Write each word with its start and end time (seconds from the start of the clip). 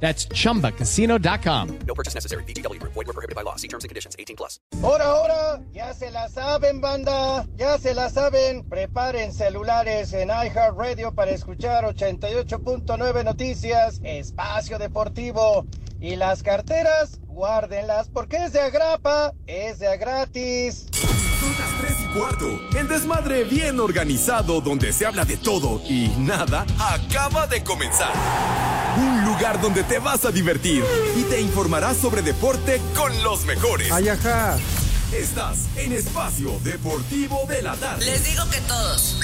That's 0.00 0.28
chumbacasino.com. 0.28 1.78
No 1.86 1.94
purchase 1.94 2.14
necessary. 2.14 2.44
BGW. 2.44 2.80
Void 2.82 3.06
were 3.06 3.12
prohibited 3.12 3.34
by 3.34 3.42
law. 3.42 3.56
See 3.56 3.68
terms 3.68 3.84
and 3.84 3.88
conditions. 3.88 4.14
18 4.18 4.36
plus. 4.36 4.60
Ahora, 4.82 5.04
ahora, 5.04 5.60
ya 5.72 5.92
se 5.94 6.10
la 6.10 6.28
saben, 6.28 6.80
banda, 6.80 7.46
ya 7.56 7.78
se 7.78 7.94
la 7.94 8.10
saben. 8.10 8.64
Preparen 8.68 9.32
celulares 9.32 10.12
en 10.12 10.28
iHeartRadio 10.28 11.14
para 11.14 11.30
escuchar 11.30 11.84
88.9 11.84 13.24
Noticias, 13.24 14.00
Espacio 14.04 14.78
Deportivo. 14.78 15.66
Y 15.98 16.16
las 16.16 16.42
carteras, 16.42 17.20
guárdenlas 17.26 18.08
porque 18.10 18.36
es 18.36 18.52
de 18.52 18.60
agrapa, 18.60 19.32
es 19.46 19.78
de 19.78 19.88
a 19.88 19.96
gratis. 19.96 20.86
Son 21.46 21.54
las 21.60 21.80
3 21.80 21.96
y 22.00 22.18
cuarto. 22.18 22.60
El 22.76 22.88
desmadre 22.88 23.44
bien 23.44 23.78
organizado 23.78 24.60
donde 24.60 24.92
se 24.92 25.06
habla 25.06 25.24
de 25.24 25.36
todo 25.36 25.80
y 25.88 26.08
nada 26.18 26.66
acaba 26.76 27.46
de 27.46 27.62
comenzar. 27.62 28.12
Un 28.96 29.24
lugar 29.24 29.60
donde 29.60 29.84
te 29.84 30.00
vas 30.00 30.24
a 30.24 30.32
divertir 30.32 30.82
y 31.16 31.22
te 31.22 31.40
informarás 31.40 31.98
sobre 31.98 32.22
deporte 32.22 32.80
con 32.96 33.12
los 33.22 33.44
mejores. 33.44 33.92
Ay, 33.92 34.08
ajá. 34.08 34.58
Estás 35.12 35.66
en 35.76 35.92
Espacio 35.92 36.58
Deportivo 36.64 37.44
de 37.48 37.62
la 37.62 37.76
Tarde. 37.76 38.04
Les 38.04 38.24
digo 38.24 38.42
que 38.50 38.60
todos. 38.62 39.20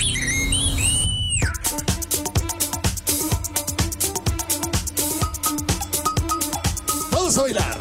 Vamos 7.11 7.37
a 7.37 7.43
bailar. 7.43 7.79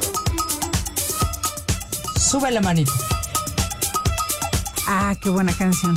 Sube 2.17 2.49
la 2.49 2.61
manita. 2.61 2.91
Ah, 4.93 5.15
qué 5.21 5.29
buena 5.29 5.53
canción. 5.53 5.95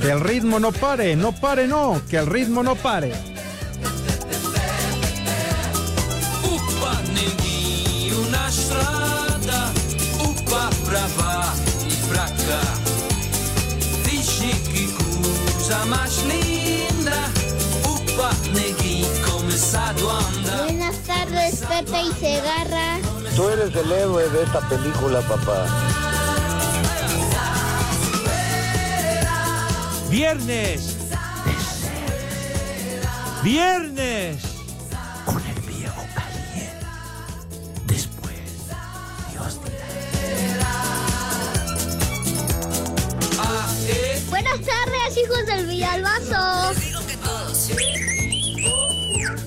Que 0.00 0.10
el 0.10 0.20
ritmo 0.20 0.58
no 0.58 0.72
pare, 0.72 1.14
no 1.14 1.32
pare, 1.32 1.68
no. 1.68 2.00
Que 2.08 2.16
el 2.16 2.26
ritmo 2.26 2.62
no 2.62 2.74
pare. 2.74 3.12
Uppa 6.42 7.02
Buenas 20.58 20.96
tardes, 21.06 21.60
Pepe 21.60 22.02
y 22.02 22.12
Segarra. 22.20 22.98
Tú 23.36 23.48
eres 23.48 23.74
el 23.74 23.90
héroe 23.90 24.28
de 24.28 24.42
esta 24.42 24.60
película, 24.68 25.20
papá. 25.22 25.66
Viernes. 30.10 30.96
Viernes. 33.42 34.51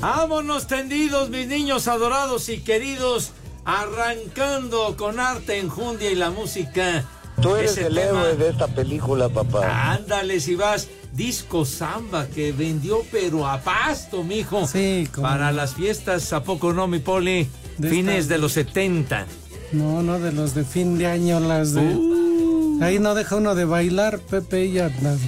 Vámonos 0.09 0.67
tendidos, 0.67 1.31
mis 1.31 1.47
niños 1.47 1.87
adorados 1.87 2.47
y 2.49 2.59
queridos, 2.59 3.31
arrancando 3.65 4.95
con 4.97 5.19
arte, 5.19 5.57
enjundia 5.57 6.11
y 6.11 6.15
la 6.15 6.29
música. 6.29 7.05
Tú 7.41 7.55
eres 7.55 7.71
Ese 7.71 7.87
el 7.87 7.95
tema. 7.95 8.21
héroe 8.21 8.35
de 8.35 8.49
esta 8.49 8.67
película, 8.67 9.29
papá. 9.29 9.93
Ándale, 9.93 10.39
si 10.41 10.53
vas. 10.53 10.89
Disco 11.11 11.65
Samba 11.65 12.27
que 12.27 12.51
vendió, 12.51 12.99
pero 13.11 13.47
a 13.47 13.59
pasto, 13.61 14.21
mijo. 14.21 14.67
Sí, 14.67 15.07
cómo 15.11 15.27
Para 15.27 15.51
las 15.51 15.73
fiestas, 15.73 16.31
¿a 16.33 16.43
poco 16.43 16.71
no, 16.71 16.87
mi 16.87 16.99
poli? 16.99 17.47
De 17.79 17.89
Fines 17.89 18.19
esta- 18.25 18.33
de 18.35 18.39
los 18.41 18.51
70. 18.51 19.25
No, 19.71 20.03
no, 20.03 20.19
de 20.19 20.31
los 20.33 20.53
de 20.53 20.65
fin 20.65 20.99
de 20.99 21.07
año, 21.07 21.39
las 21.39 21.73
de... 21.73 21.81
Uh. 21.81 22.79
Ahí 22.83 22.99
no 22.99 23.15
deja 23.15 23.37
uno 23.37 23.55
de 23.55 23.65
bailar, 23.65 24.19
Pepe, 24.19 24.65
y 24.65 24.73
ya... 24.73 24.89
las-. 25.01 25.21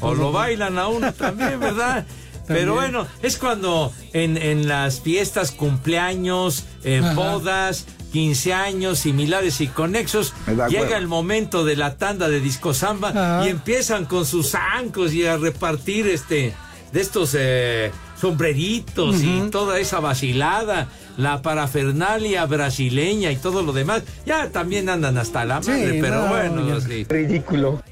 O 0.00 0.14
lo 0.14 0.32
bailan 0.32 0.78
a 0.78 0.88
uno 0.88 1.12
también, 1.12 1.60
¿verdad? 1.60 2.06
Pero 2.46 2.74
bueno, 2.74 3.06
es 3.22 3.36
cuando 3.38 3.92
en, 4.12 4.36
en 4.36 4.68
las 4.68 5.00
fiestas, 5.00 5.50
cumpleaños, 5.52 6.64
eh, 6.84 7.00
bodas, 7.14 7.86
15 8.12 8.52
años, 8.52 8.98
similares 8.98 9.60
y 9.60 9.68
conexos, 9.68 10.34
llega 10.68 10.98
el 10.98 11.08
momento 11.08 11.64
de 11.64 11.76
la 11.76 11.96
tanda 11.96 12.28
de 12.28 12.40
disco 12.40 12.74
samba 12.74 13.08
Ajá. 13.10 13.46
y 13.46 13.50
empiezan 13.50 14.04
con 14.04 14.26
sus 14.26 14.50
zancos 14.50 15.14
y 15.14 15.26
a 15.26 15.36
repartir 15.38 16.06
este 16.08 16.52
de 16.92 17.00
estos 17.00 17.34
eh, 17.38 17.90
sombreritos 18.20 19.22
y 19.22 19.48
toda 19.50 19.78
esa 19.80 19.98
vacilada, 20.00 20.88
la 21.16 21.40
parafernalia 21.40 22.44
brasileña 22.44 23.30
y 23.32 23.36
todo 23.36 23.62
lo 23.62 23.72
demás. 23.72 24.02
Ya 24.26 24.50
también 24.50 24.90
andan 24.90 25.16
hasta 25.16 25.44
la 25.46 25.62
Sí, 25.62 25.70
madre, 25.70 25.98
pero 26.02 26.22
no, 26.22 26.28
bueno, 26.28 26.68
ya. 26.68 26.80
sí. 26.86 27.04
Ridículo. 27.08 27.82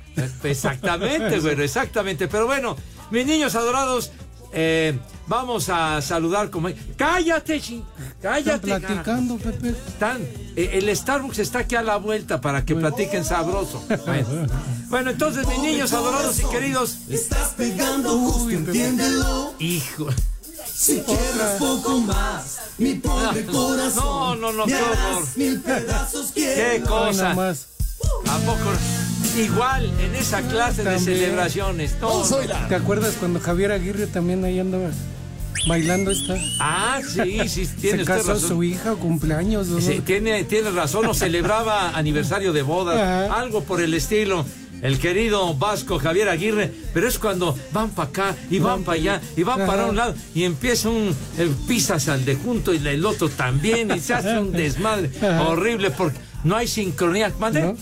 Exactamente, 0.44 1.41
bueno, 1.41 1.62
exactamente. 1.62 2.28
Pero 2.28 2.47
bueno, 2.47 2.77
mis 3.11 3.25
niños 3.27 3.55
adorados, 3.55 4.12
eh, 4.53 4.99
vamos 5.27 5.69
a 5.69 6.00
saludar 6.03 6.50
como... 6.50 6.69
Cállate, 6.97 7.61
chi- 7.61 7.84
Están 7.99 8.21
cállate. 8.21 8.69
carajo. 8.69 8.87
platicando, 8.87 9.37
Pepe. 9.38 9.69
Están, 9.71 10.19
eh, 10.56 10.71
el 10.75 10.97
Starbucks 10.97 11.38
está 11.38 11.61
aquí 11.61 11.77
a 11.77 11.83
la 11.83 11.97
vuelta 11.97 12.41
para 12.41 12.65
que 12.65 12.75
platiquen 12.75 13.25
sabroso. 13.25 13.83
Bueno, 14.06 14.47
Bueno, 14.88 15.11
entonces, 15.11 15.47
mis 15.47 15.59
niños 15.61 15.93
adorados 15.93 16.38
y 16.41 16.44
queridos, 16.47 16.99
Estás 17.09 17.50
pegando 17.56 18.19
justo, 18.19 18.50
entiéndelo. 18.50 19.55
hijo... 19.59 20.09
Si 20.72 20.99
quieres 21.00 21.59
poco 21.59 21.99
más, 22.00 22.59
mi 22.78 22.94
pobre 22.94 23.44
corazón. 23.44 24.03
No, 24.03 24.34
no, 24.37 24.53
no, 24.53 24.65
qué 24.65 24.77
horror. 24.81 25.25
mil 25.37 25.61
pedazos 25.61 26.32
¡Qué 26.32 26.81
quiero. 26.81 26.87
cosa! 26.88 27.22
Nada 27.22 27.34
más. 27.34 27.67
¿A 28.28 28.38
poco? 28.38 28.71
Igual 29.38 29.91
en 30.00 30.15
esa 30.16 30.43
clase 30.43 30.82
de 30.84 30.98
celebraciones. 30.98 31.97
No, 32.00 32.25
no. 32.28 32.37
¿Te 32.69 32.75
acuerdas 32.75 33.15
cuando 33.19 33.41
Javier 33.41 33.72
Aguirre 33.72 34.06
también 34.06 34.44
ahí 34.44 34.59
andaba 34.59 34.91
bailando 35.69 36.10
esta? 36.10 36.34
Ah, 36.59 37.00
sí, 37.06 37.49
sí, 37.49 37.66
tiene 37.81 37.99
Se 37.99 38.04
casó 38.04 38.32
razón. 38.34 38.49
su 38.49 38.62
hija 38.65 38.93
o 38.93 38.97
cumpleaños. 38.97 39.69
¿no? 39.69 39.81
Sí, 39.81 40.00
tiene, 40.04 40.44
tiene 40.44 40.70
razón, 40.70 41.06
o 41.06 41.15
celebraba 41.15 41.91
aniversario 41.97 42.53
de 42.53 42.62
bodas, 42.62 42.99
Ajá. 42.99 43.41
algo 43.41 43.62
por 43.62 43.81
el 43.81 43.94
estilo. 43.94 44.44
El 44.82 44.99
querido 44.99 45.53
Vasco 45.54 45.99
Javier 45.99 46.31
Aguirre, 46.31 46.72
pero 46.94 47.06
es 47.06 47.19
cuando 47.19 47.54
van 47.70 47.91
para 47.91 48.09
acá 48.09 48.37
y 48.50 48.60
van 48.60 48.82
para 48.82 48.97
allá 48.97 49.20
y 49.37 49.43
van 49.43 49.66
para 49.66 49.84
un 49.84 49.94
lado 49.97 50.15
y 50.34 50.44
empieza 50.44 50.88
un 50.88 51.15
el 51.37 51.50
pisas 51.69 52.09
al 52.09 52.25
de 52.25 52.34
junto 52.37 52.72
y 52.72 52.78
el 52.78 53.04
otro 53.04 53.28
también 53.28 53.91
y 53.94 54.00
se 54.00 54.15
hace 54.15 54.38
un 54.38 54.53
desmadre 54.53 55.10
horrible 55.47 55.91
porque 55.91 56.19
no 56.45 56.56
hay 56.56 56.69
sincronía. 56.69 57.33
¿Mande? 57.39 57.62
¿No? 57.62 57.77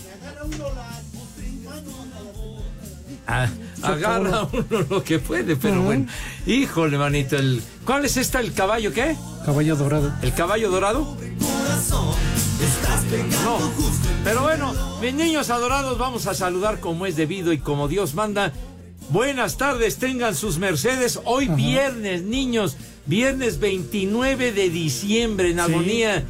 Ah, 3.27 3.47
agarra 3.83 4.47
uno 4.51 4.85
lo 4.89 5.03
que 5.03 5.19
puede, 5.19 5.55
pero 5.55 5.83
bueno. 5.83 6.07
Híjole, 6.47 6.97
manito, 6.97 7.37
el 7.37 7.61
¿cuál 7.85 8.05
es 8.05 8.17
esta 8.17 8.39
el 8.39 8.53
caballo 8.53 8.91
qué? 8.91 9.15
Caballo 9.45 9.75
dorado. 9.75 10.11
¿El 10.21 10.33
caballo 10.33 10.71
dorado? 10.71 11.15
No. 13.43 13.57
Pero 14.23 14.41
bueno, 14.41 14.73
mis 15.01 15.13
niños 15.13 15.49
adorados, 15.49 15.97
vamos 15.97 16.27
a 16.27 16.33
saludar 16.33 16.79
como 16.79 17.05
es 17.05 17.15
debido 17.15 17.53
y 17.53 17.59
como 17.59 17.87
Dios 17.87 18.15
manda. 18.15 18.51
Buenas 19.09 19.57
tardes, 19.57 19.97
tengan 19.97 20.35
sus 20.35 20.57
mercedes. 20.57 21.19
Hoy 21.25 21.47
viernes, 21.47 22.23
niños, 22.23 22.77
viernes 23.05 23.59
29 23.59 24.51
de 24.51 24.69
diciembre 24.69 25.51
en 25.51 25.59
armonía 25.59 26.23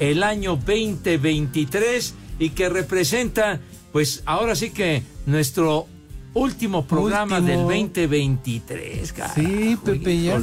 el 0.00 0.22
año 0.22 0.56
2023 0.56 2.14
y 2.38 2.50
que 2.50 2.68
representa, 2.68 3.60
pues 3.92 4.22
ahora 4.26 4.54
sí 4.56 4.70
que 4.70 5.02
nuestro 5.26 5.86
último 6.34 6.86
programa 6.86 7.38
Último. 7.38 7.68
del 7.68 7.82
2023. 7.84 9.12
carajo, 9.12 9.34
Sí, 9.40 9.76
Pepe, 9.84 10.22
ya. 10.22 10.40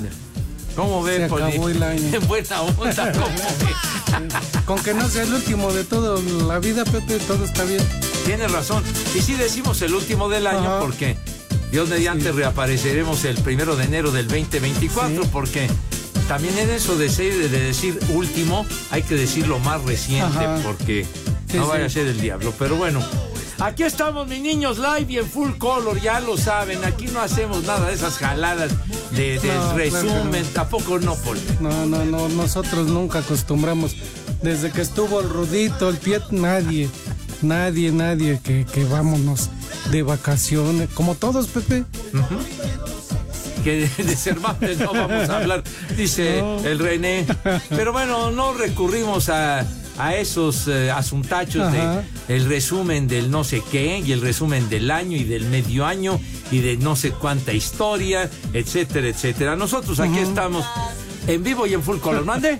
¿Cómo 0.76 1.04
ve, 1.04 1.18
Se 1.18 1.28
Poli? 1.28 1.44
acabó 1.44 1.70
el 1.70 1.84
año. 1.84 2.02
En 2.14 2.28
buena 2.28 2.62
onda, 2.64 3.12
¿cómo 3.14 3.28
ve? 3.28 4.26
Con 4.66 4.80
que 4.82 4.94
no 4.96 5.08
sea 5.08 5.24
el 5.24 5.34
último 5.34 5.72
de 5.72 5.84
toda 5.84 6.20
la 6.48 6.60
vida, 6.60 6.84
Pepe, 6.86 7.20
todo 7.20 7.46
está 7.46 7.64
bien. 7.64 7.82
Tienes 8.26 8.52
razón. 8.52 8.84
Y 9.16 9.22
sí 9.22 9.34
decimos 9.36 9.82
el 9.84 9.94
último 9.94 10.30
del 10.30 10.48
año 10.48 10.60
Ajá. 10.60 10.80
porque 10.80 11.16
Dios 11.72 11.90
mediante 11.90 12.32
reapareceremos 12.32 13.24
el 13.26 13.38
primero 13.38 13.76
de 13.76 13.84
enero 13.86 14.12
del 14.12 14.28
2024 14.28 15.26
porque 15.32 15.68
también 16.28 16.58
en 16.58 16.70
eso 16.70 16.96
de, 16.98 17.10
ser- 17.10 17.50
de 17.50 17.60
decir 17.60 18.00
último 18.10 18.66
hay 18.92 19.04
que 19.04 19.16
decir 19.16 19.48
lo 19.48 19.60
más 19.60 19.82
reciente 19.84 20.40
Ajá. 20.46 20.60
porque 20.64 21.06
Sí, 21.50 21.58
no 21.58 21.68
vaya 21.68 21.88
sí. 21.90 22.00
a 22.00 22.04
ser 22.04 22.08
el 22.12 22.20
diablo. 22.20 22.52
Pero 22.58 22.76
bueno, 22.78 23.00
aquí 23.60 23.84
estamos 23.84 24.28
mis 24.28 24.42
niños 24.42 24.80
live 24.80 25.06
y 25.14 25.18
en 25.20 25.28
full 25.30 25.52
color, 25.60 26.02
ya 26.02 26.20
lo 26.20 26.36
saben. 26.38 26.84
Aquí 26.84 27.06
no 27.08 27.20
hacemos 27.22 27.64
nada 27.64 27.88
de 27.90 27.94
esas 27.94 28.18
jaladas 28.18 28.72
de, 29.12 29.38
de 29.40 29.54
No, 29.54 29.74
resumen, 29.78 30.32
claro. 30.32 30.48
tampoco 30.54 30.98
no, 31.00 31.14
Paul. 31.16 31.38
No, 31.60 31.86
no, 31.86 32.04
no, 32.06 32.28
nosotros 32.30 32.88
nunca 32.88 33.20
acostumbramos. 33.20 33.96
Desde 34.42 34.72
que 34.72 34.82
estuvo 34.82 35.22
el 35.22 35.30
Rudito, 35.30 35.90
el 35.90 35.98
Piet, 35.98 36.24
nadie, 36.32 36.90
nadie, 37.44 37.92
nadie 37.92 38.40
que, 38.44 38.66
que 38.66 38.84
vámonos 38.86 39.50
de 39.92 40.02
vacaciones. 40.02 40.90
Como 40.96 41.14
todos, 41.16 41.48
Pepe. 41.48 41.86
Que 43.64 43.88
de, 43.88 44.04
de 44.04 44.16
Cervantes 44.16 44.78
no 44.80 44.94
vamos 44.94 45.30
a 45.30 45.38
hablar, 45.38 45.64
dice 45.98 46.42
No. 46.42 46.60
el 46.66 46.80
René. 46.80 47.26
Pero 47.70 47.92
bueno, 47.94 48.32
no 48.32 48.54
recurrimos 48.54 49.30
a, 49.30 49.66
a 49.98 50.16
esos 50.16 50.68
eh, 50.68 50.92
asuntachos 50.92 51.62
Ajá. 51.68 52.04
de 52.28 52.36
el 52.36 52.46
resumen 52.46 53.08
del 53.08 53.30
no 53.32 53.44
sé 53.44 53.62
qué 53.72 54.00
y 54.00 54.12
el 54.12 54.22
resumen 54.22 54.70
del 54.70 54.92
año 54.92 55.18
y 55.18 55.24
del 55.24 55.46
medio 55.46 55.86
año 55.86 56.20
y 56.52 56.60
de 56.60 56.78
no 56.78 56.96
sé 56.96 57.12
cuánta 57.12 57.54
historia, 57.54 58.30
etcétera, 58.54 59.08
etcétera. 59.08 59.56
Nosotros 59.56 60.00
aquí 60.00 60.20
estamos 60.20 60.66
en 61.28 61.44
vivo 61.44 61.66
y 61.68 61.74
en 61.74 61.82
full 61.84 61.98
color. 62.00 62.26
¿Mande? 62.26 62.60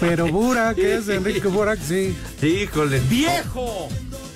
Pero 0.00 0.26
Burak, 0.28 0.78
es 0.78 1.08
Enrique 1.08 1.48
Burak, 1.48 1.78
sí. 1.80 2.16
Híjole, 2.42 3.00
viejo. 3.08 3.88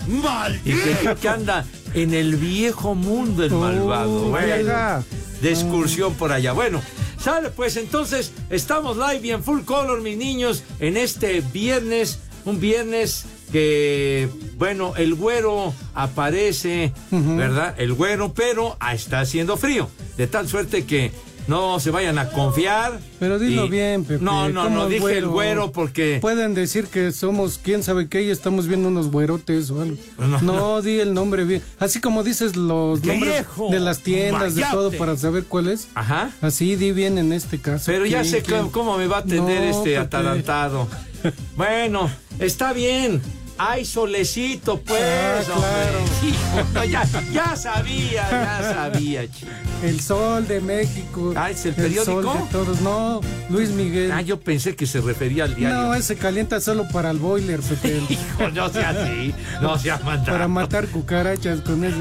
Mal. 0.09 0.61
Y 0.64 0.73
que, 0.73 1.17
que 1.20 1.29
anda 1.29 1.64
en 1.94 2.14
el 2.14 2.36
viejo 2.36 2.94
mundo 2.94 3.44
el 3.44 3.52
Oh, 3.52 3.60
malvado. 3.60 4.24
Bueno, 4.30 4.56
vieja. 4.56 5.02
de 5.40 5.50
excursión 5.50 6.14
por 6.14 6.32
allá. 6.32 6.52
Bueno, 6.52 6.80
sale 7.18 7.50
pues 7.50 7.76
entonces, 7.76 8.32
estamos 8.50 8.96
live 8.96 9.20
y 9.26 9.30
en 9.30 9.42
full 9.42 9.62
color, 9.62 10.00
mis 10.00 10.16
niños, 10.16 10.62
en 10.80 10.96
este 10.96 11.40
viernes, 11.40 12.18
un 12.44 12.60
viernes 12.60 13.24
que, 13.52 14.28
bueno, 14.56 14.94
el 14.96 15.14
güero 15.14 15.74
aparece, 15.94 16.92
¿verdad? 17.10 17.74
El 17.78 17.92
güero, 17.92 18.32
pero 18.32 18.76
ah, 18.80 18.94
está 18.94 19.20
haciendo 19.20 19.56
frío, 19.56 19.88
de 20.16 20.26
tal 20.26 20.48
suerte 20.48 20.84
que 20.86 21.12
no 21.48 21.80
se 21.80 21.90
vayan 21.90 22.18
a 22.18 22.28
confiar. 22.30 22.98
Pero 23.18 23.38
dilo 23.38 23.66
Y- 23.66 23.70
bien, 23.70 24.04
Pepe. 24.04 24.22
No, 24.24 24.48
no, 24.48 24.64
¿cómo 24.64 24.76
no, 24.76 24.88
dije 24.88 25.18
el 25.18 25.26
güero 25.26 25.72
porque... 25.72 26.18
Pueden 26.20 26.54
decir 26.54 26.86
que 26.86 27.12
somos 27.12 27.58
quién 27.62 27.82
sabe 27.82 28.08
qué 28.08 28.22
y 28.22 28.30
estamos 28.30 28.66
viendo 28.68 28.88
unos 28.88 29.10
güerotes 29.10 29.70
o 29.70 29.82
algo. 29.82 29.96
No. 30.18 30.40
No, 30.42 30.82
di 30.82 31.00
el 31.00 31.14
nombre 31.14 31.44
bien. 31.44 31.62
Así 31.78 32.00
como 32.00 32.22
dices 32.22 32.56
los 32.56 33.00
¡Qué 33.00 33.08
nombres 33.08 33.32
viejo! 33.32 33.68
de 33.70 33.80
las 33.80 34.00
tiendas, 34.00 34.54
de 34.54 34.64
todo 34.70 34.90
para 34.92 35.16
saber 35.16 35.44
cuál 35.44 35.68
es. 35.68 35.88
Ajá. 35.94 36.30
Así 36.40 36.76
di 36.76 36.92
bien 36.92 37.18
en 37.18 37.32
este 37.32 37.58
caso. 37.60 37.84
Pero 37.86 38.06
ya 38.06 38.20
¿Quién, 38.22 38.30
sé 38.32 38.42
quién? 38.42 38.58
cómo, 38.60 38.72
cómo 38.72 38.98
me 38.98 39.06
va 39.06 39.16
a 39.18 39.20
atender 39.20 39.60
No, 39.62 39.70
este 39.70 39.90
Pepe. 39.90 39.96
atarantado. 39.98 40.88
Bueno, 41.56 42.10
está 42.40 42.72
bien. 42.72 43.22
Hay 43.58 43.84
solecito, 43.84 44.81
pues. 44.81 45.02
Ah, 45.02 45.43
claro. 45.44 45.99
Hijo, 46.22 46.84
ya, 46.84 47.04
ya 47.32 47.56
sabía, 47.56 48.31
ya 48.31 48.72
sabía, 48.75 49.31
chico. 49.31 49.50
El 49.82 50.00
Sol 50.00 50.46
de 50.46 50.60
México. 50.60 51.32
Ah, 51.37 51.50
¿es 51.50 51.64
el 51.66 51.75
periódico? 51.75 52.22
Sol 52.22 52.38
de 52.38 52.52
todos. 52.52 52.81
No, 52.81 53.20
Luis 53.50 53.70
Miguel. 53.70 54.12
Ah, 54.12 54.22
yo 54.22 54.40
pensé 54.40 54.76
que 54.76 54.87
se 54.87 55.00
refería 55.00 55.44
al 55.44 55.54
diario. 55.54 55.76
no, 55.82 55.94
ese 55.94 56.16
calienta 56.16 56.60
solo 56.60 56.87
para 56.88 57.10
el 57.10 57.19
boiler, 57.19 57.60
Pepe. 57.60 58.00
Hijo, 58.08 58.50
no 58.52 58.69
sea 58.70 58.90
así. 58.90 59.34
No 59.60 59.78
sea 59.78 59.99
mandado. 59.99 60.32
para 60.32 60.49
matar 60.49 60.87
cucarachas 60.88 61.60
con 61.60 61.84
ese. 61.84 61.96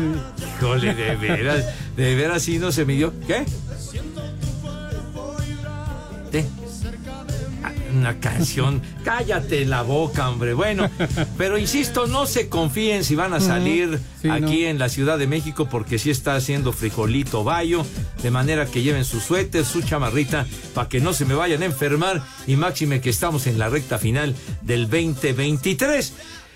Híjole, 0.58 0.94
de 0.94 1.16
veras. 1.16 1.66
De 1.96 2.16
veras, 2.16 2.44
sí 2.44 2.58
no 2.58 2.72
se 2.72 2.86
midió. 2.86 3.14
¿Qué? 3.28 3.46
Una 8.02 8.20
canción. 8.20 8.82
Cállate 9.06 9.64
la 9.66 9.84
boca, 9.84 10.28
hombre. 10.28 10.56
Bueno, 10.56 10.90
pero 11.38 11.60
insisto, 11.60 12.08
no 12.08 12.26
se 12.26 12.50
confíen 12.50 13.04
si 13.04 13.14
van 13.14 13.32
a 13.36 13.40
salir 13.40 14.00
Sí, 14.20 14.28
aquí 14.28 14.64
no. 14.64 14.70
en 14.70 14.80
la 14.80 14.90
Ciudad 14.90 15.20
de 15.20 15.28
México 15.28 15.68
porque 15.70 16.00
sí 16.00 16.10
está 16.10 16.34
haciendo 16.36 16.74
frijolito 16.74 17.44
bayo, 17.44 17.86
de 18.24 18.32
manera 18.32 18.66
que 18.66 18.82
lleven 18.82 19.06
su 19.06 19.20
suéter, 19.20 19.66
su 19.66 19.84
chamarrita, 19.84 20.48
para 20.74 20.90
que 20.90 21.00
no 21.00 21.14
se 21.14 21.26
me 21.26 21.36
vayan 21.36 21.62
a 21.62 21.66
enfermar 21.66 22.24
y 22.48 22.56
máxime 22.56 23.02
que 23.02 23.12
estamos 23.12 23.46
en 23.46 23.60
la 23.60 23.70
recta 23.70 24.00
final 24.00 24.36
del 24.64 24.90
2023. 24.90 26.14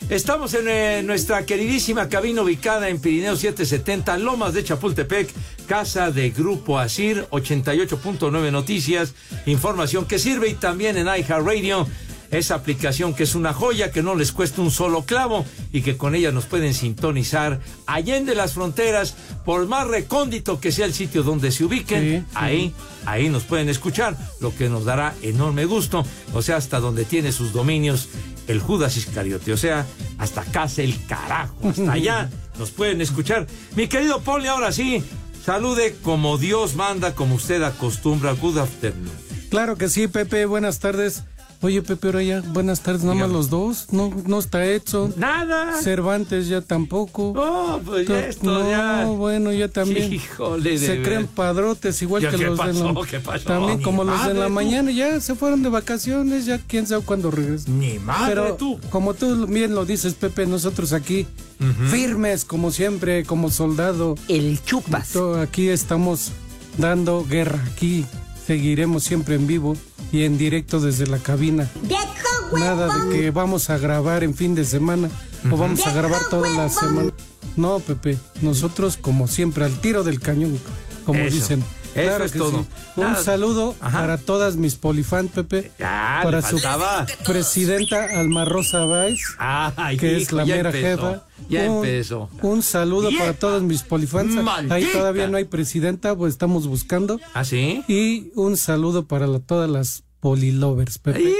Estamos 0.10 0.54
en 0.54 0.68
eh, 0.68 1.02
nuestra 1.04 1.46
queridísima 1.48 2.08
cabina 2.10 2.44
ubicada 2.44 2.90
en 2.90 3.00
Pirineo 3.00 3.36
770, 3.36 4.18
Lomas 4.20 4.54
de 4.54 4.64
Chapultepec, 4.64 5.30
casa 5.68 6.12
de 6.12 6.30
Grupo 6.30 6.78
Asir, 6.78 7.26
88.9 7.32 8.52
Noticias, 8.52 9.16
información 9.48 10.06
que 10.06 10.20
sirve 10.20 10.50
y 10.50 10.54
también 10.54 10.96
en 10.98 11.08
iHeartRadio, 11.08 11.88
esa 12.30 12.54
aplicación 12.56 13.16
que 13.16 13.24
es 13.24 13.34
una 13.34 13.52
joya 13.54 13.92
que 13.92 14.04
no 14.04 14.14
les 14.14 14.32
cuesta 14.32 14.62
un 14.62 14.70
solo 14.70 15.06
clavo 15.06 15.44
y 15.72 15.82
que 15.82 15.98
con 15.98 16.14
ella 16.14 16.32
nos 16.32 16.46
pueden 16.46 16.76
sintonizar 16.76 17.60
allende 17.88 18.36
las 18.36 18.54
fronteras, 18.54 19.16
por 19.44 19.66
más 19.68 19.88
recóndito 19.88 20.60
que 20.60 20.72
sea 20.72 20.86
el 20.86 20.94
sitio 20.94 21.24
donde 21.24 21.52
se 21.52 21.66
ubiquen, 21.66 22.02
Sí, 22.04 22.18
sí. 22.20 22.26
ahí, 22.36 22.74
ahí 23.08 23.30
nos 23.30 23.44
pueden 23.44 23.70
escuchar, 23.70 24.16
lo 24.40 24.56
que 24.56 24.70
nos 24.70 24.86
dará 24.86 25.16
enorme 25.24 25.66
gusto, 25.66 26.06
o 26.34 26.44
sea, 26.44 26.58
hasta 26.58 26.80
donde 26.80 27.06
tiene 27.06 27.32
sus 27.32 27.54
dominios 27.54 28.08
el 28.48 28.60
Judas 28.60 28.98
Iscariote, 28.98 29.54
o 29.54 29.58
sea, 29.58 29.86
hasta 30.18 30.44
casa 30.44 30.82
el 30.82 31.04
carajo, 31.06 31.70
hasta 31.70 31.92
allá 31.92 32.30
nos 32.58 32.72
pueden 32.72 33.02
escuchar. 33.02 33.48
Mi 33.76 33.88
querido 33.88 34.22
Poli, 34.22 34.48
ahora 34.48 34.72
sí, 34.72 35.04
salude 35.44 35.96
como 36.04 36.38
Dios 36.38 36.76
manda, 36.76 37.16
como 37.16 37.36
usted 37.36 37.62
acostumbra. 37.64 38.34
Good 38.34 38.58
afternoon. 38.58 39.26
Claro 39.50 39.78
que 39.78 39.90
sí, 39.90 40.08
Pepe. 40.08 40.46
Buenas 40.46 40.80
tardes. 40.80 41.24
Oye, 41.66 41.82
Pepe, 41.82 42.08
ahora 42.10 42.22
ya. 42.22 42.42
Buenas 42.42 42.82
tardes, 42.82 43.02
nada 43.04 43.16
más 43.16 43.30
los 43.32 43.50
dos. 43.50 43.88
No, 43.92 44.12
no 44.28 44.38
está 44.38 44.64
Edson. 44.66 45.16
Nada. 45.18 45.82
Cervantes 45.82 46.48
ya 46.48 46.62
tampoco. 46.62 47.34
Oh, 47.36 47.82
pues 47.84 48.08
ya 48.08 48.20
esto 48.28 48.46
no, 48.46 48.70
ya. 48.70 49.06
bueno, 49.06 49.52
ya 49.52 49.68
también. 49.68 50.14
Híjole, 50.14 50.78
de 50.78 50.78
Se 50.78 51.02
creen 51.02 51.26
padrotes 51.26 52.00
igual 52.04 52.22
Ya, 52.22 52.30
que 52.30 52.38
¿qué 52.38 52.44
los 52.46 52.60
de 52.60 52.74
la 52.74 53.02
¿Qué 53.10 53.20
pasó? 53.20 53.46
También 53.46 53.80
Ni 53.80 53.84
como 53.84 54.04
los 54.04 54.28
de 54.28 54.36
la 54.36 54.46
tú. 54.46 54.52
mañana 54.54 54.92
ya 54.92 55.20
se 55.20 55.34
fueron 55.34 55.64
de 55.64 55.70
vacaciones, 55.70 56.46
ya 56.46 56.60
quién 56.60 56.86
sabe 56.86 57.04
cuándo 57.04 57.32
regresan. 57.32 57.80
Ni 57.80 57.98
madre 57.98 58.36
Pero 58.36 58.56
tú. 58.58 58.80
como 58.92 59.16
tú 59.16 59.48
bien 59.48 59.74
lo 59.74 59.86
dices, 59.86 60.14
Pepe, 60.14 60.46
nosotros 60.46 60.94
aquí 60.94 61.26
firmes 61.90 62.46
como 62.46 62.70
siempre, 62.70 63.26
como 63.26 63.50
soldado. 63.50 64.16
El 64.28 64.62
chupas. 64.64 65.16
Aquí 65.42 65.70
estamos 65.70 66.32
dando 66.78 67.26
guerra. 67.28 67.64
Aquí 67.74 68.06
seguiremos 68.46 69.04
siempre 69.04 69.36
en 69.36 69.48
vivo 69.48 69.76
y 70.12 70.24
en 70.24 70.38
directo 70.38 70.80
desde 70.80 71.08
la 71.08 71.18
cabina. 71.20 71.70
Nada 72.58 72.96
de 73.06 73.18
que 73.18 73.32
vamos 73.32 73.70
a 73.70 73.78
grabar 73.78 74.24
en 74.24 74.36
fin 74.36 74.56
de 74.56 74.66
semana 74.66 75.10
o 75.52 75.58
vamos 75.58 75.86
a 75.86 75.92
grabar 75.94 76.22
toda 76.30 76.50
la 76.50 76.70
semana. 76.70 77.12
No, 77.56 77.80
Pepe, 77.80 78.18
nosotros 78.42 78.98
como 78.98 79.28
siempre 79.28 79.66
al 79.66 79.80
tiro 79.80 80.04
del 80.04 80.20
cañón, 80.20 80.60
como 81.06 81.20
Eso, 81.22 81.36
dicen. 81.36 81.64
eso 81.96 82.24
es 82.24 82.32
que 82.34 82.38
todo. 82.40 82.60
sí. 82.62 82.68
Un 82.98 83.04
Nada. 83.04 83.24
saludo 83.24 83.76
Ajá. 83.80 84.00
para 84.02 84.18
todas 84.18 84.58
mis 84.58 84.76
polifan, 84.76 85.28
Pepe. 85.30 85.72
Ya, 85.80 86.20
para 86.24 86.42
su 86.42 86.60
presidenta 87.26 88.06
Alma 88.20 88.46
Rosa 88.46 88.86
Báez 88.86 89.20
que 89.98 90.18
es 90.18 90.32
la 90.32 90.46
mera 90.46 90.70
empezó, 90.70 90.98
jefa. 91.12 91.24
Ya 91.50 91.70
un, 91.70 91.78
empezó. 91.86 92.30
Un 92.42 92.62
saludo 92.64 93.10
¡Vieja! 93.10 93.24
para 93.26 93.38
todos 93.38 93.64
mis 93.64 93.84
polifans. 93.84 94.36
Ahí 94.70 94.86
todavía 94.92 95.28
no 95.28 95.38
hay 95.38 95.46
presidenta, 95.46 96.16
pues 96.16 96.34
estamos 96.34 96.68
buscando. 96.68 97.20
¿Ah, 97.34 97.44
sí? 97.46 97.84
Y 97.88 98.32
un 98.36 98.58
saludo 98.58 99.08
para 99.08 99.28
la- 99.28 99.40
todas 99.40 99.70
las 99.70 100.04
polilovers, 100.20 100.98
Pepe. 100.98 101.34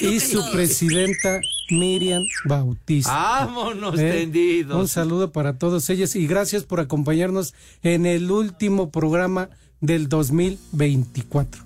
Y 0.00 0.18
su 0.18 0.42
presidenta 0.50 1.40
Miriam 1.70 2.22
Bautista. 2.46 3.12
Vámonos 3.12 3.98
¿Eh? 3.98 4.10
tendidos. 4.10 4.76
Un 4.80 4.88
saludo 4.88 5.30
para 5.30 5.56
todos 5.56 5.88
ellos 5.88 6.16
y 6.16 6.26
gracias 6.26 6.64
por 6.64 6.80
acompañarnos 6.80 7.54
en 7.82 8.06
el 8.06 8.30
último 8.32 8.90
programa 8.90 9.50
del 9.80 10.08
2024. 10.08 11.64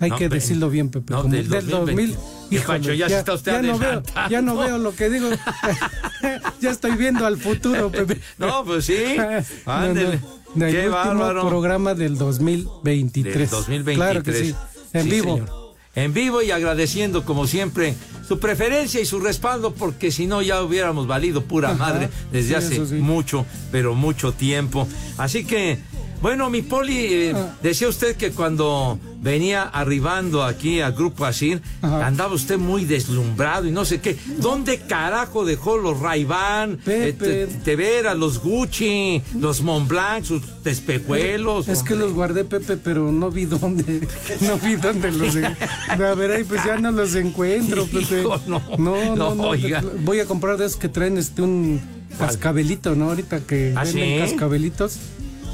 Hay 0.00 0.10
No, 0.10 0.16
que 0.16 0.28
decirlo 0.28 0.70
bien, 0.70 0.88
Pepe. 0.88 1.12
no, 1.12 1.22
como 1.22 1.34
del 1.34 1.48
del 1.48 1.66
2020. 1.68 2.14
2000. 2.16 2.16
Qué 2.50 2.60
Pancho, 2.66 2.92
ya 2.94 3.08
se 3.08 3.18
está 3.18 3.34
usted 3.34 3.52
ya 3.52 3.62
no 3.62 3.78
veo, 3.78 4.02
ya 4.30 4.42
no 4.42 4.56
veo 4.56 4.78
lo 4.78 4.94
que 4.96 5.08
digo. 5.10 5.28
ya 6.60 6.70
estoy 6.70 6.92
viendo 6.96 7.26
al 7.26 7.36
futuro, 7.36 7.90
Pepe. 7.92 8.20
No, 8.38 8.64
pues 8.64 8.86
sí. 8.86 8.96
Ándele. 9.66 10.20
No, 10.54 10.66
Qué 10.66 10.78
último 10.78 10.94
bárbaro. 10.96 11.48
programa 11.48 11.94
del 11.94 12.16
2023. 12.18 13.34
Del 13.36 13.48
2023. 13.50 13.96
Claro 13.96 14.22
que 14.22 14.32
sí. 14.32 14.54
En 14.92 15.04
Sí, 15.04 15.10
vivo. 15.10 15.34
señor. 15.36 15.60
En 15.96 16.12
vivo 16.14 16.40
y 16.40 16.52
agradeciendo 16.52 17.24
como 17.24 17.48
siempre 17.48 17.94
su 18.26 18.38
preferencia 18.38 19.00
y 19.00 19.06
su 19.06 19.18
respaldo 19.18 19.74
porque 19.74 20.12
si 20.12 20.26
no 20.28 20.40
ya 20.40 20.62
hubiéramos 20.62 21.08
valido 21.08 21.42
pura 21.44 21.70
Ajá, 21.70 21.78
madre 21.78 22.08
desde 22.30 22.48
sí, 22.50 22.54
hace 22.54 22.86
sí. 22.86 22.94
mucho, 22.94 23.44
pero 23.72 23.94
mucho 23.96 24.32
tiempo. 24.32 24.86
Así 25.18 25.44
que 25.44 25.78
Bueno, 26.22 26.50
mi 26.50 26.60
poli, 26.60 27.06
eh, 27.06 27.32
Ah. 27.34 27.56
decía 27.62 27.88
usted 27.88 28.14
que 28.14 28.30
cuando 28.32 28.98
venía 29.22 29.62
arribando 29.62 30.42
aquí 30.44 30.80
al 30.80 30.92
Grupo 30.92 31.24
Asir, 31.24 31.62
Ajá. 31.80 32.06
andaba 32.06 32.34
usted 32.34 32.58
muy 32.58 32.84
deslumbrado 32.84 33.66
y 33.66 33.70
no 33.70 33.86
sé 33.86 34.00
qué. 34.02 34.18
¿Dónde 34.38 34.80
carajo 34.80 35.46
dejó 35.46 35.78
los 35.78 35.98
Ray-Ban, 35.98 36.76
Pepe. 36.84 37.12
te, 37.12 37.46
te 37.46 37.76
vera, 37.76 38.14
los 38.14 38.38
Gucci, 38.40 39.22
los 39.38 39.62
Montblanc, 39.62 40.24
sus 40.24 40.42
espejuelos? 40.66 41.68
Es 41.68 41.82
que 41.82 41.94
los 41.96 42.12
guardé, 42.12 42.44
Pepe, 42.44 42.76
pero 42.76 43.10
no 43.10 43.30
vi 43.30 43.46
dónde. 43.46 44.06
No 44.42 44.58
vi 44.58 44.76
dónde 44.76 45.12
los. 45.12 45.34
en- 45.36 45.56
A 45.88 45.96
ver, 46.14 46.32
ahí 46.32 46.44
pues 46.44 46.62
ya 46.64 46.76
no 46.78 46.90
los 46.92 47.14
encuentro, 47.14 47.86
Pepe. 47.92 48.20
Hijo, 48.20 48.38
no. 48.46 48.62
no, 48.78 49.06
No, 49.06 49.16
no, 49.16 49.34
no, 49.34 49.42
oiga. 49.44 49.82
Voy 50.04 50.20
a 50.20 50.26
comprar 50.26 50.58
de 50.58 50.66
esos 50.66 50.78
que 50.78 50.88
traen 50.90 51.16
este 51.16 51.40
un 51.40 51.80
cascabelito, 52.18 52.94
¿no? 52.94 53.08
Ahorita 53.10 53.40
que 53.40 53.72
¿Ah, 53.74 53.84
venden 53.84 54.26
sí? 54.26 54.30
cascabelitos. 54.32 54.96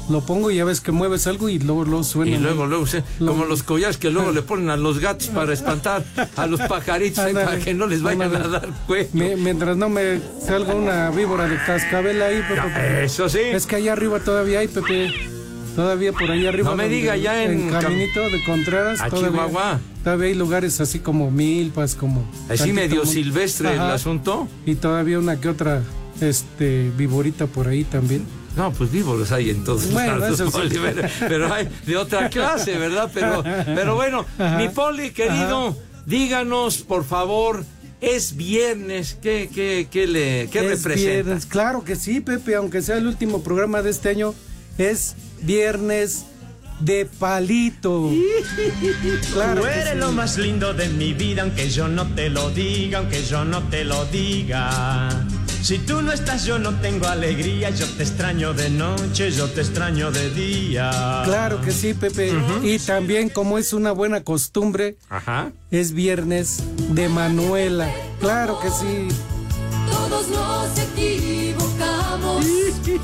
Lo 0.09 0.21
pongo 0.21 0.51
y 0.51 0.55
ya 0.57 0.65
ves 0.65 0.79
que 0.79 0.91
mueves 0.93 1.27
algo 1.27 1.49
y 1.49 1.59
luego 1.59 1.83
luego 1.83 2.03
suena. 2.03 2.35
Y 2.35 2.39
luego, 2.39 2.65
luego, 2.65 2.87
sí, 2.87 2.99
Lo- 3.19 3.27
como 3.33 3.45
los 3.45 3.63
collares 3.63 3.97
que 3.97 4.09
luego 4.09 4.31
le 4.31 4.41
ponen 4.41 4.69
a 4.69 4.77
los 4.77 4.99
gatos 4.99 5.27
para 5.27 5.51
espantar 5.53 6.03
a 6.37 6.47
los 6.47 6.61
pajaritos 6.61 7.19
ahí, 7.19 7.29
Ándale, 7.29 7.45
para 7.47 7.59
que 7.59 7.73
no 7.73 7.87
les 7.87 8.01
vayan 8.01 8.33
a 8.35 8.47
dar. 8.47 8.69
Mi- 9.13 9.35
mientras 9.35 9.75
no 9.75 9.89
me 9.89 10.19
salga 10.45 10.73
una 10.75 11.09
víbora 11.09 11.47
de 11.49 11.57
cascabel 11.57 12.21
ahí, 12.21 12.41
Pepe. 12.47 13.03
Eso 13.05 13.27
sí. 13.27 13.39
Es 13.41 13.65
que 13.65 13.75
allá 13.75 13.93
arriba 13.93 14.19
todavía 14.21 14.59
hay, 14.59 14.67
Pepe. 14.69 15.11
Todavía 15.75 16.11
por 16.11 16.31
allá 16.31 16.49
arriba. 16.49 16.71
No 16.71 16.75
me 16.75 16.89
diga, 16.89 17.15
ya 17.17 17.43
en 17.43 17.69
Cam- 17.69 17.81
Caminito 17.81 18.21
de 18.29 18.43
Contreras. 18.45 18.99
A 19.01 19.09
todavía, 19.09 19.29
Chihuahua. 19.45 19.79
Todavía 20.03 20.27
hay 20.29 20.33
lugares 20.35 20.79
así 20.81 20.99
como 20.99 21.29
milpas, 21.29 21.93
como. 21.95 22.27
Así 22.49 22.71
medio 22.73 23.05
silvestre 23.05 23.73
el 23.73 23.79
asunto. 23.81 24.47
Y 24.65 24.75
todavía 24.75 25.19
una 25.19 25.39
que 25.39 25.49
otra 25.49 25.83
este 26.21 26.91
viborita 26.97 27.45
por 27.45 27.67
ahí 27.67 27.83
también. 27.83 28.25
No, 28.57 28.71
pues 28.73 28.91
vivos 28.91 29.31
hay 29.31 29.51
en 29.51 29.63
todos 29.63 29.91
Bueno, 29.91 30.17
lados, 30.17 30.39
eso 30.39 30.49
sí. 30.51 30.57
Poli, 30.57 30.77
pero, 30.81 31.07
pero 31.19 31.53
hay 31.53 31.69
de 31.85 31.95
otra 31.97 32.29
clase, 32.29 32.77
¿verdad? 32.77 33.09
Pero, 33.13 33.43
pero 33.65 33.95
bueno, 33.95 34.25
Ajá. 34.39 34.57
mi 34.57 34.69
Poli, 34.69 35.11
querido, 35.11 35.77
díganos, 36.05 36.79
por 36.79 37.05
favor, 37.05 37.63
es 38.01 38.35
viernes, 38.35 39.17
¿qué, 39.21 39.49
qué, 39.53 39.87
qué 39.91 40.07
le 40.07 40.49
qué 40.51 40.59
Es 40.59 40.83
representa? 40.83 41.11
viernes. 41.11 41.45
Claro 41.45 41.83
que 41.83 41.95
sí, 41.95 42.19
Pepe, 42.19 42.55
aunque 42.55 42.81
sea 42.81 42.97
el 42.97 43.07
último 43.07 43.43
programa 43.43 43.81
de 43.81 43.91
este 43.91 44.09
año, 44.09 44.33
es 44.77 45.15
viernes 45.41 46.25
de 46.79 47.05
palito. 47.05 48.11
Claro 49.33 49.61
Tú 49.61 49.67
eres 49.67 49.89
sí. 49.93 49.97
lo 49.97 50.11
más 50.11 50.37
lindo 50.37 50.73
de 50.73 50.89
mi 50.89 51.13
vida, 51.13 51.41
aunque 51.43 51.69
yo 51.69 51.87
no 51.87 52.07
te 52.15 52.29
lo 52.29 52.49
diga, 52.49 52.99
aunque 52.99 53.23
yo 53.23 53.45
no 53.45 53.63
te 53.69 53.83
lo 53.83 54.05
diga. 54.05 55.09
Si 55.61 55.79
tú 55.79 56.01
no 56.01 56.13
estás, 56.13 56.45
yo 56.45 56.59
no 56.59 56.75
tengo 56.79 57.07
alegría. 57.07 57.69
Yo 57.71 57.85
te 57.97 58.03
extraño 58.03 58.53
de 58.53 58.69
noche, 58.69 59.31
yo 59.31 59.49
te 59.49 59.61
extraño 59.61 60.11
de 60.11 60.29
día. 60.29 61.21
Claro 61.25 61.61
que 61.61 61.71
sí, 61.71 61.93
Pepe. 61.93 62.31
Y 62.63 62.79
también, 62.79 63.27
como 63.29 63.57
es 63.57 63.73
una 63.73 63.91
buena 63.91 64.23
costumbre, 64.23 64.97
Ajá. 65.09 65.51
es 65.71 65.91
viernes 65.91 66.63
de 66.89 67.09
Manuela. 67.09 67.89
Claro 68.21 68.59
que 68.61 68.69
sí. 68.69 69.07
Todos 69.91 70.27
nos 70.29 70.77
equivocamos. 70.79 72.45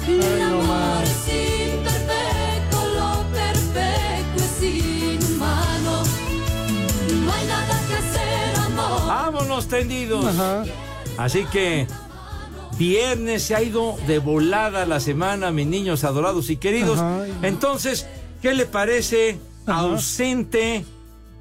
El 0.07 0.41
amor 0.41 1.03
es 1.03 1.33
imperfecto, 1.33 2.77
lo 2.95 3.25
perfecto 3.33 4.43
es 4.43 4.63
inhumano. 4.63 6.03
No 7.25 7.33
hay 7.33 7.45
nada 7.47 7.81
que 7.87 7.93
hacer, 7.95 8.55
amor. 8.65 9.07
Vámonos 9.07 9.67
tendidos. 9.67 10.25
Ajá. 10.25 10.63
Así 11.17 11.43
que 11.51 11.85
viernes 12.83 13.43
se 13.43 13.55
ha 13.55 13.63
ido 13.63 13.95
de 14.07 14.19
volada 14.19 14.85
la 14.85 14.99
semana, 14.99 15.51
mis 15.51 15.67
niños 15.67 16.03
adorados 16.03 16.49
y 16.49 16.57
queridos. 16.57 16.99
Ajá. 16.99 17.25
Entonces, 17.41 18.05
¿qué 18.41 18.53
le 18.53 18.65
parece 18.65 19.37
Ajá. 19.65 19.79
ausente 19.79 20.83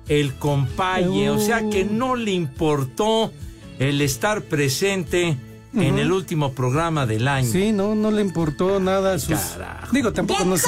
el 0.09 0.35
compaye? 0.35 1.31
O 1.31 1.41
sea 1.41 1.69
que 1.69 1.85
no 1.85 2.15
le 2.15 2.31
importó 2.31 3.33
el 3.81 4.01
estar 4.03 4.43
presente 4.43 5.37
en 5.75 5.99
el 5.99 6.13
último 6.13 6.53
programa 6.53 7.07
del 7.07 7.27
año. 7.27 7.51
Sí, 7.51 7.73
no, 7.73 7.97
no 7.97 8.13
le 8.13 8.21
importó 8.23 8.79
nada 8.79 9.15
a 9.15 9.19
sus. 9.19 9.37
Carajo. 9.37 9.89
Digo, 9.93 10.13
tampoco 10.13 10.45
nos, 10.45 10.63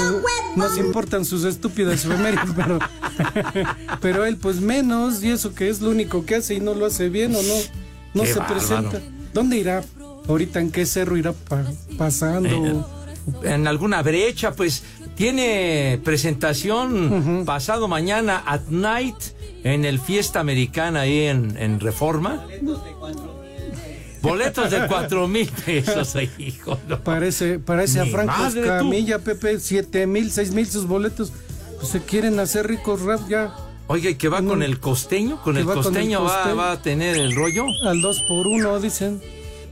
nos 0.57 0.76
importan 0.76 1.25
sus 1.25 1.45
estúpidas 1.45 2.04
efemérides, 2.04 2.50
pero. 2.57 2.78
pero 4.00 4.25
él, 4.25 4.38
pues 4.38 4.61
menos, 4.61 5.23
y 5.23 5.31
eso 5.31 5.54
que 5.54 5.69
es 5.69 5.81
lo 5.81 5.90
único 5.90 6.25
que 6.26 6.35
hace 6.37 6.54
y 6.54 6.61
no 6.61 6.75
lo 6.75 6.87
hace 6.87 7.11
bien 7.11 7.37
o 7.37 7.43
no. 7.43 7.54
No 8.14 8.23
Qué 8.23 8.33
se 8.33 8.38
bárbaro. 8.40 8.54
presenta. 8.59 9.00
¿Dónde 9.33 9.59
irá? 9.59 9.85
Ahorita 10.28 10.61
en 10.61 10.71
qué 10.71 10.87
cerro 10.87 11.16
irá 11.16 11.33
pa- 11.33 11.64
pasando. 11.99 12.49
Eh, 13.43 13.54
en 13.54 13.66
alguna 13.66 14.02
brecha, 14.02 14.52
pues 14.52 14.83
tiene 15.16 16.00
presentación 16.04 17.45
pasado 17.47 17.88
mañana 17.88 18.43
at 18.47 18.62
night 18.69 19.16
en 19.64 19.85
el 19.85 19.99
Fiesta 20.00 20.40
Americana 20.40 21.00
ahí 21.02 21.23
en, 21.23 21.57
en 21.57 21.81
Reforma. 21.81 22.45
Boletos 24.23 24.71
de 24.71 24.87
cuatro 24.88 25.28
mil 25.28 25.49
pesos, 25.66 26.16
hijo. 26.38 26.78
no. 26.88 27.00
Parece, 27.00 27.59
parece 27.59 28.00
a 28.00 28.07
Franco 28.07 28.33
madre, 28.38 28.62
tú. 29.19 29.23
Pepe, 29.25 29.61
siete 29.61 30.07
mil, 30.07 30.31
seis 30.31 30.50
mil 30.52 30.66
sus 30.66 30.87
boletos. 30.87 31.33
Pues 31.78 31.88
se 31.88 32.00
quieren 32.02 32.38
hacer 32.40 32.66
ricos 32.66 33.02
rap 33.02 33.21
ya. 33.28 33.54
Oiga, 33.87 34.09
¿y 34.09 34.14
que 34.14 34.28
va 34.31 34.40
con 34.43 34.62
el 34.62 34.81
costeño? 34.81 35.43
¿Con 35.43 35.59
el 35.59 35.69
va 35.69 35.75
con 35.75 35.78
el 35.81 35.85
costeño 35.85 36.23
va, 36.25 36.35
costeño. 36.37 36.57
va 36.57 36.73
a 36.73 36.81
tener 36.81 37.16
el 37.19 37.35
rollo? 37.37 37.66
Al 37.85 38.00
dos 38.00 38.23
por 38.26 38.47
uno, 38.47 38.81
dicen. 38.81 39.21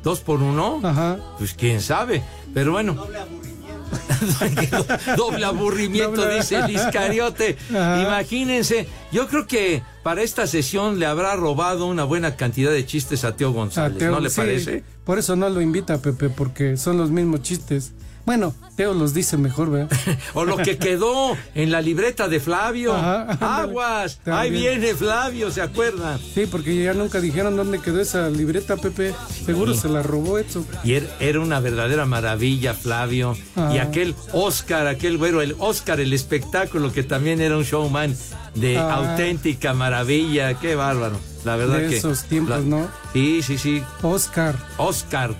¿Dos 0.03 0.21
por 0.21 0.43
uno? 0.43 0.81
Ajá. 0.83 1.19
Pues 1.39 1.55
quién 1.55 1.81
sabe. 1.81 2.23
Pero 2.55 2.73
bueno. 2.73 2.95
Doble 2.95 3.19
aburrimiento. 3.19 4.87
Doble 5.17 5.45
aburrimiento, 5.45 6.23
Doble- 6.23 6.37
dice 6.37 6.57
el 6.57 6.71
Iscariote. 6.71 7.57
Ajá. 7.71 8.03
Imagínense, 8.03 8.87
yo 9.13 9.29
creo 9.29 9.47
que 9.47 9.83
para 10.03 10.23
esta 10.23 10.47
sesión 10.47 10.99
le 10.99 11.07
habrá 11.07 11.37
robado 11.37 11.87
una 11.87 12.05
buena 12.05 12.37
cantidad 12.37 12.71
de 12.71 12.85
chistes 12.87 13.25
a 13.25 13.37
Teo 13.37 13.53
González, 13.53 13.97
A 13.97 13.99
Teo, 13.99 14.11
¿no 14.13 14.21
le 14.21 14.31
sí, 14.31 14.37
parece? 14.37 14.85
Por 15.05 15.19
eso 15.19 15.37
no 15.37 15.49
lo 15.49 15.61
invita, 15.61 15.99
Pepe, 15.99 16.31
porque 16.31 16.77
son 16.77 16.99
los 16.99 17.11
mismos 17.11 17.43
chistes. 17.43 17.93
Bueno, 18.25 18.55
Teo 18.77 18.95
los 18.95 19.15
dice 19.15 19.37
mejor, 19.37 19.71
¿verdad? 19.71 19.91
O 20.35 20.45
lo 20.45 20.57
que 20.57 20.79
quedó 20.79 21.37
en 21.55 21.73
la 21.73 21.81
libreta 21.81 22.29
de 22.29 22.39
Flavio. 22.39 22.95
Ajá. 22.95 23.63
Aguas, 23.63 24.21
ahí 24.27 24.51
viene 24.51 24.95
Flavio, 24.95 25.51
¿se 25.51 25.61
acuerdan? 25.61 26.19
Sí, 26.35 26.47
porque 26.47 26.83
ya 26.83 26.95
nunca 26.95 27.21
dijeron 27.21 27.57
dónde 27.57 27.81
quedó 27.81 28.01
esa 28.01 28.31
libreta, 28.31 28.77
Pepe. 28.77 29.13
Seguro 29.45 29.75
se 29.75 29.89
la 29.89 30.03
robó 30.05 30.39
eso. 30.39 30.65
Y 30.85 30.93
er- 30.93 31.09
era 31.19 31.41
una 31.41 31.59
verdadera 31.61 32.07
maravilla, 32.07 32.75
Flavio. 32.75 33.37
Y 33.73 33.79
aquel 33.79 34.15
Oscar, 34.33 34.87
aquel 34.87 35.19
güero, 35.19 35.43
el 35.43 35.57
Oscar, 35.59 35.99
el 36.01 36.13
espectáculo, 36.13 36.93
que 36.93 37.03
también 37.03 37.41
era 37.41 37.57
un 37.57 37.65
showman 37.65 38.17
de 38.55 38.79
Ah. 38.79 38.95
auténtica 38.95 39.75
maravilla. 39.75 40.55
Qué 40.55 40.77
bárbaro. 40.77 41.19
La 41.45 41.57
verdad 41.57 41.79
De 41.79 41.89
que. 41.89 41.97
esos 41.97 42.23
tiempos, 42.25 42.61
la- 42.61 42.65
¿no? 42.65 42.89
Sí, 43.13 43.43
sí, 43.43 43.59
sí. 43.59 43.83
Oscar. 44.03 44.55
Oscar, 44.79 45.35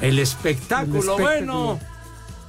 el 0.00 0.18
espectáculo. 0.18 0.94
El 0.94 0.98
espectáculo. 1.00 1.18
Bueno, 1.18 1.80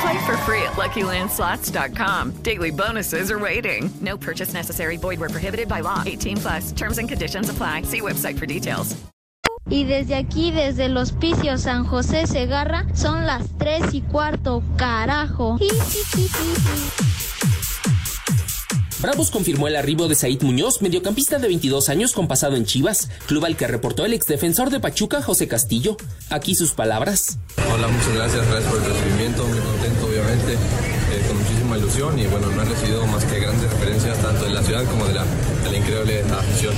Play 0.00 0.26
for 0.26 0.36
free 0.38 0.62
at 0.62 0.72
LuckyLandSlots.com. 0.72 2.42
Daily 2.42 2.70
bonuses 2.70 3.30
are 3.30 3.38
waiting. 3.38 3.88
No 4.00 4.16
purchase 4.16 4.52
necessary. 4.52 4.96
Void 4.96 5.20
where 5.20 5.30
prohibited 5.30 5.68
by 5.68 5.80
law. 5.80 6.02
18 6.04 6.36
plus. 6.36 6.72
Terms 6.72 6.98
and 6.98 7.08
conditions 7.08 7.48
apply. 7.48 7.82
See 7.82 8.00
website 8.00 8.38
for 8.38 8.46
details. 8.46 8.96
Y 9.68 9.82
desde 9.82 10.14
aquí, 10.14 10.52
desde 10.52 10.84
el 10.84 10.96
hospicio 10.96 11.58
San 11.58 11.84
José 11.84 12.28
Segarra, 12.28 12.86
son 12.94 13.26
las 13.26 13.48
tres 13.58 13.94
y 13.94 14.00
cuarto, 14.00 14.62
carajo. 14.76 15.58
Bravos 19.06 19.30
confirmó 19.30 19.68
el 19.68 19.76
arribo 19.76 20.08
de 20.08 20.16
Said 20.16 20.42
Muñoz, 20.42 20.82
mediocampista 20.82 21.38
de 21.38 21.46
22 21.46 21.90
años 21.90 22.12
con 22.12 22.26
pasado 22.26 22.56
en 22.56 22.64
Chivas, 22.64 23.08
club 23.26 23.44
al 23.44 23.56
que 23.56 23.68
reportó 23.68 24.04
el 24.04 24.12
exdefensor 24.12 24.68
de 24.68 24.80
Pachuca, 24.80 25.22
José 25.22 25.46
Castillo. 25.46 25.96
Aquí 26.28 26.56
sus 26.56 26.72
palabras. 26.72 27.38
Hola, 27.72 27.86
muchas 27.86 28.14
gracias, 28.16 28.44
gracias 28.48 28.68
por 28.68 28.82
el 28.82 28.88
recibimiento, 28.92 29.46
muy 29.46 29.60
contento 29.60 30.06
obviamente, 30.06 30.58
ilusión 31.86 32.18
y 32.18 32.26
bueno, 32.26 32.50
no 32.50 32.62
he 32.62 32.64
recibido 32.64 33.06
más 33.06 33.24
que 33.24 33.38
grandes 33.38 33.70
referencias 33.70 34.18
tanto 34.18 34.44
de 34.44 34.50
la 34.50 34.62
ciudad 34.62 34.84
como 34.86 35.06
de 35.06 35.14
la, 35.14 35.24
de 35.24 35.70
la 35.70 35.76
increíble 35.76 36.22
afición. 36.22 36.74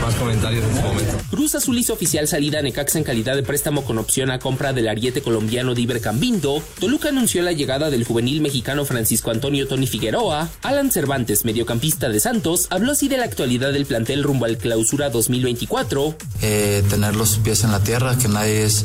Más 0.00 0.14
comentarios 0.14 0.64
en 0.64 0.70
este 0.70 0.82
momento. 0.82 1.12
Cruz 1.30 1.54
Azul 1.54 1.78
hizo 1.78 1.92
oficial 1.92 2.28
salida 2.28 2.60
a 2.60 2.62
Necaxa 2.62 2.98
en 2.98 3.04
calidad 3.04 3.34
de 3.34 3.42
préstamo 3.42 3.84
con 3.84 3.98
opción 3.98 4.30
a 4.30 4.38
compra 4.38 4.72
del 4.72 4.88
ariete 4.88 5.22
colombiano 5.22 5.74
Diver 5.74 6.00
Cambindo. 6.00 6.62
Toluca 6.78 7.08
anunció 7.08 7.42
la 7.42 7.52
llegada 7.52 7.90
del 7.90 8.04
juvenil 8.04 8.40
mexicano 8.40 8.84
Francisco 8.84 9.30
Antonio 9.30 9.66
Tony 9.66 9.86
Figueroa. 9.86 10.48
Alan 10.62 10.90
Cervantes, 10.90 11.44
mediocampista 11.44 12.08
de 12.08 12.20
Santos, 12.20 12.66
habló 12.70 12.92
así 12.92 13.08
de 13.08 13.16
la 13.16 13.24
actualidad 13.24 13.72
del 13.72 13.86
plantel 13.86 14.22
rumbo 14.22 14.44
al 14.44 14.58
clausura 14.58 15.10
2024. 15.10 16.14
Eh, 16.42 16.84
tener 16.88 17.16
los 17.16 17.38
pies 17.38 17.64
en 17.64 17.72
la 17.72 17.82
tierra, 17.82 18.16
que 18.16 18.28
nadie 18.28 18.64
es 18.64 18.84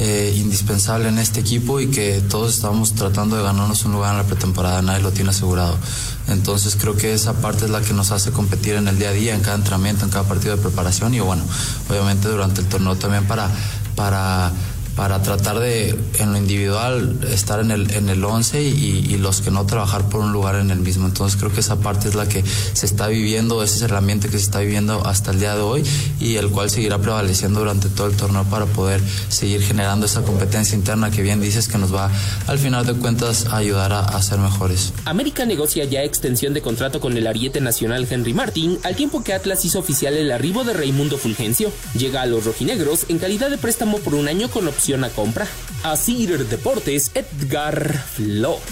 eh, 0.00 0.32
indispensable 0.36 1.08
en 1.08 1.18
este 1.18 1.40
equipo 1.40 1.80
y 1.80 1.88
que 1.88 2.22
todos 2.28 2.54
estamos 2.54 2.94
tratando 2.94 3.36
de 3.36 3.42
ganarnos 3.42 3.84
un 3.84 3.92
lugar 3.92 4.12
en 4.12 4.18
la 4.18 4.24
pretemporada, 4.24 4.80
nadie 4.80 5.02
lo 5.02 5.10
tiene 5.10 5.17
asegurado. 5.26 5.76
Entonces 6.28 6.76
creo 6.78 6.94
que 6.96 7.14
esa 7.14 7.32
parte 7.34 7.64
es 7.64 7.70
la 7.70 7.80
que 7.80 7.94
nos 7.94 8.10
hace 8.10 8.30
competir 8.30 8.74
en 8.74 8.86
el 8.86 8.98
día 8.98 9.08
a 9.08 9.12
día, 9.12 9.34
en 9.34 9.40
cada 9.40 9.56
entrenamiento, 9.56 10.04
en 10.04 10.10
cada 10.10 10.24
partido 10.28 10.54
de 10.54 10.62
preparación 10.62 11.14
y 11.14 11.20
bueno, 11.20 11.42
obviamente 11.88 12.28
durante 12.28 12.60
el 12.60 12.66
torneo 12.68 12.96
también 12.96 13.26
para, 13.26 13.50
para, 13.96 14.52
para 14.98 15.22
tratar 15.22 15.60
de 15.60 15.96
en 16.18 16.32
lo 16.32 16.38
individual 16.38 17.20
estar 17.30 17.60
en 17.60 17.70
el, 17.70 17.88
en 17.92 18.08
el 18.08 18.24
11 18.24 18.60
y, 18.60 19.16
los 19.18 19.40
que 19.40 19.52
no 19.52 19.64
trabajar 19.64 20.08
por 20.08 20.20
un 20.20 20.32
lugar 20.32 20.56
en 20.56 20.72
el 20.72 20.80
mismo. 20.80 21.06
Entonces 21.06 21.38
creo 21.38 21.52
que 21.52 21.60
esa 21.60 21.76
parte 21.76 22.08
es 22.08 22.16
la 22.16 22.28
que 22.28 22.42
se 22.72 22.86
está 22.86 23.06
viviendo, 23.06 23.62
ese 23.62 23.76
es 23.76 23.82
el 23.82 23.96
ambiente 23.96 24.28
que 24.28 24.38
se 24.38 24.44
está 24.44 24.58
viviendo 24.58 25.06
hasta 25.06 25.30
el 25.30 25.38
día 25.38 25.54
de 25.54 25.60
hoy 25.60 25.84
y 26.20 26.34
el 26.36 26.50
cual 26.50 26.68
seguirá 26.68 26.98
prevaleciendo 26.98 27.60
durante 27.60 27.88
todo 27.88 28.08
el 28.08 28.16
torneo 28.16 28.42
para 28.44 28.66
poder 28.66 29.00
seguir 29.28 29.62
generando 29.62 30.06
esa 30.06 30.22
competencia 30.22 30.76
interna 30.76 31.12
que 31.12 31.22
bien 31.22 31.40
dices 31.40 31.68
que 31.68 31.78
nos 31.78 31.94
va 31.94 32.10
al 32.48 32.58
final 32.58 32.84
de 32.84 32.94
cuentas 32.94 33.46
a 33.46 33.58
ayudar 33.58 33.92
a, 33.92 34.00
a 34.00 34.20
ser 34.20 34.38
mejores. 34.40 34.92
América 35.04 35.46
negocia 35.46 35.84
ya 35.84 36.02
extensión 36.02 36.54
de 36.54 36.62
contrato 36.62 36.98
con 36.98 37.16
el 37.16 37.28
ariete 37.28 37.60
nacional 37.60 38.06
Henry 38.10 38.34
Martin, 38.34 38.78
al 38.82 38.96
tiempo 38.96 39.22
que 39.22 39.32
Atlas 39.32 39.64
hizo 39.64 39.78
oficial 39.78 40.14
el 40.14 40.32
arribo 40.32 40.64
de 40.64 40.72
Raimundo 40.72 41.18
Fulgencio. 41.18 41.70
Llega 41.96 42.22
a 42.22 42.26
los 42.26 42.44
rojinegros 42.44 43.06
en 43.08 43.18
calidad 43.18 43.48
de 43.48 43.58
préstamo 43.58 43.98
por 43.98 44.16
un 44.16 44.26
año 44.26 44.48
con 44.50 44.64
opción 44.88 45.04
a 45.04 45.10
compra. 45.10 45.46
Asir 45.84 46.46
Deportes, 46.46 47.12
Edgar 47.14 47.92
Flores. 47.92 48.62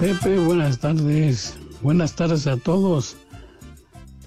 Pepe, 0.00 0.38
buenas 0.38 0.78
tardes. 0.78 1.58
Buenas 1.82 2.16
tardes 2.16 2.46
a 2.46 2.56
todos. 2.56 3.18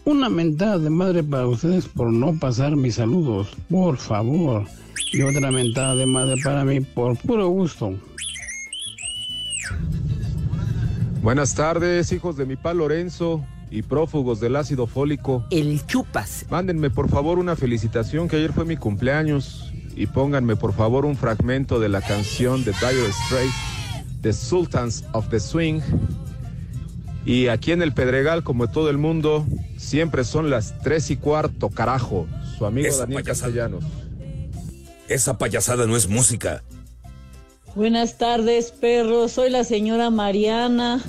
Una 0.04 0.30
mentada 0.30 0.78
de 0.78 0.92
madre 0.92 1.24
para 1.24 1.48
ustedes 1.48 1.88
por 1.88 2.14
no 2.14 2.38
pasar 2.38 2.76
mis 2.76 2.94
saludos, 2.94 3.48
por 3.68 3.98
favor. 3.98 4.68
Y 5.14 5.24
otra 5.24 5.50
mentada 5.50 5.96
de 5.96 6.06
madre 6.06 6.36
para 6.44 6.64
mí 6.64 6.80
por 6.80 7.18
puro 7.18 7.48
gusto. 7.48 7.96
Buenas 11.24 11.56
tardes, 11.56 12.12
hijos 12.12 12.38
de 12.38 12.46
mi 12.46 12.56
pa 12.56 12.76
Lorenzo 12.76 13.44
y 13.72 13.82
prófugos 13.82 14.40
del 14.40 14.56
ácido 14.56 14.88
fólico. 14.88 15.46
El 15.52 15.86
chupas. 15.86 16.46
Mándenme 16.50 16.90
por 16.90 17.10
favor 17.10 17.40
una 17.40 17.56
felicitación 17.56 18.28
que 18.28 18.38
ayer 18.38 18.54
fue 18.54 18.66
mi 18.66 18.78
cumpleaños 18.78 19.72
y 19.96 20.08
pónganme 20.08 20.56
por 20.56 20.74
favor 20.74 21.06
un 21.06 21.16
fragmento 21.16 21.80
de 21.80 21.90
la 21.90 22.02
canción 22.02 22.64
de 22.64 22.72
Dire 22.74 23.12
Straits, 23.26 23.54
The 24.22 24.34
Sultans 24.34 25.04
of 25.14 25.30
the 25.30 25.40
Swing. 25.40 25.82
Y 27.26 27.48
aquí 27.48 27.72
en 27.72 27.82
el 27.82 27.94
Pedregal, 27.94 28.44
como 28.44 28.70
todo 28.70 28.90
el 28.90 28.98
mundo, 28.98 29.46
siempre 29.78 30.24
son 30.24 30.50
las 30.50 30.78
tres 30.80 31.10
y 31.10 31.18
cuarto, 31.18 31.70
carajo. 31.70 32.28
Su 32.58 32.66
amigo 32.66 32.88
Esa 32.88 33.00
Daniel 33.00 33.24
payasada. 33.24 33.48
Castellanos. 33.52 33.84
Esa 35.08 35.38
payasada 35.38 35.88
no 35.88 35.96
es 35.96 36.08
música. 36.08 36.64
Buenas 37.76 38.18
tardes, 38.18 38.72
perros. 38.72 39.34
Soy 39.34 39.50
la 39.50 39.64
señora 39.64 40.10
Mariana 40.10 41.02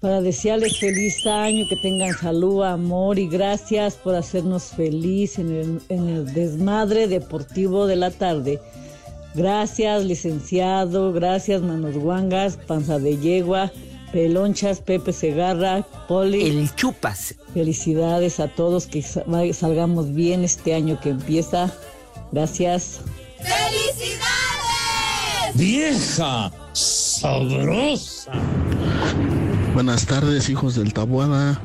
para 0.00 0.20
desearles 0.22 0.78
feliz 0.78 1.26
año, 1.26 1.66
que 1.68 1.76
tengan 1.76 2.14
salud, 2.16 2.62
amor 2.64 3.18
y 3.18 3.28
gracias 3.28 3.94
por 3.94 4.14
hacernos 4.14 4.64
feliz 4.64 5.38
en 5.38 5.50
el, 5.54 5.80
en 5.90 6.08
el 6.08 6.32
desmadre 6.32 7.06
deportivo 7.06 7.86
de 7.86 7.96
la 7.96 8.10
tarde. 8.10 8.60
Gracias, 9.34 10.04
licenciado. 10.04 11.12
Gracias, 11.12 11.60
manos 11.62 11.96
guangas, 11.96 12.56
panza 12.56 12.98
de 12.98 13.18
yegua, 13.18 13.70
pelonchas, 14.10 14.80
Pepe 14.80 15.12
Segarra, 15.12 15.82
Poli. 16.08 16.42
El 16.48 16.74
chupas. 16.74 17.34
Felicidades 17.54 18.40
a 18.40 18.48
todos, 18.48 18.86
que 18.86 19.02
sa- 19.02 19.24
salgamos 19.52 20.14
bien 20.14 20.44
este 20.44 20.74
año 20.74 20.98
que 21.00 21.10
empieza. 21.10 21.72
Gracias. 22.32 23.00
¡Vieja! 25.54 26.52
¡Sabrosa! 26.72 28.32
Buenas 29.74 30.04
tardes, 30.06 30.48
hijos 30.48 30.74
del 30.74 30.92
Tabuada. 30.92 31.60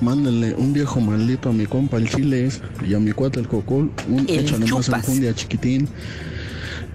Mándenle 0.00 0.54
un 0.54 0.72
viejo 0.72 1.00
maldito 1.00 1.50
a 1.50 1.52
mi 1.52 1.66
compa 1.66 1.98
el 1.98 2.10
Chiles 2.10 2.60
y 2.86 2.94
a 2.94 2.98
mi 2.98 3.12
cuate 3.12 3.38
el 3.38 3.46
Cocol. 3.46 3.92
Un 4.08 4.26
El 4.28 4.40
échale 4.40 4.66
más 4.66 4.88
enjundia 4.88 5.34
chiquitín. 5.34 5.88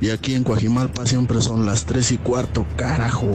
Y 0.02 0.10
aquí 0.10 0.34
en 0.34 0.44
Coajimalpa 0.44 1.06
siempre 1.06 1.42
son 1.42 1.66
las 1.66 1.86
tres 1.86 2.12
y 2.12 2.18
cuarto, 2.18 2.66
carajo. 2.76 3.30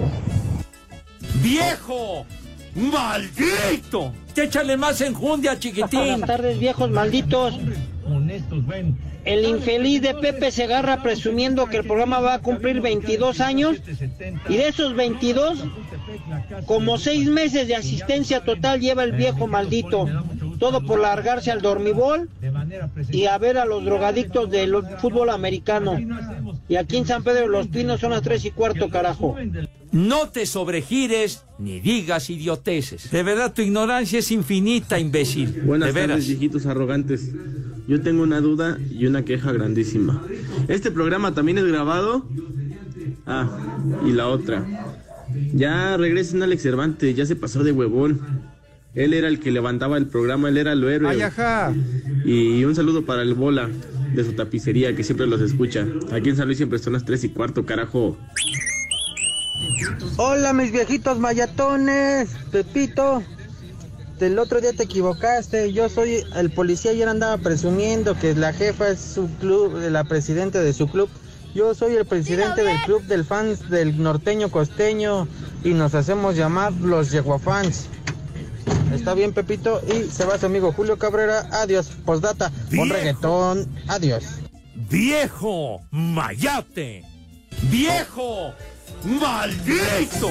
¡Viejo! 1.43 2.27
¡Maldito! 2.75 4.13
Échale 4.37 4.77
más 4.77 5.01
enjundia, 5.01 5.59
chiquitín. 5.59 6.01
Buenas 6.01 6.29
tardes, 6.29 6.59
viejos 6.59 6.91
malditos. 6.91 7.55
El 9.25 9.47
infeliz 9.47 10.03
de 10.03 10.15
Pepe 10.15 10.51
Segarra 10.51 11.03
presumiendo 11.03 11.67
que 11.67 11.79
el 11.79 11.85
programa 11.85 12.21
va 12.21 12.35
a 12.35 12.39
cumplir 12.41 12.81
22 12.81 13.41
años 13.41 13.77
y 14.49 14.57
de 14.57 14.69
esos 14.69 14.95
22, 14.95 15.65
como 16.67 16.99
seis 16.99 17.27
meses 17.29 17.67
de 17.67 17.75
asistencia 17.75 18.41
total 18.45 18.81
lleva 18.81 19.03
el 19.05 19.13
viejo 19.13 19.47
maldito. 19.47 20.07
Todo 20.59 20.85
por 20.85 21.01
largarse 21.01 21.51
al 21.51 21.63
dormibol 21.63 22.29
y 23.11 23.27
a 23.27 23.37
ver 23.39 23.59
a 23.59 23.65
los 23.65 23.85
drogadictos 23.85 24.51
del 24.51 24.75
fútbol 24.99 25.31
americano. 25.31 25.99
Y 26.69 26.77
aquí 26.77 26.97
en 26.97 27.07
San 27.07 27.23
Pedro 27.23 27.43
de 27.43 27.49
los 27.49 27.69
Pinos 27.69 28.01
son 28.01 28.11
las 28.11 28.23
tres 28.23 28.45
y 28.45 28.51
cuarto, 28.51 28.89
carajo. 28.89 29.37
No 29.93 30.29
te 30.31 30.47
sobregires 30.47 31.45
ni 31.59 31.79
digas 31.79 32.31
idioteces. 32.31 33.11
De 33.11 33.23
verdad, 33.23 33.53
tu 33.53 33.63
ignorancia 33.63 34.19
es 34.19 34.31
infinita, 34.31 34.99
imbécil. 34.99 35.63
Buenas 35.65 35.89
de 35.89 35.93
veras. 35.93 36.09
tardes, 36.17 36.29
viejitos 36.29 36.67
arrogantes. 36.67 37.31
Yo 37.87 38.01
tengo 38.01 38.23
una 38.23 38.41
duda 38.41 38.79
y 38.91 39.07
una 39.07 39.25
queja 39.25 39.53
grandísima. 39.53 40.23
¿Este 40.69 40.91
programa 40.91 41.35
también 41.35 41.59
es 41.59 41.65
grabado? 41.65 42.27
Ah, 43.27 43.49
y 44.07 44.13
la 44.13 44.29
otra. 44.29 44.65
Ya 45.53 45.97
regresen 45.97 46.41
a 46.43 46.47
Alex 46.47 46.63
Cervantes, 46.63 47.15
ya 47.15 47.27
se 47.27 47.37
pasó 47.37 47.63
de 47.63 47.73
huevón. 47.73 48.21
Él 48.95 49.13
era 49.13 49.29
el 49.29 49.39
que 49.39 49.51
levantaba 49.51 49.99
el 49.99 50.07
programa, 50.07 50.49
él 50.49 50.57
era 50.57 50.73
el 50.73 50.83
héroe. 50.85 51.11
Ay, 51.11 51.21
ajá. 51.21 51.75
Y 52.25 52.65
un 52.65 52.75
saludo 52.75 53.05
para 53.05 53.23
el 53.23 53.35
Bola 53.35 53.69
de 54.15 54.25
su 54.25 54.33
tapicería, 54.33 54.95
que 54.95 55.05
siempre 55.05 55.27
los 55.27 55.41
escucha. 55.41 55.87
Aquí 56.13 56.31
en 56.31 56.37
San 56.37 56.47
Luis 56.47 56.59
siempre 56.59 56.79
son 56.79 56.95
las 56.95 57.05
3 57.05 57.25
y 57.25 57.29
cuarto, 57.31 57.67
carajo. 57.67 58.17
Hola 60.17 60.53
mis 60.53 60.73
viejitos 60.73 61.19
mayatones, 61.19 62.29
Pepito. 62.51 63.23
Del 64.19 64.39
otro 64.39 64.61
día 64.61 64.73
te 64.73 64.85
equivocaste, 64.85 65.73
yo 65.73 65.89
soy 65.89 66.23
el 66.37 66.51
policía 66.51 66.93
ayer 66.93 67.09
andaba 67.09 67.37
presumiendo 67.39 68.17
que 68.17 68.35
la 68.35 68.53
jefa 68.53 68.91
es 68.91 69.01
su 69.01 69.29
club, 69.41 69.77
la 69.91 70.05
presidenta 70.05 70.61
de 70.61 70.73
su 70.73 70.87
club. 70.87 71.09
Yo 71.55 71.75
soy 71.75 71.97
el 71.97 72.05
presidente 72.05 72.63
del 72.63 72.81
club 72.83 73.03
del 73.05 73.25
fans 73.25 73.69
del 73.71 74.01
norteño 74.01 74.51
costeño 74.51 75.27
y 75.65 75.71
nos 75.71 75.95
hacemos 75.95 76.37
llamar 76.37 76.73
los 76.75 77.11
yeguafans. 77.11 77.89
Está 78.95 79.13
bien 79.15 79.33
Pepito 79.33 79.83
y 79.89 80.09
se 80.11 80.25
va 80.25 80.39
su 80.39 80.47
amigo 80.47 80.73
Julio 80.73 80.97
Cabrera, 80.99 81.49
adiós, 81.51 81.89
postdata, 82.05 82.53
un 82.79 82.89
reggaetón, 82.89 83.69
adiós. 83.89 84.25
¡Viejo! 84.89 85.83
¡Mayate! 85.91 87.05
¡Viejo! 87.63 88.55
¡Maldito! 89.05 90.31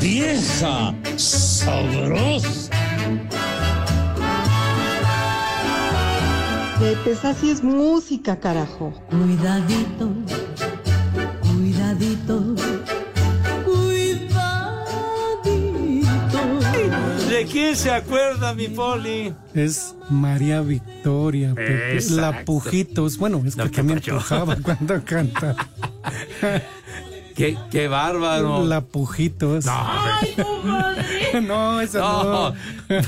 ¡Vieja! 0.00 0.94
¡Sabrosa! 1.16 2.70
Pepe, 6.80 7.10
esa 7.12 7.34
sí 7.34 7.50
es 7.50 7.62
música, 7.62 8.40
carajo. 8.40 8.92
Cuidadito, 9.10 10.08
cuidadito, 11.42 12.54
cuidadito. 13.66 14.40
¿De 17.28 17.44
quién 17.44 17.76
se 17.76 17.90
acuerda, 17.90 18.54
mi 18.54 18.68
poli? 18.68 19.34
Es 19.54 19.94
María 20.08 20.62
Victoria, 20.62 21.54
Pepe. 21.54 21.98
La. 22.12 22.44
Pujitos. 22.46 23.18
Bueno, 23.18 23.42
es 23.44 23.54
que 23.56 23.62
No, 23.62 23.70
¿qué 23.70 23.76
también 23.76 24.00
pujaba 24.00 24.56
cuando 24.56 25.04
canta. 25.04 25.54
Qué, 27.34 27.56
qué 27.70 27.88
bárbaro. 27.88 28.64
La 28.64 28.80
pujitos. 28.82 29.64
No, 29.64 31.40
no, 31.40 31.80
esa 31.80 31.98
no. 32.00 32.54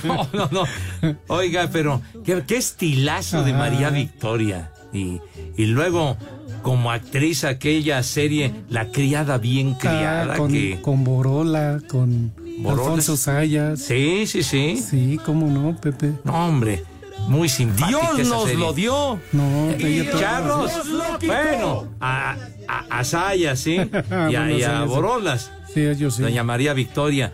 no, 0.04 0.28
no, 0.32 0.48
no. 0.50 1.18
Oiga, 1.28 1.68
pero 1.72 2.00
qué, 2.24 2.42
qué 2.46 2.56
estilazo 2.56 3.42
de 3.44 3.52
María 3.52 3.90
Victoria. 3.90 4.70
Y, 4.92 5.20
y 5.56 5.66
luego, 5.66 6.16
como 6.62 6.90
actriz, 6.90 7.44
aquella 7.44 8.02
serie, 8.02 8.54
La 8.68 8.88
criada 8.88 9.38
bien 9.38 9.74
criada. 9.74 10.34
Ah, 10.34 10.36
con, 10.36 10.52
que... 10.52 10.80
con 10.82 11.04
Borola, 11.04 11.80
con 11.88 12.32
Borola. 12.58 12.82
Alfonso 12.82 13.16
Sayas. 13.16 13.80
Sí, 13.80 14.26
sí, 14.26 14.42
sí. 14.42 14.76
Sí, 14.76 15.18
cómo 15.24 15.46
no, 15.46 15.76
Pepe. 15.80 16.12
No, 16.24 16.46
hombre, 16.46 16.84
muy 17.28 17.48
simpática 17.48 17.88
Dios 17.88 18.18
esa 18.18 18.30
nos 18.34 18.44
serie. 18.44 18.58
lo 18.58 18.72
dio. 18.72 19.20
No, 19.32 19.70
Y 19.78 20.08
Charros, 20.18 20.70
bueno, 21.26 21.88
a, 22.00 22.36
a, 22.68 22.98
a 22.98 23.04
Sayas, 23.04 23.60
sí, 23.60 23.74
y 23.76 23.78
a, 23.78 23.90
Bueno, 24.26 24.50
y 24.50 24.62
a 24.62 24.82
sí. 24.82 24.88
Borolas. 24.88 25.50
Sí, 25.72 25.80
ellos 25.80 26.16
sí. 26.16 26.22
Doña 26.22 26.42
María 26.44 26.74
Victoria, 26.74 27.32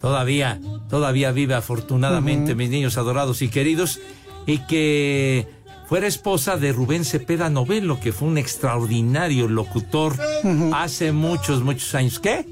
todavía, 0.00 0.60
todavía 0.90 1.30
vive 1.32 1.54
afortunadamente, 1.54 2.54
mis 2.54 2.70
niños 2.70 2.96
adorados 2.98 3.42
y 3.42 3.48
queridos, 3.48 4.00
y 4.46 4.58
que 4.66 5.46
fuera 5.88 6.06
esposa 6.06 6.56
de 6.56 6.72
Rubén 6.72 7.04
Cepeda 7.04 7.50
Novelo, 7.50 8.00
que 8.00 8.12
fue 8.12 8.28
un 8.28 8.38
extraordinario 8.38 9.48
locutor 9.48 10.14
hace 10.74 11.12
muchos, 11.12 11.62
muchos 11.62 11.94
años. 11.94 12.18
¿Qué? 12.18 12.44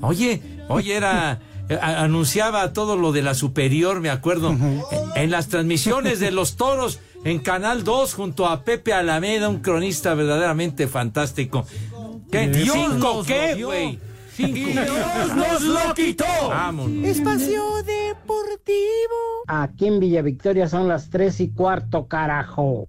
Oye, 0.00 0.42
oye, 0.68 0.94
era... 0.94 1.40
eh, 1.68 1.78
anunciaba 1.80 2.72
todo 2.72 2.96
lo 2.96 3.12
de 3.12 3.22
la 3.22 3.34
superior, 3.34 4.00
me 4.00 4.10
acuerdo, 4.10 4.50
en, 4.50 4.82
en 5.16 5.30
las 5.30 5.48
transmisiones 5.48 6.20
de 6.20 6.30
los 6.30 6.56
toros 6.56 7.00
en 7.24 7.38
Canal 7.38 7.84
2 7.84 8.14
junto 8.14 8.46
a 8.46 8.64
Pepe 8.64 8.92
Alameda, 8.92 9.48
un 9.48 9.60
cronista 9.60 10.14
verdaderamente 10.14 10.88
fantástico. 10.88 11.66
¿Qué? 12.30 12.48
Dios 12.48 12.74
¿Cinco 12.74 13.14
nos 13.14 13.26
qué, 13.26 13.50
lo 13.50 13.56
dio. 13.56 13.66
güey? 13.68 13.98
Cinco. 14.34 14.54
Dios 14.54 15.36
nos 15.36 15.62
lo 15.62 15.94
quitó. 15.94 16.24
Vámonos. 16.48 17.06
Espacio 17.08 17.62
Deportivo. 17.84 19.44
Aquí 19.46 19.86
en 19.86 20.00
Villa 20.00 20.22
Victoria 20.22 20.68
son 20.68 20.88
las 20.88 21.10
tres 21.10 21.40
y 21.40 21.50
cuarto, 21.50 22.06
carajo. 22.08 22.88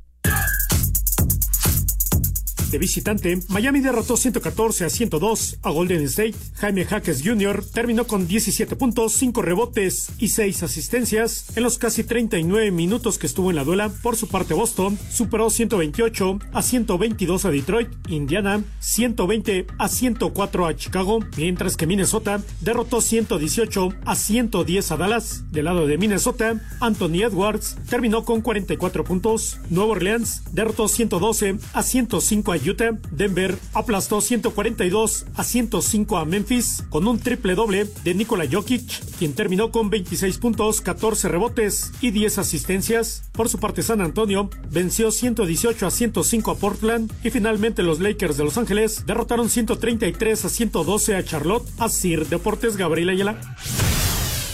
De 2.72 2.78
visitante, 2.80 3.40
Miami 3.50 3.80
derrotó 3.80 4.18
114 4.18 4.86
a 4.86 4.90
102 4.90 5.60
a 5.62 5.70
Golden 5.70 6.02
State. 6.04 6.36
Jaime 6.56 6.84
Jaques 6.86 7.22
Jr. 7.24 7.64
terminó 7.74 8.08
con 8.08 8.28
17 8.28 8.76
puntos, 8.76 9.14
5 9.14 9.42
rebotes 9.42 10.10
y 10.18 10.30
6 10.30 10.64
asistencias 10.64 11.46
en 11.56 11.64
los 11.64 11.78
casi 11.78 12.04
39 12.04 12.72
minutos 12.72 13.18
que 13.18 13.28
estuvo 13.28 13.50
en 13.50 13.56
la 13.56 13.64
duela. 13.64 13.90
Por 14.02 14.16
su 14.16 14.28
parte, 14.28 14.54
Boston 14.54 14.98
superó 15.12 15.50
128 15.50 16.40
a 16.54 16.62
122 16.62 17.46
a 17.46 17.52
Detroit, 17.52 17.90
Indiana 18.10 18.64
120 18.80 19.68
a 19.78 19.88
104 19.88 20.66
a 20.66 20.76
Chicago, 20.76 21.20
mientras 21.38 21.78
que 21.78 21.88
Minnesota 21.88 22.42
derrotó 22.62 23.02
118 23.02 23.90
a 24.06 24.16
110 24.16 24.92
a 24.92 24.98
Dallas. 24.98 25.44
Del 25.52 25.66
lado 25.66 25.88
de 25.88 25.98
Minnesota, 25.98 26.62
Anthony 26.80 27.24
Edwards 27.24 27.78
terminó 27.90 28.26
con 28.26 28.42
44 28.42 29.04
puntos. 29.04 29.60
Nueva 29.70 29.92
Orleans 29.92 30.44
derrotó 30.52 30.88
112 30.88 31.58
a 31.74 31.84
105 31.84 32.52
a 32.52 32.55
Utah. 32.58 32.98
Denver 33.12 33.58
aplastó 33.74 34.22
142 34.22 35.26
a 35.36 35.44
105 35.44 36.18
a 36.18 36.26
Memphis 36.26 36.84
con 36.90 37.08
un 37.08 37.20
triple 37.20 37.56
doble 37.56 37.86
de 38.04 38.14
Nikola 38.14 38.46
Jokic, 38.50 39.18
quien 39.18 39.34
terminó 39.34 39.72
con 39.72 39.90
26 39.90 40.38
puntos, 40.38 40.82
14 40.82 41.28
rebotes 41.30 41.92
y 42.02 42.12
10 42.12 42.38
asistencias. 42.38 43.30
Por 43.32 43.50
su 43.50 43.60
parte, 43.60 43.84
San 43.84 44.02
Antonio 44.02 44.50
venció 44.72 45.12
118 45.12 45.88
a 45.88 45.92
105 45.92 46.52
a 46.52 46.56
Portland 46.58 47.12
y 47.24 47.30
finalmente 47.30 47.84
los 47.84 48.00
Lakers 48.00 48.38
de 48.38 48.44
Los 48.44 48.58
Ángeles 48.58 49.06
derrotaron 49.06 49.50
133 49.50 50.46
a 50.46 50.50
112 50.50 51.16
a 51.16 51.24
Charlotte. 51.24 51.68
A 51.80 51.90
Deportes 52.30 52.78
Gabriel 52.78 53.10
Ayala. 53.10 53.40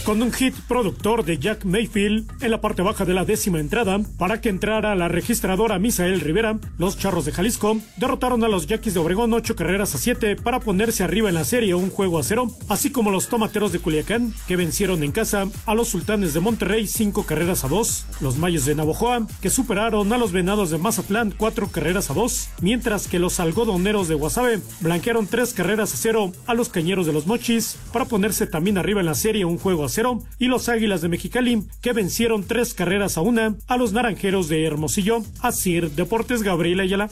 Con 0.04 0.20
un 0.20 0.32
hit 0.32 0.54
productor 0.66 1.24
de 1.24 1.38
Jack 1.38 1.64
Mayfield 1.64 2.28
en 2.42 2.50
la 2.50 2.60
parte 2.60 2.82
baja 2.82 3.04
de 3.04 3.14
la 3.14 3.24
décima 3.24 3.60
entrada 3.60 4.00
para 4.18 4.40
que 4.40 4.48
entrara 4.48 4.96
la 4.96 5.06
registradora 5.06 5.78
Misael 5.78 6.20
Rivera, 6.20 6.58
los 6.76 6.98
Charros 6.98 7.24
de 7.24 7.30
Jalisco 7.30 7.78
derrotaron 7.98 8.42
a 8.42 8.48
los 8.48 8.66
Yaquis 8.66 8.94
de 8.94 9.00
Obregón 9.00 9.32
ocho 9.32 9.54
carreras 9.54 9.94
a 9.94 9.98
siete 9.98 10.34
para 10.34 10.58
ponerse 10.58 11.04
arriba 11.04 11.28
en 11.28 11.36
la 11.36 11.44
serie 11.44 11.76
un 11.76 11.88
juego 11.88 12.18
a 12.18 12.24
cero, 12.24 12.50
así 12.68 12.90
como 12.90 13.12
los 13.12 13.28
Tomateros 13.28 13.70
de 13.70 13.78
Culiacán 13.78 14.34
que 14.48 14.56
vencieron 14.56 15.04
en 15.04 15.12
casa 15.12 15.46
a 15.66 15.74
los 15.76 15.88
Sultanes 15.88 16.34
de 16.34 16.40
Monterrey 16.40 16.88
cinco 16.88 17.24
carreras 17.24 17.64
a 17.64 17.68
dos, 17.68 18.04
los 18.20 18.38
Mayos 18.38 18.64
de 18.64 18.74
Navojoa 18.74 19.28
que 19.40 19.50
superaron 19.50 20.12
a 20.12 20.18
los 20.18 20.32
Venados 20.32 20.70
de 20.70 20.78
Mazatlán 20.78 21.32
cuatro 21.36 21.68
carreras 21.68 22.10
a 22.10 22.14
dos, 22.14 22.48
mientras 22.60 23.06
que 23.06 23.20
los 23.20 23.38
Algodoneros 23.38 24.08
de 24.08 24.16
Guasave 24.16 24.60
blanquearon 24.80 25.28
tres 25.28 25.54
carreras 25.54 25.94
a 25.94 25.96
cero 25.96 26.32
a 26.48 26.54
los 26.54 26.70
Cañeros 26.70 27.06
de 27.06 27.12
los 27.12 27.28
Mochis 27.28 27.78
para 27.92 28.06
ponerse 28.06 28.48
también 28.48 28.78
arriba 28.78 28.98
en 28.98 29.06
la 29.06 29.14
serie 29.14 29.44
un 29.44 29.58
juego 29.58 29.84
a 29.84 29.91
cero 29.92 30.22
y 30.38 30.46
los 30.46 30.68
Águilas 30.68 31.02
de 31.02 31.08
Mexicali 31.08 31.62
que 31.80 31.92
vencieron 31.92 32.44
tres 32.44 32.74
carreras 32.74 33.16
a 33.16 33.20
una 33.20 33.56
a 33.66 33.76
los 33.76 33.92
Naranjeros 33.92 34.48
de 34.48 34.64
Hermosillo. 34.64 35.22
Así 35.40 35.80
Deportes 35.80 36.42
Gabriel 36.42 36.80
Ayala. 36.80 37.08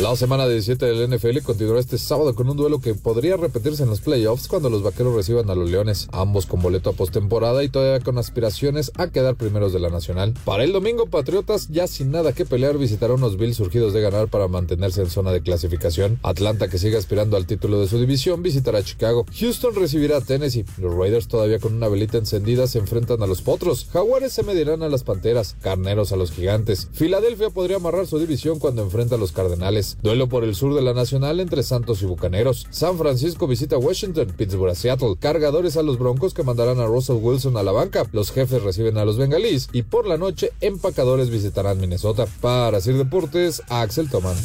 La 0.00 0.16
semana 0.16 0.48
17 0.48 0.86
del 0.86 1.10
NFL 1.10 1.40
continuará 1.42 1.78
este 1.78 1.98
sábado 1.98 2.34
con 2.34 2.48
un 2.48 2.56
duelo 2.56 2.80
que 2.80 2.94
podría 2.94 3.36
repetirse 3.36 3.82
en 3.82 3.90
los 3.90 4.00
playoffs 4.00 4.48
cuando 4.48 4.70
los 4.70 4.82
vaqueros 4.82 5.14
reciban 5.14 5.50
a 5.50 5.54
los 5.54 5.70
Leones, 5.70 6.08
ambos 6.12 6.46
con 6.46 6.62
boleto 6.62 6.88
a 6.88 6.92
postemporada 6.94 7.62
y 7.62 7.68
todavía 7.68 8.02
con 8.02 8.16
aspiraciones 8.16 8.92
a 8.96 9.08
quedar 9.08 9.36
primeros 9.36 9.74
de 9.74 9.78
la 9.78 9.90
nacional. 9.90 10.32
Para 10.46 10.64
el 10.64 10.72
domingo, 10.72 11.04
Patriotas, 11.04 11.68
ya 11.68 11.86
sin 11.86 12.12
nada 12.12 12.32
que 12.32 12.46
pelear, 12.46 12.78
visitará 12.78 13.12
unos 13.12 13.36
Bills 13.36 13.56
surgidos 13.56 13.92
de 13.92 14.00
ganar 14.00 14.28
para 14.28 14.48
mantenerse 14.48 15.02
en 15.02 15.10
zona 15.10 15.32
de 15.32 15.42
clasificación. 15.42 16.18
Atlanta, 16.22 16.68
que 16.68 16.78
sigue 16.78 16.96
aspirando 16.96 17.36
al 17.36 17.46
título 17.46 17.78
de 17.78 17.86
su 17.86 18.00
división, 18.00 18.42
visitará 18.42 18.78
a 18.78 18.82
Chicago. 18.82 19.26
Houston 19.38 19.74
recibirá 19.74 20.16
a 20.16 20.22
Tennessee. 20.22 20.64
Los 20.78 20.94
Raiders, 20.94 21.28
todavía 21.28 21.58
con 21.58 21.74
una 21.74 21.88
velita 21.88 22.16
encendida, 22.16 22.66
se 22.68 22.78
enfrentan 22.78 23.22
a 23.22 23.26
los 23.26 23.42
Potros. 23.42 23.86
Jaguares 23.92 24.32
se 24.32 24.44
medirán 24.44 24.82
a 24.82 24.88
las 24.88 25.04
Panteras. 25.04 25.56
Carneros 25.60 26.10
a 26.12 26.16
los 26.16 26.32
Gigantes. 26.32 26.88
Filadelfia 26.92 27.50
podría 27.50 27.76
amarrar 27.76 28.06
su 28.06 28.18
división 28.18 28.58
cuando 28.58 28.82
enfrenta 28.82 29.16
a 29.16 29.18
los 29.18 29.32
Cardenales. 29.32 29.89
Duelo 30.02 30.28
por 30.28 30.44
el 30.44 30.54
sur 30.54 30.74
de 30.74 30.82
la 30.82 30.94
Nacional 30.94 31.40
entre 31.40 31.62
Santos 31.62 32.02
y 32.02 32.06
Bucaneros. 32.06 32.66
San 32.70 32.98
Francisco 32.98 33.46
visita 33.46 33.78
Washington, 33.78 34.32
Pittsburgh 34.36 34.70
a 34.70 34.74
Seattle. 34.74 35.16
Cargadores 35.18 35.76
a 35.76 35.82
los 35.82 35.98
Broncos 35.98 36.34
que 36.34 36.42
mandarán 36.42 36.80
a 36.80 36.86
Russell 36.86 37.18
Wilson 37.20 37.56
a 37.56 37.62
la 37.62 37.72
banca. 37.72 38.06
Los 38.12 38.32
jefes 38.32 38.62
reciben 38.62 38.98
a 38.98 39.04
los 39.04 39.18
Bengalís. 39.18 39.68
Y 39.72 39.82
por 39.82 40.06
la 40.06 40.16
noche, 40.16 40.52
empacadores 40.60 41.30
visitarán 41.30 41.80
Minnesota. 41.80 42.26
Para 42.40 42.80
Sir 42.80 42.96
Deportes, 42.96 43.62
Axel 43.68 44.10
Toman. 44.10 44.36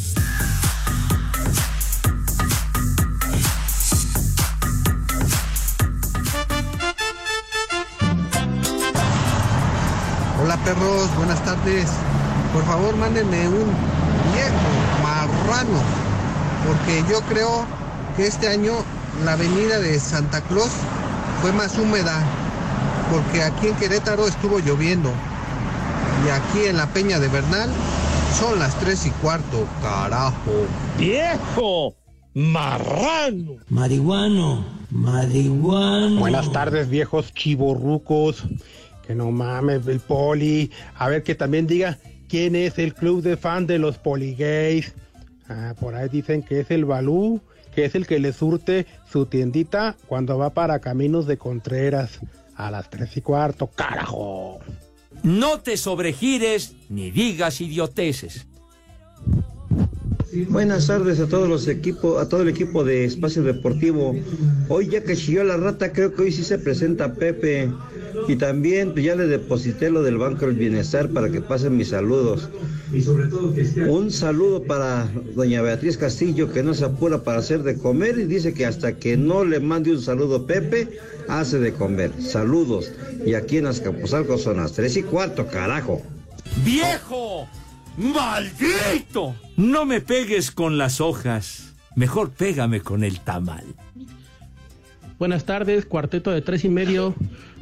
Hola 10.43 10.63
perros, 10.63 11.15
buenas 11.17 11.43
tardes. 11.43 11.89
Por 12.53 12.63
favor, 12.65 12.95
mándenme 12.95 13.47
un 13.47 13.65
marrano, 15.15 15.81
porque 16.67 17.03
yo 17.09 17.21
creo 17.21 17.65
que 18.17 18.27
este 18.27 18.47
año 18.47 18.73
la 19.23 19.33
avenida 19.33 19.79
de 19.79 19.97
Santa 19.99 20.41
Claus 20.41 20.71
fue 21.41 21.53
más 21.53 21.77
húmeda, 21.77 22.21
porque 23.11 23.43
aquí 23.43 23.67
en 23.67 23.75
Querétaro 23.75 24.27
estuvo 24.27 24.59
lloviendo. 24.59 25.11
Y 26.25 26.29
aquí 26.29 26.65
en 26.67 26.77
la 26.77 26.87
Peña 26.87 27.19
de 27.19 27.27
Bernal 27.27 27.69
son 28.37 28.59
las 28.59 28.77
tres 28.79 29.05
y 29.05 29.11
cuarto, 29.11 29.67
carajo. 29.81 30.51
¡Viejo! 30.97 31.95
¡Marrano! 32.33 33.53
Marihuano, 33.69 34.65
marihuano. 34.91 36.19
Buenas 36.19 36.51
tardes, 36.51 36.89
viejos 36.89 37.33
chivorrucos. 37.33 38.43
Que 39.07 39.15
no 39.15 39.31
mames, 39.31 39.87
el 39.87 39.99
poli. 39.99 40.71
A 40.97 41.07
ver 41.07 41.23
que 41.23 41.35
también 41.35 41.67
diga 41.67 41.99
quién 42.35 42.57
es 42.57 42.77
el 42.79 42.93
club 42.93 43.21
de 43.21 43.37
fan 43.37 43.65
de 43.65 43.79
los 43.79 43.97
poligays. 43.97 44.91
Ah, 45.47 45.73
por 45.79 45.95
ahí 45.95 46.09
dicen 46.09 46.43
que 46.43 46.59
es 46.59 46.69
el 46.69 46.83
Balú, 46.83 47.39
que 47.73 47.85
es 47.85 47.95
el 47.95 48.05
que 48.05 48.19
le 48.19 48.33
surte 48.33 48.85
su 49.09 49.25
tiendita 49.25 49.95
cuando 50.05 50.37
va 50.37 50.49
para 50.49 50.79
Caminos 50.79 51.27
de 51.27 51.37
Contreras 51.37 52.19
a 52.57 52.69
las 52.71 52.89
tres 52.89 53.15
y 53.15 53.21
cuarto. 53.21 53.67
¡Carajo! 53.67 54.59
No 55.23 55.61
te 55.61 55.77
sobregires 55.77 56.75
ni 56.89 57.09
digas 57.09 57.61
idioteces. 57.61 58.45
Buenas 60.49 60.87
tardes 60.87 61.21
a 61.21 61.27
todos 61.27 61.47
los 61.47 61.69
equipos, 61.69 62.21
a 62.21 62.27
todo 62.27 62.41
el 62.41 62.49
equipo 62.49 62.83
de 62.83 63.05
Espacio 63.05 63.43
Deportivo. 63.43 64.13
Hoy 64.67 64.89
ya 64.89 65.01
que 65.01 65.15
chilló 65.15 65.45
la 65.45 65.55
rata, 65.55 65.93
creo 65.93 66.13
que 66.13 66.23
hoy 66.23 66.33
sí 66.33 66.43
se 66.43 66.59
presenta 66.59 67.13
Pepe. 67.13 67.71
Y 68.27 68.35
también 68.35 68.93
pues, 68.93 69.05
ya 69.05 69.15
le 69.15 69.27
deposité 69.27 69.89
lo 69.89 70.03
del 70.03 70.17
Banco 70.17 70.45
del 70.45 70.55
Bienestar 70.55 71.09
para 71.09 71.29
que 71.29 71.41
pasen 71.41 71.77
mis 71.77 71.89
saludos. 71.89 72.49
Un 73.87 74.11
saludo 74.11 74.63
para 74.63 75.07
doña 75.35 75.61
Beatriz 75.61 75.97
Castillo 75.97 76.51
que 76.51 76.63
no 76.63 76.73
se 76.73 76.85
apura 76.85 77.23
para 77.23 77.39
hacer 77.39 77.63
de 77.63 77.77
comer 77.77 78.17
y 78.17 78.25
dice 78.25 78.53
que 78.53 78.65
hasta 78.65 78.97
que 78.97 79.17
no 79.17 79.43
le 79.43 79.59
mande 79.59 79.91
un 79.91 80.01
saludo 80.01 80.45
Pepe, 80.45 80.99
hace 81.27 81.59
de 81.59 81.73
comer. 81.73 82.11
Saludos. 82.19 82.91
Y 83.25 83.33
aquí 83.33 83.57
en 83.57 83.67
Azcapotzalco 83.67 84.37
son 84.37 84.57
las 84.57 84.73
tres 84.73 84.97
y 84.97 85.03
cuarto, 85.03 85.47
carajo. 85.47 86.01
¡Viejo! 86.63 87.47
¡Maldito! 87.97 89.35
No 89.57 89.85
me 89.85 90.01
pegues 90.01 90.51
con 90.51 90.77
las 90.77 91.01
hojas. 91.01 91.73
Mejor 91.95 92.31
pégame 92.31 92.81
con 92.81 93.03
el 93.03 93.19
tamal. 93.21 93.65
Buenas 95.17 95.45
tardes, 95.45 95.85
cuarteto 95.85 96.31
de 96.31 96.41
tres 96.41 96.65
y 96.65 96.69
medio. 96.69 97.15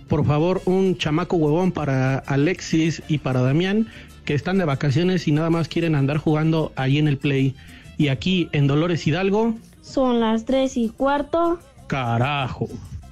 Por 0.08 0.26
favor, 0.26 0.62
un 0.66 0.98
chamaco 0.98 1.38
huevón 1.38 1.72
para 1.72 2.18
Alexis 2.20 3.02
y 3.08 3.18
para 3.20 3.42
Damián, 3.42 3.88
que 4.26 4.34
están 4.36 4.58
de 4.58 4.66
vacaciones 4.66 5.28
y 5.28 5.32
nada 5.32 5.50
más 5.50 5.68
quieren 5.68 5.96
andar 5.96 6.18
jugando 6.18 6.72
ahí 6.76 6.98
en 6.98 7.08
el 7.08 7.18
Play. 7.18 7.56
Y 7.98 8.08
aquí 8.10 8.50
en 8.52 8.68
Dolores 8.68 9.06
Hidalgo, 9.08 9.56
Son 9.82 10.20
las 10.20 10.46
tres 10.46 10.78
y 10.78 10.90
cuarto. 10.90 11.60
carajo. 11.88 12.68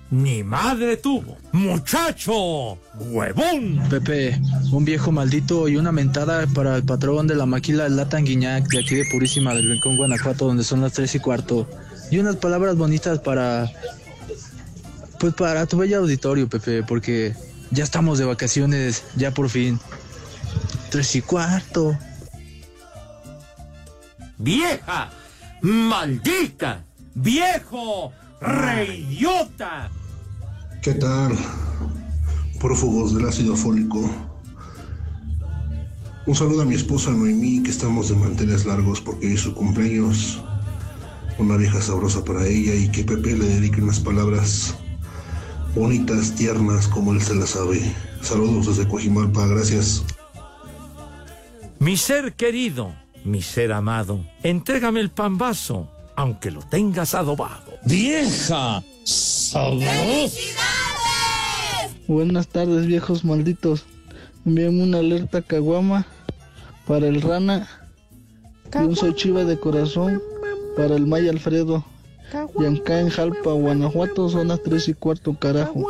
Ni 0.10 0.44
madre 0.44 0.98
tuvo. 0.98 1.38
Muchacho, 1.54 2.78
huevón. 3.00 3.82
Pepe, 3.90 4.38
un 4.72 4.84
viejo 4.84 5.12
maldito 5.12 5.70
y 5.70 5.78
una 5.78 5.94
mentada 5.94 6.46
para 6.48 6.76
el 6.76 6.84
patrón 6.84 7.28
de 7.28 7.36
la 7.36 7.46
maquila 7.46 7.88
Latan 7.88 8.26
Guiñac 8.26 8.68
de 8.68 8.80
aquí 8.80 8.96
de 8.96 9.06
Purísima 9.10 9.54
del 9.56 9.70
Rincón, 9.70 9.96
Guanajuato, 9.96 10.48
donde 10.48 10.66
son 10.66 10.82
las 10.82 10.94
tres 10.94 11.16
y 11.16 11.20
cuarto. 11.20 11.66
Y 12.12 12.18
unas 12.20 12.36
palabras 12.36 12.76
bonitas 12.76 13.20
para. 13.20 13.72
Pues 15.22 15.36
para 15.36 15.68
tu 15.68 15.78
bello 15.78 16.00
auditorio, 16.00 16.50
Pepe, 16.50 16.82
porque 16.82 17.36
ya 17.70 17.84
estamos 17.84 18.18
de 18.18 18.26
vacaciones, 18.26 19.04
ya 19.16 19.32
por 19.32 19.50
fin. 19.50 19.80
Tres 20.90 21.16
y 21.16 21.22
cuarto. 21.22 21.96
Vieja, 24.40 25.12
maldita, 25.62 26.84
viejo, 27.14 28.12
reidiota. 28.42 29.92
¿Qué 30.82 30.96
tal? 30.96 31.38
Prófugos 32.60 33.14
del 33.14 33.28
ácido 33.28 33.56
fólico. 33.56 34.10
Un 36.26 36.36
saludo 36.36 36.64
a 36.64 36.66
mi 36.66 36.74
esposa 36.74 37.12
Noemí, 37.12 37.62
que 37.62 37.70
estamos 37.70 38.10
de 38.10 38.16
manteles 38.16 38.66
largos 38.66 39.00
porque 39.02 39.28
hoy 39.28 39.34
es 39.34 39.42
su 39.42 39.54
cumpleaños. 39.54 40.42
Una 41.38 41.58
vieja 41.58 41.80
sabrosa 41.80 42.26
para 42.26 42.48
ella 42.48 42.74
y 42.74 42.90
que 42.90 43.04
Pepe 43.04 43.38
le 43.38 43.46
dedique 43.46 43.84
unas 43.84 44.00
palabras 44.00 44.81
bonitas, 45.76 46.36
tiernas, 46.36 46.88
como 46.88 47.14
él 47.14 47.22
se 47.22 47.36
las 47.36 47.52
sabe. 47.52 47.82
Saludos 48.22 48.68
desde 48.68 48.90
Coajimalpa, 48.90 49.48
gracias. 49.48 50.04
Mi 51.80 51.98
ser 51.98 52.34
querido, 52.34 52.94
mi 53.24 53.42
ser 53.42 53.72
amado, 53.72 54.24
entrégame 54.44 55.00
el 55.00 55.10
pambazo, 55.10 55.90
aunque 56.16 56.52
lo 56.52 56.62
tengas 56.62 57.16
adobado. 57.16 57.74
¡Vieja! 57.86 58.84
¡Sabrosa! 59.04 60.52
Buenas 62.08 62.48
tardes, 62.48 62.86
viejos 62.86 63.24
malditos. 63.24 63.86
Envíame 64.46 64.84
una 64.84 65.00
alerta 65.00 65.42
caguama 65.42 66.06
para 66.86 67.08
el 67.08 67.22
rana. 67.22 67.68
Y 68.74 68.78
un 68.78 68.96
soy 68.96 69.16
chiva 69.16 69.44
de 69.44 69.60
corazón 69.60 70.22
para 70.76 70.96
el 70.96 71.08
Maya 71.08 71.32
Alfredo. 71.32 71.86
Y 72.60 72.66
acá 72.66 73.00
en 73.00 73.10
Jalpa, 73.10 73.52
Guanajuato, 73.52 74.30
son 74.30 74.48
las 74.48 74.62
tres 74.64 74.88
y 74.88 74.94
cuarto, 74.94 75.36
carajo. 75.38 75.86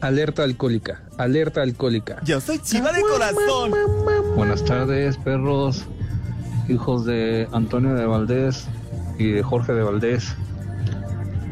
Alerta 0.00 0.42
alcohólica, 0.42 1.00
alerta 1.16 1.62
alcohólica. 1.62 2.20
Yo 2.24 2.40
soy 2.40 2.58
chiva 2.58 2.92
de 2.92 3.02
corazón. 3.02 3.72
Buenas 4.36 4.64
tardes, 4.64 5.16
perros, 5.16 5.86
hijos 6.68 7.06
de 7.06 7.48
Antonio 7.52 7.94
de 7.94 8.04
Valdés 8.04 8.66
y 9.18 9.30
de 9.30 9.42
Jorge 9.42 9.72
de 9.72 9.82
Valdés. 9.82 10.34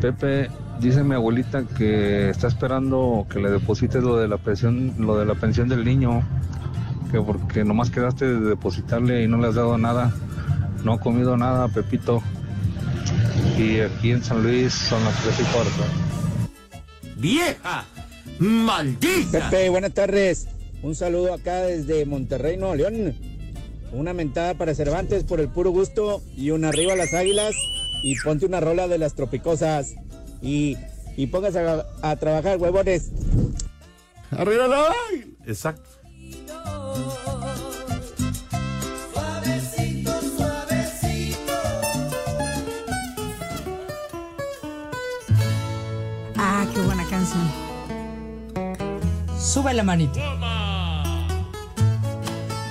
Pepe, 0.00 0.50
dice 0.80 1.04
mi 1.04 1.14
abuelita 1.14 1.64
que 1.64 2.28
está 2.28 2.48
esperando 2.48 3.26
que 3.30 3.38
le 3.38 3.50
deposites 3.50 4.02
lo 4.02 4.16
de 4.16 4.28
la 4.28 4.36
pensión, 4.36 4.94
lo 4.98 5.16
de 5.16 5.26
la 5.26 5.34
pensión 5.34 5.68
del 5.68 5.84
niño, 5.84 6.22
que 7.12 7.20
porque 7.20 7.64
nomás 7.64 7.90
quedaste 7.90 8.26
de 8.26 8.40
depositarle 8.40 9.22
y 9.22 9.28
no 9.28 9.38
le 9.38 9.48
has 9.48 9.54
dado 9.54 9.78
nada. 9.78 10.12
No 10.84 10.94
ha 10.94 11.00
comido 11.00 11.36
nada, 11.36 11.68
Pepito. 11.68 12.22
Y 13.60 13.78
aquí 13.80 14.12
en 14.12 14.24
San 14.24 14.42
Luis 14.42 14.72
son 14.72 15.04
las 15.04 15.22
tres 15.22 15.38
y 15.38 15.44
cuarto. 15.52 15.84
Vieja, 17.16 17.84
maldita. 18.38 19.50
Pepe, 19.50 19.68
buenas 19.68 19.92
tardes. 19.92 20.48
Un 20.82 20.94
saludo 20.94 21.34
acá 21.34 21.56
desde 21.64 22.06
Monterrey, 22.06 22.56
Nuevo 22.56 22.74
León. 22.74 23.14
Una 23.92 24.14
mentada 24.14 24.54
para 24.54 24.74
Cervantes 24.74 25.24
por 25.24 25.40
el 25.40 25.48
puro 25.48 25.72
gusto 25.72 26.22
y 26.34 26.52
una 26.52 26.68
arriba 26.70 26.94
a 26.94 26.96
las 26.96 27.12
águilas 27.12 27.54
y 28.02 28.18
ponte 28.20 28.46
una 28.46 28.60
rola 28.60 28.88
de 28.88 28.96
las 28.96 29.14
tropicosas 29.14 29.94
y, 30.40 30.78
y 31.18 31.26
póngase 31.26 31.58
a, 31.58 31.84
a 32.00 32.16
trabajar, 32.16 32.56
huevones. 32.56 33.10
Arriba 34.30 34.68
la 34.68 34.94
Exacto. 35.44 35.90
Sube 49.50 49.74
la 49.74 49.82
manita. 49.82 50.20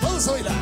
Vamos 0.01 0.27
a 0.29 0.31
bailar. 0.31 0.53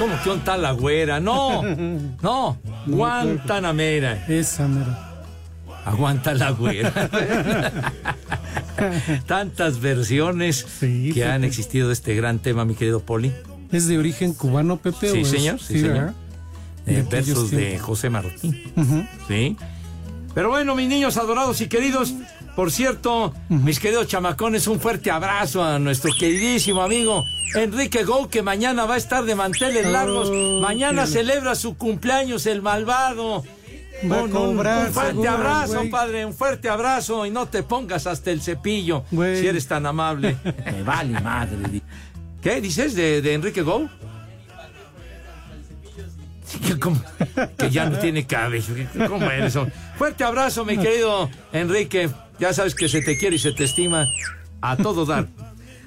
¿Cómo 0.00 0.20
que 0.20 0.30
un 0.30 0.40
tal 0.40 0.62
la 0.62 0.72
güera? 0.72 1.20
No, 1.20 1.62
no, 1.62 2.58
Guantanamera. 2.88 4.26
Esa, 4.26 4.66
mero. 4.66 5.11
Aguanta 5.84 6.34
la 6.34 6.50
güera. 6.52 6.92
Tantas 9.26 9.80
versiones 9.80 10.64
que 10.80 11.24
han 11.24 11.44
existido 11.44 11.88
de 11.88 11.94
este 11.94 12.14
gran 12.14 12.38
tema, 12.38 12.64
mi 12.64 12.74
querido 12.74 13.00
Poli. 13.00 13.32
¿Es 13.70 13.86
de 13.88 13.98
origen 13.98 14.34
cubano, 14.34 14.76
Pepe? 14.76 15.10
Sí, 15.10 15.22
o 15.22 15.24
señor, 15.24 15.60
sí, 15.60 15.80
señor. 15.80 16.12
Eh, 16.86 16.94
De 16.96 17.02
versos 17.02 17.50
de. 17.50 17.78
José 17.78 18.10
Martín. 18.10 18.60
Sí. 19.28 19.56
Pero 20.34 20.48
bueno, 20.50 20.74
mis 20.74 20.88
niños 20.88 21.16
adorados 21.16 21.60
y 21.60 21.68
queridos, 21.68 22.14
por 22.56 22.72
cierto, 22.72 23.34
mis 23.48 23.78
queridos 23.78 24.08
chamacones, 24.08 24.66
un 24.66 24.80
fuerte 24.80 25.10
abrazo 25.10 25.62
a 25.62 25.78
nuestro 25.78 26.10
queridísimo 26.18 26.82
amigo 26.82 27.22
Enrique 27.54 28.02
Gou, 28.04 28.28
que 28.28 28.42
mañana 28.42 28.86
va 28.86 28.94
a 28.94 28.98
estar 28.98 29.24
de 29.24 29.34
manteles 29.34 29.86
largos. 29.86 30.30
mañana 30.60 31.02
Oh, 31.02 31.06
qué- 31.06 31.12
celebra 31.12 31.54
su 31.54 31.76
cumpleaños, 31.76 32.46
el 32.46 32.62
malvado. 32.62 33.44
Va 34.10 34.18
a 34.18 34.22
Un- 34.22 34.24
un- 34.24 34.30
cobrar, 34.56 34.86
un 34.88 34.92
fuerte 34.92 35.10
seguro, 35.12 35.30
abrazo, 35.30 35.82
padre, 35.90 36.26
un 36.26 36.34
fuerte 36.34 36.68
abrazo 36.68 37.24
y 37.26 37.30
no 37.30 37.46
te 37.46 37.62
pongas 37.62 38.06
hasta 38.06 38.30
el 38.30 38.40
cepillo 38.42 39.04
si 39.10 39.46
eres 39.46 39.66
tan 39.68 39.86
amable. 39.86 40.36
Me 40.66 40.82
vale 40.82 41.20
madre. 41.20 41.80
¿Qué 42.42 42.60
dices 42.60 42.94
de, 42.94 43.22
de 43.22 43.34
Enrique 43.34 43.62
Gou? 43.62 43.88
Que, 47.56 47.70
ya 47.70 47.88
no 47.88 47.98
tiene 47.98 48.26
cabello. 48.26 48.74
Fuerte 49.96 50.24
abrazo, 50.24 50.64
mi 50.64 50.76
querido 50.76 51.30
Enrique. 51.52 52.10
Ya 52.38 52.52
sabes 52.52 52.74
que 52.74 52.88
se 52.88 53.00
te 53.02 53.16
quiere 53.16 53.36
y 53.36 53.38
se 53.38 53.52
te 53.52 53.64
estima 53.64 54.06
a 54.60 54.76
todo 54.76 55.06
dar. 55.06 55.28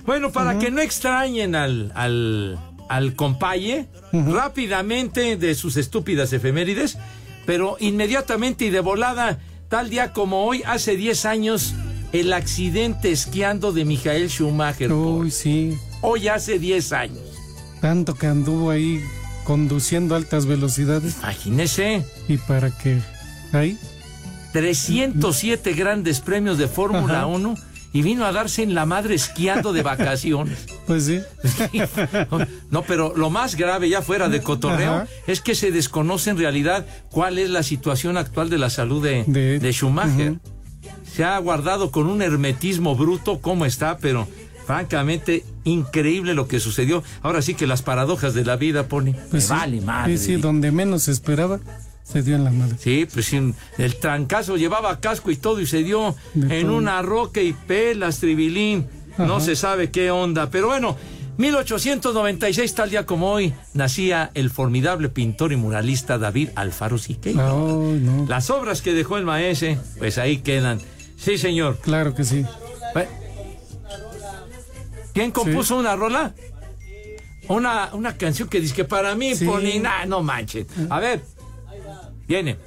Bueno, 0.05 0.31
para 0.31 0.57
que 0.57 0.71
no 0.71 0.81
extrañen 0.81 1.55
al, 1.55 1.91
al, 1.95 2.57
al 2.89 3.13
compaye, 3.15 3.87
rápidamente 4.13 5.35
de 5.35 5.53
sus 5.55 5.77
estúpidas 5.77 6.31
efemérides, 6.33 6.97
pero 7.45 7.77
inmediatamente 7.79 8.65
y 8.65 8.69
de 8.69 8.79
volada, 8.79 9.39
tal 9.69 9.89
día 9.89 10.13
como 10.13 10.45
hoy, 10.45 10.63
hace 10.65 10.95
10 10.95 11.25
años, 11.25 11.73
el 12.11 12.33
accidente 12.33 13.11
esquiando 13.11 13.71
de 13.71 13.85
Michael 13.85 14.29
Schumacher. 14.29 14.91
Uy, 14.91 15.31
sí. 15.31 15.77
Hoy 16.01 16.27
hace 16.27 16.59
10 16.59 16.93
años. 16.93 17.23
Tanto 17.81 18.15
que 18.15 18.27
anduvo 18.27 18.71
ahí 18.71 19.01
conduciendo 19.43 20.15
a 20.15 20.17
altas 20.17 20.45
velocidades. 20.45 21.17
Imagínese. 21.19 22.05
¿Y 22.27 22.37
para 22.37 22.71
qué? 22.71 22.99
Ahí. 23.51 23.77
307 24.53 25.73
grandes 25.73 26.21
premios 26.21 26.57
de 26.57 26.67
Fórmula 26.67 27.19
Ajá. 27.19 27.25
1 27.27 27.55
y 27.95 28.01
vino 28.01 28.25
a 28.25 28.33
darse 28.33 28.61
en 28.61 28.75
la 28.75 28.85
madre 28.85 29.15
esquiando 29.15 29.71
de 29.71 29.81
vacaciones. 29.81 30.65
Pues 30.85 31.05
sí. 31.05 31.19
No, 32.69 32.83
pero 32.83 33.13
lo 33.15 33.31
más 33.31 33.55
grave, 33.55 33.89
ya 33.89 34.03
fuera 34.03 34.29
de 34.29 34.41
cotorreo, 34.41 34.93
Ajá. 34.93 35.07
es 35.25 35.41
que 35.41 35.55
se 35.55 35.71
desconoce 35.71 36.29
en 36.29 36.37
realidad 36.37 36.85
cuál 37.09 37.39
es 37.39 37.49
la 37.49 37.63
situación 37.63 38.17
actual 38.17 38.51
de 38.51 38.59
la 38.59 38.69
salud 38.69 39.01
de, 39.01 39.23
de 39.23 39.71
Schumacher. 39.73 40.35
Se 41.11 41.23
ha 41.23 41.39
guardado 41.39 41.89
con 41.89 42.05
un 42.05 42.21
hermetismo 42.21 42.95
bruto 42.95 43.39
cómo 43.41 43.65
está, 43.65 43.97
pero 43.97 44.27
francamente 44.67 45.43
increíble 45.63 46.35
lo 46.35 46.47
que 46.47 46.59
sucedió. 46.59 47.03
Ahora 47.23 47.41
sí 47.41 47.55
que 47.55 47.65
las 47.65 47.81
paradojas 47.81 48.33
de 48.35 48.45
la 48.45 48.57
vida, 48.57 48.87
Pony. 48.87 49.13
Pues 49.31 49.45
sí. 49.45 49.49
vale 49.49 49.81
madre. 49.81 50.17
Sí, 50.19 50.25
sí, 50.25 50.35
donde 50.35 50.71
menos 50.71 51.07
esperaba, 51.07 51.59
se 52.05 52.21
dio 52.21 52.35
en 52.35 52.43
la 52.45 52.51
madre. 52.51 52.77
Sí, 52.79 53.05
pues 53.11 53.25
sí, 53.25 53.53
el 53.77 53.95
trancazo 53.97 54.55
llevaba 54.55 54.99
casco 55.01 55.31
y 55.31 55.35
todo 55.35 55.59
y 55.59 55.65
se 55.65 55.83
dio 55.83 56.15
De 56.33 56.59
en 56.61 56.67
todo. 56.67 56.77
una 56.77 57.01
roca 57.01 57.41
y 57.41 57.51
pelas, 57.51 58.19
tribilín. 58.19 58.87
No 59.17 59.39
se 59.41 59.55
sabe 59.57 59.91
qué 59.91 60.11
onda. 60.11 60.49
Pero 60.49 60.67
bueno, 60.67 60.95
1896, 61.37 62.75
tal 62.75 62.89
día 62.91 63.05
como 63.05 63.31
hoy, 63.31 63.53
nacía 63.73 64.29
el 64.35 64.49
formidable 64.49 65.09
pintor 65.09 65.51
y 65.51 65.55
muralista 65.55 66.17
David 66.17 66.49
Alfaro 66.55 66.97
Siqueira. 66.97 67.51
Las 68.27 68.49
obras 68.49 68.81
que 68.81 68.93
dejó 68.93 69.17
el 69.17 69.25
maese, 69.25 69.77
pues 69.97 70.17
ahí 70.17 70.37
quedan. 70.37 70.79
Sí, 71.17 71.37
señor. 71.37 71.79
Claro 71.81 72.13
que 72.13 72.23
sí. 72.23 72.45
¿Quién 75.13 75.31
compuso 75.31 75.77
una 75.77 75.95
rola? 75.95 76.33
Una, 77.47 77.89
una 77.93 78.17
canción 78.17 78.49
que 78.49 78.59
dice 78.59 78.73
que 78.73 78.85
para 78.85 79.15
mí, 79.15 79.35
Sí. 79.35 79.45
Polina, 79.45 80.05
no 80.05 80.23
manches. 80.23 80.65
A 80.89 80.99
ver, 80.99 81.21
viene. 82.27 82.57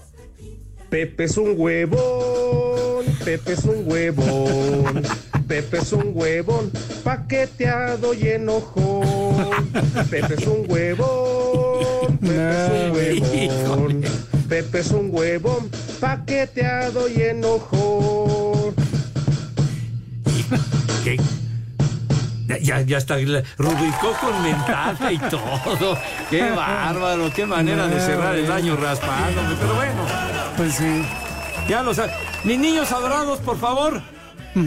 Pepe 0.91 1.25
es 1.25 1.37
un 1.37 1.55
huevón, 1.57 3.05
Pepe 3.25 3.53
es 3.53 3.65
un 3.65 3.83
huevón, 3.85 5.03
Pepe 5.47 5.79
es 5.79 5.93
un 5.93 6.13
huevón, 6.15 6.73
paqueteado 7.05 8.15
y 8.15 8.29
enojón. 8.29 9.71
Pepe 10.11 10.35
es 10.35 10.47
un 10.47 10.65
huevón, 10.67 12.19
Pepe 12.19 12.39
es 12.41 12.71
un 12.71 12.97
huevón, 12.97 14.05
Pepe 14.49 14.79
es 14.79 14.91
un 14.93 15.11
huevón, 15.13 15.71
paqueteado 16.01 17.09
y 17.09 17.23
enojón. 17.23 18.75
¿Qué? 21.05 21.19
Ya, 22.61 22.81
ya, 22.81 22.97
está, 22.99 23.17
rubricó 23.59 24.13
con 24.21 24.43
mentada 24.43 25.13
y 25.13 25.19
todo. 25.19 25.99
Qué 26.31 26.51
bárbaro, 26.57 27.31
qué 27.35 27.45
manera 27.47 27.87
de 27.89 28.01
cerrar 28.01 28.35
el 28.37 28.51
año 28.51 28.77
raspándome. 28.77 29.55
Pero 29.61 29.75
bueno, 29.75 30.03
Pues 30.57 30.75
sí. 30.75 31.03
ya 31.69 31.83
lo 31.83 31.93
saben. 31.95 32.15
Mis 32.45 32.59
niños 32.59 32.91
adorados, 32.93 33.39
por 33.41 33.59
favor, 33.59 34.01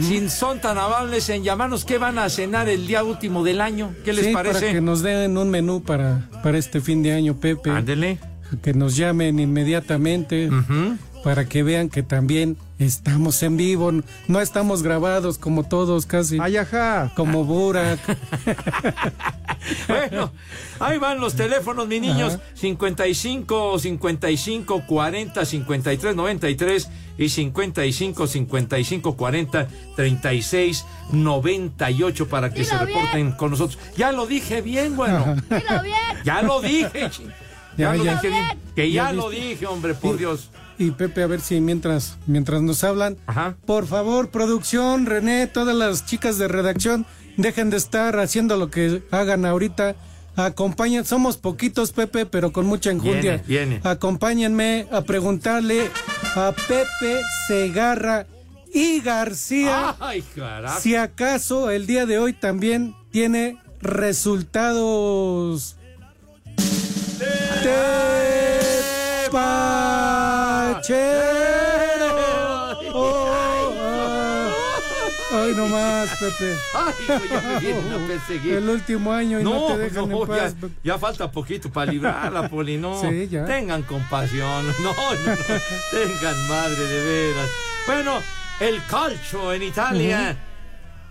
si 0.00 0.28
son 0.30 0.58
tan 0.60 0.78
amables 0.78 1.28
en 1.28 1.42
llamarnos, 1.42 1.84
¿qué 1.84 1.98
van 1.98 2.18
a 2.18 2.28
cenar 2.30 2.68
el 2.68 2.86
día 2.86 3.02
último 3.04 3.42
del 3.44 3.60
año? 3.60 3.94
¿Qué 4.04 4.12
les 4.12 4.26
Sí, 4.26 4.32
parece? 4.32 4.60
Para 4.60 4.72
que 4.72 4.80
nos 4.80 5.02
den 5.02 5.36
un 5.36 5.50
menú 5.50 5.82
para, 5.82 6.28
para 6.42 6.56
este 6.58 6.80
fin 6.80 7.02
de 7.02 7.12
año, 7.12 7.34
Pepe. 7.34 7.70
Ándele. 7.70 8.18
Que 8.62 8.74
nos 8.74 8.96
llamen 8.96 9.38
inmediatamente 9.40 10.48
para 11.22 11.44
que 11.46 11.62
vean 11.62 11.88
que 11.88 12.02
también 12.02 12.56
estamos 12.78 13.42
en 13.42 13.56
vivo. 13.56 13.92
No 14.28 14.40
estamos 14.40 14.82
grabados 14.82 15.38
como 15.38 15.64
todos 15.64 16.06
casi. 16.06 16.38
Como 17.14 17.44
Burak. 17.44 17.98
Bueno, 19.86 20.32
ahí 20.80 20.98
van 20.98 21.20
los 21.20 21.34
teléfonos, 21.36 21.86
mis 21.86 22.00
niños. 22.00 22.38
55 22.54 23.78
55 23.78 24.82
40 24.86 25.44
53 25.44 26.16
93 26.16 26.88
y 27.18 27.28
55 27.28 28.26
55 28.26 29.16
40 29.16 29.68
36 29.94 30.84
98 31.12 32.28
para 32.28 32.52
que 32.52 32.64
se 32.64 32.76
reporten 32.76 33.32
con 33.32 33.52
nosotros. 33.52 33.78
Ya 33.96 34.10
lo 34.10 34.26
dije 34.26 34.62
bien, 34.62 34.96
bueno. 34.96 35.36
Ya 36.24 36.42
lo 36.42 36.60
dije. 36.60 36.90
Ya, 36.94 37.10
Ya, 37.76 37.94
lo 37.94 38.04
ya. 38.04 38.14
dije 38.14 38.28
bien. 38.28 38.44
Que 38.74 38.90
ya, 38.90 39.04
Ya 39.04 39.12
lo 39.12 39.30
dije, 39.30 39.66
hombre, 39.66 39.94
por 39.94 40.18
Dios. 40.18 40.50
Y 40.82 40.90
Pepe, 40.90 41.22
a 41.22 41.28
ver 41.28 41.40
si 41.40 41.60
mientras, 41.60 42.18
mientras 42.26 42.60
nos 42.60 42.82
hablan, 42.82 43.16
por 43.66 43.86
favor, 43.86 44.30
producción, 44.30 45.06
René, 45.06 45.46
todas 45.46 45.76
las 45.76 46.06
chicas 46.06 46.38
de 46.38 46.48
redacción, 46.48 47.06
dejen 47.36 47.70
de 47.70 47.76
estar 47.76 48.18
haciendo 48.18 48.56
lo 48.56 48.68
que 48.68 49.00
hagan 49.12 49.44
ahorita. 49.44 49.94
Acompañen, 50.34 51.04
somos 51.04 51.36
poquitos, 51.36 51.92
Pepe, 51.92 52.26
pero 52.26 52.52
con 52.52 52.66
mucha 52.66 52.90
enjundia. 52.90 53.42
Viene, 53.46 53.76
viene. 53.76 53.80
Acompáñenme 53.84 54.88
a 54.90 55.02
preguntarle 55.02 55.88
a 56.34 56.52
Pepe 56.66 57.20
Segarra 57.46 58.26
y 58.74 59.00
García 59.02 59.94
Ay, 60.00 60.24
si 60.80 60.96
acaso 60.96 61.70
el 61.70 61.86
día 61.86 62.06
de 62.06 62.18
hoy 62.18 62.32
también 62.32 62.96
tiene 63.12 63.58
resultados 63.82 65.76
Pachero. 70.82 72.16
Oh, 72.92 73.72
ah. 73.78 74.52
Ay, 75.32 75.54
no 75.54 75.68
más, 75.68 76.08
Pepe. 76.18 76.56
Ay, 76.74 76.92
hijo, 77.04 77.24
ya 77.30 77.40
me 77.40 77.60
vienen 77.60 77.92
a 77.92 78.06
perseguir. 78.08 78.54
El 78.54 78.68
último 78.68 79.12
año 79.12 79.38
y 79.38 79.44
no, 79.44 79.68
te 79.68 79.78
dejan 79.78 80.08
no, 80.08 80.22
en 80.22 80.28
paz. 80.28 80.56
ya, 80.60 80.68
ya 80.82 80.98
falta 80.98 81.30
poquito 81.30 81.70
para 81.70 81.92
librarla, 81.92 82.48
Poli, 82.48 82.78
no. 82.78 83.00
Sí, 83.00 83.28
ya. 83.28 83.44
Tengan 83.44 83.84
compasión, 83.84 84.66
no, 84.66 84.72
no, 84.82 84.92
no, 84.92 85.36
tengan 85.92 86.48
madre 86.48 86.84
de 86.84 87.04
veras. 87.04 87.48
Bueno, 87.86 88.18
el 88.58 88.84
calcio 88.86 89.52
en 89.52 89.62
Italia 89.62 90.36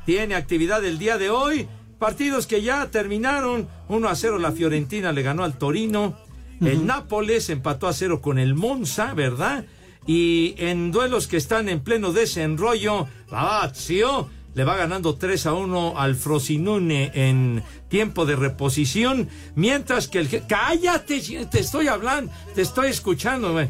tiene 0.06 0.36
actividad 0.36 0.84
el 0.84 1.00
día 1.00 1.18
de 1.18 1.30
hoy. 1.30 1.70
Partidos 1.98 2.46
que 2.46 2.62
ya 2.62 2.88
terminaron. 2.88 3.70
1 3.88 4.10
a 4.10 4.16
0 4.16 4.38
la 4.38 4.52
Fiorentina 4.52 5.14
le 5.14 5.22
ganó 5.22 5.46
al 5.46 5.58
Torino. 5.58 6.18
El 6.62 6.86
Nápoles 6.86 7.50
empató 7.50 7.88
a 7.88 7.94
0 7.94 8.22
con 8.22 8.38
el 8.40 8.54
Monza, 8.56 9.14
¿verdad? 9.14 9.66
Y 10.06 10.56
en 10.58 10.92
duelos 10.92 11.28
que 11.28 11.38
están 11.38 11.70
en 11.70 11.82
pleno 11.82 12.12
desenrollo, 12.12 13.08
Lazio 13.32 14.30
le 14.54 14.64
va 14.64 14.76
ganando 14.76 15.16
3 15.16 15.46
a 15.46 15.54
1 15.54 15.94
al 15.98 16.16
Frosinone 16.16 17.12
en 17.14 17.64
tiempo 17.88 18.26
de 18.26 18.36
reposición, 18.36 19.30
mientras 19.56 20.08
que 20.08 20.20
el... 20.20 20.46
Cállate, 20.48 21.22
te 21.50 21.60
estoy 21.60 21.88
hablando, 21.88 22.32
te 22.54 22.62
estoy 22.62 22.90
escuchando. 22.90 23.54
güey. 23.54 23.70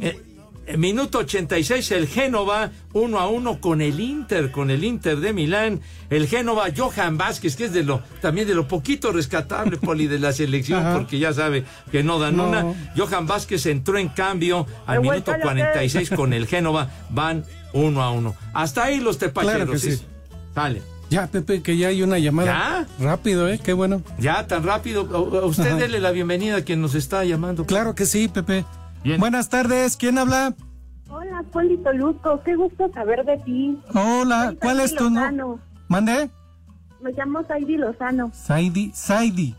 Eh, 0.00 0.20
minuto 0.76 1.18
86, 1.18 1.90
el 1.92 2.06
Génova 2.08 2.70
1 2.92 3.18
a 3.18 3.28
1 3.28 3.60
con 3.60 3.80
el 3.80 3.98
Inter, 4.00 4.50
con 4.50 4.70
el 4.70 4.84
Inter 4.84 5.18
de 5.20 5.32
Milán. 5.32 5.80
El 6.10 6.26
Génova, 6.26 6.66
Johan 6.76 7.16
Vázquez, 7.16 7.56
que 7.56 7.64
es 7.66 7.72
de 7.72 7.82
lo, 7.84 8.02
también 8.20 8.46
de 8.48 8.54
lo 8.54 8.68
poquito 8.68 9.12
rescatable, 9.12 9.76
Poli, 9.82 10.06
de 10.06 10.18
la 10.18 10.32
selección, 10.32 10.80
Ajá. 10.80 10.94
porque 10.98 11.18
ya 11.18 11.32
sabe 11.32 11.64
que 11.90 12.02
no 12.02 12.18
dan 12.18 12.36
No. 12.36 12.48
una. 12.48 12.92
Johan 12.96 13.26
Vázquez 13.26 13.64
entró 13.66 13.96
en 13.98 14.08
cambio 14.08 14.66
al 14.86 15.00
minuto 15.00 15.26
cállate. 15.32 15.42
46 15.42 16.10
con 16.10 16.32
el 16.32 16.46
Génova, 16.46 16.90
van 17.10 17.44
1 17.72 18.02
a 18.02 18.10
1. 18.10 18.34
Hasta 18.54 18.84
ahí 18.84 18.98
los 19.00 19.18
tepacheros. 19.18 19.56
Claro 19.56 19.72
que 19.72 19.78
sí. 19.78 20.02
Sale. 20.54 20.82
Ya, 21.10 21.26
Pepe, 21.26 21.62
que 21.62 21.76
ya 21.78 21.88
hay 21.88 22.02
una 22.02 22.18
llamada. 22.18 22.86
Rápido, 23.00 23.48
¿eh? 23.48 23.58
Qué 23.62 23.72
bueno. 23.72 24.02
Ya, 24.18 24.46
tan 24.46 24.62
rápido. 24.62 25.08
A 25.40 25.46
Usted 25.46 25.68
Ajá. 25.68 25.76
dele 25.76 26.00
la 26.00 26.10
bienvenida 26.10 26.56
a 26.56 26.60
quien 26.62 26.82
nos 26.82 26.94
está 26.94 27.24
llamando. 27.24 27.64
Claro 27.64 27.94
que 27.94 28.04
sí, 28.04 28.28
Pepe. 28.28 28.66
Buenas 29.16 29.48
tardes, 29.48 29.96
¿quién 29.96 30.18
habla? 30.18 30.54
Hola, 31.08 31.42
Polito 31.52 31.92
Luzco, 31.92 32.42
qué 32.44 32.54
gusto 32.54 32.90
saber 32.92 33.24
de 33.24 33.38
ti. 33.38 33.78
Hola, 33.94 34.46
Soy 34.46 34.56
¿cuál 34.56 34.76
Saidi 34.76 34.84
es 34.84 34.94
tu 34.94 35.04
nombre? 35.04 35.22
Lozano. 35.22 35.60
¿Mande? 35.88 36.30
Me 37.00 37.12
llamo 37.12 37.42
Saidi 37.46 37.76
Lozano. 37.78 38.30
Saidi, 38.34 38.90
Saidi. 38.92 39.54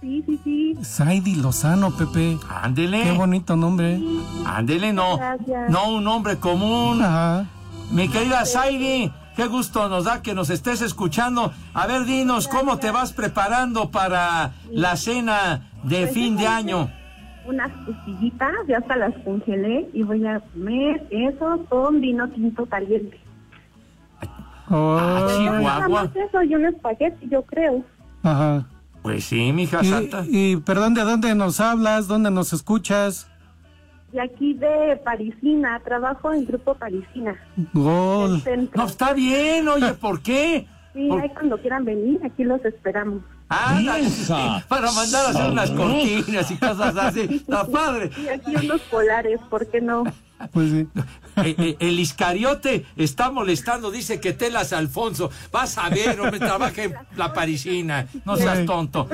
Sí, 0.00 0.22
sí, 0.26 0.40
sí. 0.44 0.78
Saidi 0.82 1.34
Lozano, 1.36 1.90
Pepe. 1.96 2.38
Ándele. 2.48 3.02
Qué 3.02 3.12
bonito 3.12 3.56
nombre. 3.56 4.00
Ándele, 4.44 4.92
no. 4.92 5.16
Gracias. 5.16 5.70
No 5.70 5.88
un 5.88 6.06
hombre 6.06 6.38
común. 6.38 7.02
Ajá. 7.02 7.46
Mi 7.90 8.08
querida 8.08 8.44
Saidi, 8.44 9.10
qué 9.34 9.46
gusto 9.46 9.88
nos 9.88 10.04
da 10.04 10.22
que 10.22 10.34
nos 10.34 10.50
estés 10.50 10.82
escuchando. 10.82 11.52
A 11.72 11.86
ver, 11.86 12.04
dinos, 12.04 12.48
¿cómo 12.48 12.78
te 12.78 12.90
vas 12.90 13.12
preparando 13.12 13.90
para 13.90 14.52
la 14.70 14.96
cena 14.96 15.70
de 15.82 16.02
Pues 16.02 16.12
fin 16.12 16.36
de 16.36 16.46
año? 16.46 16.90
Unas 17.46 17.70
costillitas, 17.84 18.52
ya 18.66 18.78
hasta 18.78 18.96
las 18.96 19.14
congelé 19.24 19.88
y 19.92 20.02
voy 20.02 20.26
a 20.26 20.40
comer 20.40 21.06
eso 21.10 21.64
con 21.68 22.00
vino 22.00 22.28
tinto 22.30 22.64
caliente. 22.66 23.18
Ah, 24.68 25.26
Nada 25.26 25.36
Chihuahua. 25.36 26.10
eso 26.14 26.42
y 26.42 26.54
un 26.54 26.64
espagueti, 26.66 27.28
yo 27.28 27.42
creo. 27.42 27.84
Ajá. 28.22 28.66
Pues 29.02 29.24
sí, 29.24 29.52
mija 29.52 29.80
Y, 29.82 29.86
santa. 29.86 30.24
y, 30.26 30.56
perdón, 30.56 30.94
¿de 30.94 31.02
dónde 31.02 31.34
nos 31.34 31.60
hablas? 31.60 32.08
¿Dónde 32.08 32.30
nos 32.30 32.54
escuchas? 32.54 33.30
Y 34.14 34.18
aquí 34.18 34.54
de 34.54 34.96
Parisina, 35.04 35.78
trabajo 35.84 36.32
en 36.32 36.46
Grupo 36.46 36.74
Parisina. 36.74 37.36
Gol. 37.74 38.42
No, 38.74 38.86
está 38.86 39.12
bien, 39.12 39.68
oye, 39.68 39.92
¿por 39.94 40.22
qué? 40.22 40.66
Sí, 40.94 41.10
ahí 41.20 41.28
cuando 41.30 41.58
quieran 41.58 41.84
venir, 41.84 42.20
aquí 42.24 42.44
los 42.44 42.64
esperamos. 42.64 43.20
Ah, 43.48 44.62
para 44.68 44.90
mandar 44.92 45.26
a 45.26 45.28
hacer 45.30 45.50
unas 45.50 45.70
cortinas 45.70 46.50
y 46.50 46.56
cosas 46.56 46.96
así. 46.96 47.20
Está 47.20 47.66
padre. 47.66 48.10
Y 48.16 48.28
aquí 48.28 48.56
unos 48.56 48.80
polares, 48.82 49.40
¿por 49.50 49.66
qué 49.66 49.80
no? 49.80 50.04
Pues 50.52 50.70
sí. 50.70 50.88
Eh, 51.36 51.54
eh, 51.58 51.76
el 51.80 51.98
Iscariote 51.98 52.84
está 52.96 53.30
molestando, 53.30 53.90
dice 53.90 54.20
que 54.20 54.32
telas 54.32 54.72
Alfonso. 54.72 55.30
Vas 55.52 55.78
a 55.78 55.88
ver, 55.88 56.20
hombre, 56.20 56.38
trabaja 56.38 56.82
en 56.84 56.94
la 57.16 57.32
parisina. 57.32 58.06
No 58.24 58.36
seas 58.36 58.64
tonto. 58.66 59.08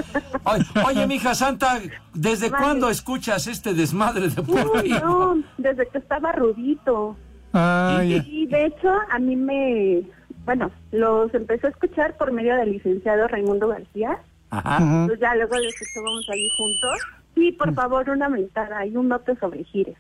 Oye, 0.45 0.65
oye, 0.87 1.07
mija 1.07 1.35
santa, 1.35 1.81
¿desde 2.15 2.49
Vale. 2.51 2.65
cuándo 2.65 2.91
escuchas 2.91 3.47
este 3.47 3.75
desmadre 3.75 4.25
Uy, 4.25 4.31
deportivo? 4.31 4.99
no, 5.01 5.43
desde 5.59 5.89
que 5.89 5.99
estaba 5.99 6.33
rudito. 6.33 7.17
Ah, 7.53 8.03
ya. 8.03 8.25
Y 8.27 8.47
de 8.47 8.67
hecho, 8.67 8.89
a 9.11 9.19
mí 9.19 9.37
me, 9.37 10.03
bueno, 10.51 10.73
los 10.91 11.33
empecé 11.33 11.69
a 11.69 11.71
escuchar 11.71 12.17
por 12.17 12.33
medio 12.33 12.57
del 12.57 12.73
licenciado 12.73 13.29
Raimundo 13.29 13.69
García. 13.69 14.19
Ajá. 14.51 15.05
Pues 15.07 15.21
ya 15.21 15.33
luego 15.37 15.57
les 15.61 15.73
escuchábamos 15.73 16.29
ahí 16.29 16.49
juntos. 16.57 17.01
Sí, 17.37 17.53
por 17.53 17.73
favor, 17.73 18.11
una 18.11 18.29
mentada 18.29 18.85
y 18.85 18.97
un 18.97 19.07
note 19.07 19.37
sobre 19.37 19.63
gires. 19.63 19.97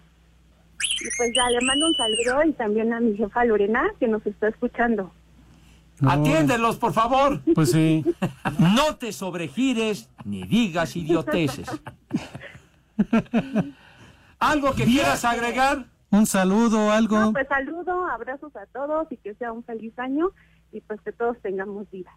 Y 1.00 1.08
pues 1.16 1.32
ya 1.36 1.48
le 1.50 1.64
mando 1.64 1.86
un 1.86 1.94
saludo 1.94 2.48
y 2.48 2.52
también 2.54 2.92
a 2.92 2.98
mi 2.98 3.16
jefa 3.16 3.44
Lorena, 3.44 3.84
que 4.00 4.08
nos 4.08 4.26
está 4.26 4.48
escuchando. 4.48 5.12
Atiéndelos, 6.04 6.78
por 6.78 6.94
favor. 6.94 7.40
Pues 7.54 7.70
sí. 7.70 8.04
No 8.58 8.96
te 8.96 9.12
sobregires 9.12 10.08
ni 10.24 10.42
digas 10.42 10.96
idioteces. 10.96 11.70
¿Algo 14.40 14.74
que 14.74 14.84
quieras 14.84 15.24
agregar? 15.24 15.84
Un 16.10 16.26
saludo, 16.26 16.90
algo. 16.90 17.18
No, 17.20 17.32
pues 17.32 17.46
saludo, 17.48 18.06
abrazos 18.06 18.54
a 18.56 18.66
todos 18.66 19.06
y 19.12 19.16
que 19.18 19.34
sea 19.34 19.52
un 19.52 19.62
feliz 19.64 19.96
año 19.98 20.30
y 20.72 20.80
pues 20.80 21.00
que 21.02 21.12
todos 21.12 21.36
tengamos 21.40 21.88
vida. 21.90 22.10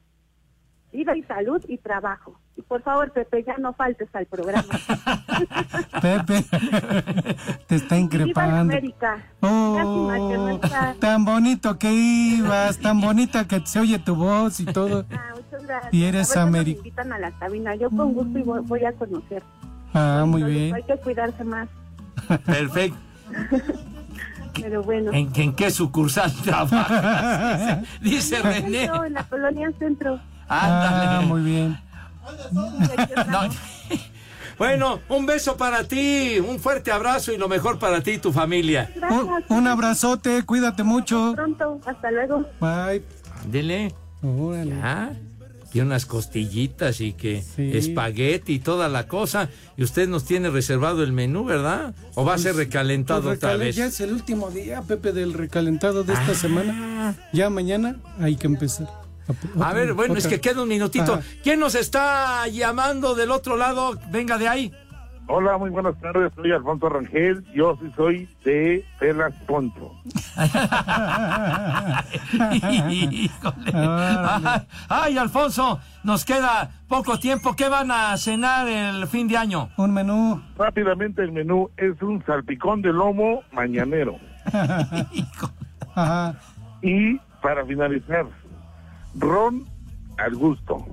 Vida 0.92 1.16
y 1.18 1.24
salud 1.24 1.64
y 1.68 1.78
trabajo. 1.80 2.40
Y 2.56 2.62
por 2.62 2.84
favor, 2.84 3.12
Pepe, 3.12 3.44
ya 3.44 3.58
no 3.58 3.74
faltes 3.74 4.08
al 4.14 4.28
programa. 4.28 4.64
Pepe, 6.02 6.44
te 7.68 7.76
está 7.76 7.96
Viva 7.96 8.04
increpando. 8.06 8.58
América. 8.74 9.18
Que 9.42 9.48
no 9.48 9.74
Oh, 9.76 10.50
está. 10.64 10.96
tan 11.00 11.26
bonito 11.26 11.80
que 11.80 11.92
ibas, 11.92 12.78
tan 12.80 13.02
bonita 13.02 13.48
que 13.48 13.60
se 13.66 13.80
oye 13.80 13.98
tu 14.00 14.16
voz 14.16 14.60
y 14.60 14.66
todo. 14.66 15.06
Ah, 15.12 15.34
muchas 15.36 15.64
gracias. 15.66 15.94
Y 15.94 16.04
eres 16.06 16.36
A 16.38 16.46
ver 16.46 16.52
cuándo 16.52 16.52
me 16.52 16.58
América. 16.60 16.78
invitan 16.80 17.14
a 17.14 17.20
la 17.20 17.32
cabina. 17.40 17.76
Yo 17.76 17.90
con 17.90 18.14
gusto 18.14 18.38
y 18.38 18.44
voy, 18.44 18.60
voy 18.62 18.86
a 18.86 18.94
conocer. 18.94 19.42
Ah, 19.96 20.26
muy 20.28 20.42
Entonces, 20.42 20.62
bien. 20.62 20.76
Hay 20.76 20.84
que 20.84 20.98
cuidarse 20.98 21.44
más. 21.44 21.70
Perfecto. 22.46 22.98
Pero 24.62 24.84
bueno. 24.84 25.12
¿En, 25.12 25.32
en 25.36 25.56
qué 25.56 25.72
sucursal 25.72 26.32
trabajas? 26.44 27.80
Dice 28.02 28.38
el 28.38 28.44
René. 28.44 28.80
centro, 28.82 29.06
En 29.06 29.14
la 29.14 29.24
colonia 29.24 29.72
centro. 29.80 30.20
Ándale. 30.48 31.06
Ah, 31.18 31.22
muy 31.26 31.42
bien. 31.42 31.80
No. 33.30 33.40
Bueno, 34.58 35.00
un 35.10 35.26
beso 35.26 35.58
para 35.58 35.84
ti, 35.86 36.38
un 36.40 36.60
fuerte 36.60 36.92
abrazo 36.92 37.34
y 37.34 37.38
lo 37.38 37.50
mejor 37.50 37.80
para 37.80 38.02
ti 38.02 38.12
y 38.12 38.18
tu 38.20 38.32
familia. 38.32 38.90
Gracias. 38.96 39.44
Un 39.50 39.68
abrazote, 39.68 40.44
cuídate 40.44 40.84
mucho. 40.84 41.34
Pronto. 41.36 41.82
Hasta 41.86 42.12
luego. 42.12 42.46
Bye. 42.62 43.04
Ándele. 43.44 43.94
Y 45.74 45.80
unas 45.80 46.06
costillitas 46.06 47.02
y 47.02 47.14
que 47.14 47.42
Sí. 47.42 47.72
espagueti 47.76 48.54
y 48.54 48.60
toda 48.60 48.90
la 48.90 49.08
cosa. 49.08 49.50
Y 49.76 49.84
usted 49.84 50.08
nos 50.08 50.24
tiene 50.26 50.50
reservado 50.52 51.04
el 51.04 51.12
menú, 51.12 51.46
¿verdad? 51.46 51.96
¿O 52.16 52.24
va 52.24 52.36
a 52.36 52.38
ser 52.38 52.56
recalentado 52.56 53.24
Pues 53.24 53.40
recalen- 53.42 53.60
vez? 53.60 53.76
Ya 53.76 53.86
es 53.88 54.00
el 54.02 54.14
último 54.14 54.52
día, 54.52 54.82
Pepe, 54.84 55.12
del 55.14 55.34
recalentado 55.34 56.04
de 56.04 56.14
esta 56.14 56.36
semana. 56.36 57.16
Ya 57.34 57.50
mañana 57.50 57.96
hay 58.20 58.36
que 58.36 58.48
empezar. 58.48 58.88
A 59.60 59.74
ver, 59.74 59.94
bueno, 59.94 60.16
es 60.16 60.28
que 60.28 60.42
queda 60.42 60.62
un 60.64 60.68
minutito. 60.70 61.14
Ajá. 61.14 61.24
¿Quién 61.44 61.60
nos 61.60 61.76
está 61.76 62.46
llamando 62.50 63.16
del 63.16 63.32
otro 63.32 63.56
lado? 63.56 63.98
Venga 64.12 64.38
de 64.38 64.48
ahí. 64.50 64.72
Hola, 65.28 65.58
muy 65.58 65.70
buenas 65.70 65.98
tardes. 66.00 66.34
Soy 66.36 66.52
Alfonso 66.52 66.90
Rangel. 66.90 67.46
Yo 67.54 67.78
sí 67.82 67.90
soy 67.96 68.28
de 68.44 68.86
Pelas 69.00 69.34
Poncho. 69.48 69.94
Híjole. 72.90 73.72
Ay, 73.74 74.68
ay, 74.90 75.18
Alfonso, 75.18 75.80
nos 76.04 76.26
queda 76.26 76.72
poco 76.90 77.18
tiempo. 77.20 77.56
¿Qué 77.56 77.70
van 77.70 77.90
a 77.92 78.18
cenar 78.18 78.68
el 78.68 79.08
fin 79.08 79.30
de 79.30 79.38
año? 79.38 79.70
Un 79.78 79.94
menú. 79.94 80.42
Rápidamente 80.58 81.24
el 81.24 81.32
menú 81.32 81.70
es 81.78 82.02
un 82.02 82.24
salpicón 82.26 82.82
de 82.82 82.92
lomo 82.92 83.44
mañanero. 83.54 84.18
Ajá. 85.96 86.36
Y 86.82 87.18
para 87.42 87.66
finalizar, 87.66 88.26
ron 89.16 89.66
al 90.18 90.36
gusto. 90.36 90.86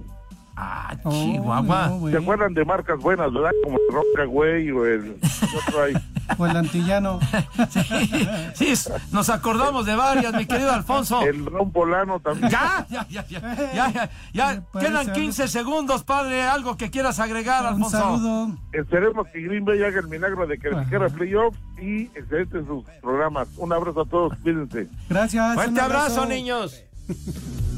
Ah, 0.63 0.95
Chihuahua. 1.09 1.87
no, 1.89 1.99
güey. 2.01 2.13
¿Se 2.13 2.19
acuerdan 2.19 2.53
de 2.53 2.65
marcas 2.67 2.99
buenas, 2.99 3.33
verdad? 3.33 3.51
Como 3.65 3.79
el 3.79 3.95
Rockaway 3.95 4.71
o 4.71 4.85
el... 4.85 5.17
¿qué 5.21 5.57
otro 5.67 5.83
hay? 5.83 5.95
O 6.39 6.47
el 6.47 6.57
antillano. 6.57 7.19
Sí, 8.55 8.73
nos 9.11 9.31
acordamos 9.31 9.85
de 9.87 9.97
varias, 9.97 10.33
mi 10.33 10.47
querido 10.47 10.73
Alfonso. 10.73 11.23
El 11.23 11.45
ron 11.47 11.73
polano 11.73 12.21
también. 12.21 12.51
Ya, 12.51 12.87
ya, 12.89 13.07
ya, 13.09 13.27
ya, 13.27 13.73
ya, 13.75 14.11
ya, 14.33 14.63
Quedan 14.79 14.97
algo. 14.97 15.13
15 15.13 15.49
segundos, 15.49 16.05
padre. 16.05 16.43
Algo 16.43 16.77
que 16.77 16.91
quieras 16.91 17.19
agregar, 17.19 17.67
Alfonso. 17.67 18.57
Esperemos 18.73 19.27
que 19.29 19.41
Green 19.41 19.65
Bay 19.65 19.83
haga 19.83 20.01
el 20.01 20.09
milagro 20.09 20.47
de 20.47 20.59
que 20.59 20.71
siquiera 20.71 21.09
playoffs 21.09 21.59
y 21.81 22.03
excelentes 22.17 22.65
sus 22.67 22.85
programas. 23.01 23.49
Un 23.57 23.73
abrazo 23.73 24.03
a 24.03 24.07
todos, 24.07 24.37
cuídense. 24.43 24.89
Gracias. 25.09 25.55
Fuerte 25.55 25.73
un 25.73 25.81
abrazo, 25.81 26.27
niños. 26.27 26.85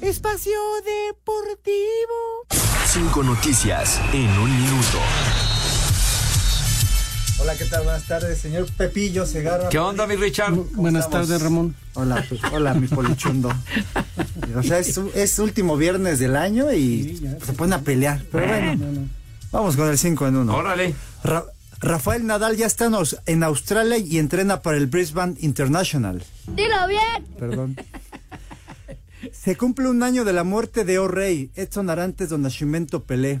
Espacio 0.00 0.52
Deportivo. 0.84 2.46
Cinco 2.86 3.22
noticias 3.22 4.00
en 4.12 4.28
un 4.38 4.50
minuto. 4.62 4.98
Hola, 7.40 7.56
¿qué 7.56 7.64
tal? 7.66 7.84
Buenas 7.84 8.04
tardes, 8.04 8.38
señor 8.38 8.66
Pepillo 8.76 9.26
Segarra. 9.26 9.68
¿Qué 9.68 9.78
onda, 9.78 10.06
mi 10.06 10.16
Richard? 10.16 10.54
Buenas 10.74 11.04
estamos? 11.06 11.28
tardes, 11.28 11.42
Ramón. 11.42 11.74
Hola, 11.94 12.24
pues, 12.28 12.40
hola, 12.52 12.74
mi 12.74 12.88
polichundo. 12.88 13.50
O 14.56 14.62
sea, 14.62 14.78
es, 14.78 14.96
es 15.14 15.38
último 15.38 15.76
viernes 15.76 16.18
del 16.18 16.36
año 16.36 16.72
y 16.72 17.16
se 17.44 17.52
ponen 17.52 17.74
a 17.74 17.80
pelear. 17.82 18.22
Pero 18.32 18.46
bueno, 18.46 19.08
vamos 19.52 19.76
con 19.76 19.88
el 19.88 19.98
5 19.98 20.26
en 20.28 20.36
1. 20.36 20.56
Órale. 20.56 20.94
Rafael 21.78 22.26
Nadal 22.26 22.56
ya 22.56 22.66
está 22.66 22.88
en 23.26 23.42
Australia 23.42 23.98
y 23.98 24.18
entrena 24.18 24.62
para 24.62 24.78
el 24.78 24.86
Brisbane 24.86 25.34
International. 25.40 26.22
Dilo 26.46 26.86
bien. 26.88 27.26
Perdón. 27.38 27.76
Se 29.32 29.56
cumple 29.56 29.88
un 29.88 30.02
año 30.02 30.24
de 30.24 30.32
la 30.32 30.44
muerte 30.44 30.84
de 30.84 30.98
O 30.98 31.08
Rey, 31.08 31.50
Edson 31.54 31.90
Arantes 31.90 32.28
do 32.28 32.38
Nascimento 32.38 33.02
Pelé. 33.04 33.40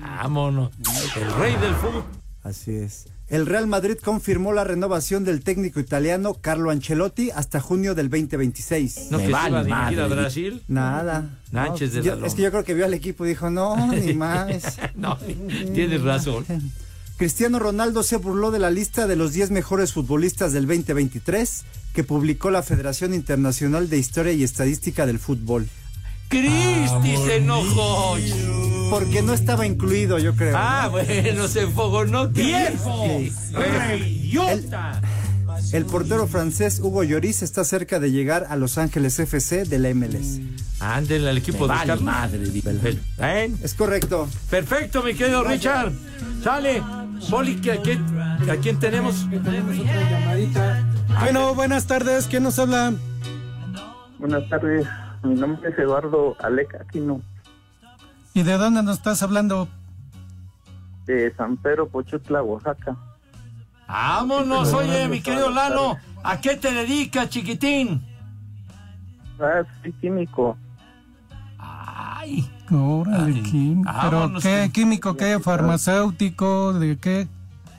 Vámonos. 0.00 0.70
El 1.16 1.32
rey 1.34 1.54
del 1.56 1.74
fútbol. 1.74 2.04
Así 2.42 2.72
es. 2.76 3.06
El 3.28 3.44
Real 3.46 3.66
Madrid 3.66 3.96
confirmó 4.02 4.52
la 4.52 4.62
renovación 4.62 5.24
del 5.24 5.42
técnico 5.42 5.80
italiano 5.80 6.34
Carlo 6.40 6.70
Ancelotti 6.70 7.30
hasta 7.32 7.60
junio 7.60 7.96
del 7.96 8.08
2026. 8.08 9.08
¿No 9.10 9.18
que 9.18 9.24
se 9.24 9.30
iba 9.30 9.44
a 9.46 9.64
dirigir 9.64 10.00
a 10.00 10.06
Brasil? 10.06 10.62
Nada. 10.68 11.30
Nánchez 11.50 11.92
de 11.94 12.02
Yo- 12.02 12.10
la 12.10 12.14
Loma. 12.16 12.26
es 12.28 12.34
que 12.36 12.42
yo 12.42 12.50
creo 12.52 12.62
que 12.62 12.74
vio 12.74 12.84
al 12.84 12.94
equipo 12.94 13.26
y 13.26 13.30
dijo, 13.30 13.50
no, 13.50 13.92
ni 13.92 14.14
más. 14.14 14.78
no, 14.94 15.18
tienes 15.74 16.02
razón. 16.02 16.44
Cristiano 17.16 17.58
Ronaldo 17.58 18.02
se 18.02 18.18
burló 18.18 18.50
de 18.50 18.58
la 18.58 18.70
lista 18.70 19.06
de 19.06 19.16
los 19.16 19.32
10 19.32 19.50
mejores 19.50 19.94
futbolistas 19.94 20.52
del 20.52 20.66
2023 20.66 21.64
que 21.94 22.04
publicó 22.04 22.50
la 22.50 22.62
Federación 22.62 23.14
Internacional 23.14 23.88
de 23.88 23.96
Historia 23.96 24.32
y 24.32 24.44
Estadística 24.44 25.06
del 25.06 25.18
Fútbol. 25.18 25.66
Cristi 26.28 27.16
se 27.24 27.36
enojó. 27.36 28.16
Porque 28.90 29.22
no 29.22 29.32
estaba 29.32 29.64
incluido, 29.64 30.18
yo 30.18 30.34
creo. 30.34 30.54
Ah, 30.56 30.88
bueno, 30.90 31.48
se 31.48 31.62
enfogonó 31.62 32.30
tiempo. 32.30 33.18
Sí. 33.18 33.32
¡Reyota! 33.54 35.00
El 35.72 35.86
portero 35.86 36.26
francés 36.26 36.80
Hugo 36.80 37.02
Lloris 37.02 37.42
está 37.42 37.64
cerca 37.64 37.98
de 37.98 38.10
llegar 38.10 38.46
a 38.50 38.56
Los 38.56 38.76
Ángeles 38.76 39.18
FC 39.18 39.64
de 39.64 39.78
la 39.78 39.94
MLS. 39.94 40.40
Ándele 40.80 41.30
al 41.30 41.38
equipo 41.38 41.66
Me 41.66 41.72
de 41.72 41.86
vale 41.86 42.02
madre, 42.02 42.38
¿Ven? 43.18 43.58
Es 43.62 43.72
correcto. 43.72 44.28
Perfecto, 44.50 45.02
mi 45.02 45.14
querido 45.14 45.42
Richard. 45.44 45.92
Sale. 46.44 46.82
Poli, 47.30 47.60
¿a 47.70 47.80
quién, 47.82 48.04
¿a 48.50 48.56
quién 48.56 48.78
tenemos? 48.78 49.26
Bueno, 51.20 51.54
buenas 51.54 51.86
tardes. 51.86 52.26
¿Quién 52.26 52.42
nos 52.42 52.58
habla? 52.58 52.92
Buenas 54.18 54.48
tardes, 54.48 54.86
mi 55.22 55.34
nombre 55.34 55.68
es 55.70 55.78
Eduardo 55.78 56.36
Aleca 56.40 56.78
Aquino, 56.80 57.20
¿Y 58.32 58.42
de 58.42 58.56
dónde 58.56 58.82
nos 58.82 58.96
estás 58.98 59.22
hablando? 59.22 59.68
de 61.04 61.32
San 61.36 61.56
Pedro 61.58 61.88
Pochutla, 61.88 62.42
Oaxaca. 62.42 62.96
Vámonos, 63.86 64.72
oye, 64.72 65.06
mi 65.06 65.20
querido 65.22 65.50
Lalo. 65.50 65.96
¿A 66.24 66.40
qué 66.40 66.56
te 66.56 66.72
dedicas, 66.72 67.28
chiquitín? 67.30 68.04
Ah, 69.38 69.62
soy 69.82 69.92
químico. 69.92 70.56
Ay. 71.98 72.50
Órale, 72.70 73.42
químico. 73.42 73.90
¿Pero 74.02 74.32
qué? 74.42 74.60
con- 74.62 74.70
¿Químico 74.72 75.16
qué? 75.16 75.38
¿Farmacéutico? 75.40 76.72
¿De 76.74 76.98
qué? 76.98 77.26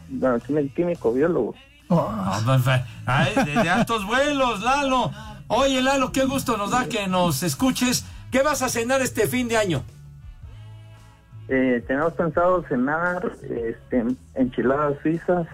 No, 0.09 0.39
soy 0.39 0.70
químico 0.70 1.13
biólogo. 1.13 1.53
Ah, 1.89 2.39
pues, 2.43 2.61
ay, 3.05 3.34
de, 3.45 3.61
de 3.63 3.70
altos 3.70 4.05
vuelos, 4.07 4.61
Lalo. 4.63 5.11
Oye, 5.47 5.82
Lalo, 5.82 6.11
qué 6.11 6.26
gusto 6.26 6.57
nos 6.57 6.72
da 6.72 6.86
que 6.88 7.07
nos 7.07 7.43
escuches. 7.43 8.05
¿Qué 8.32 8.41
vas 8.41 8.61
a 8.61 8.70
cenar 8.70 9.01
este 9.01 9.28
fin 9.28 9.47
de 9.47 9.57
año? 9.57 9.84
Eh, 11.49 11.84
tenemos 11.88 12.13
pensado 12.13 12.63
cenar 12.68 13.32
este, 13.43 14.03
enchiladas 14.36 14.95
suizas. 15.01 15.47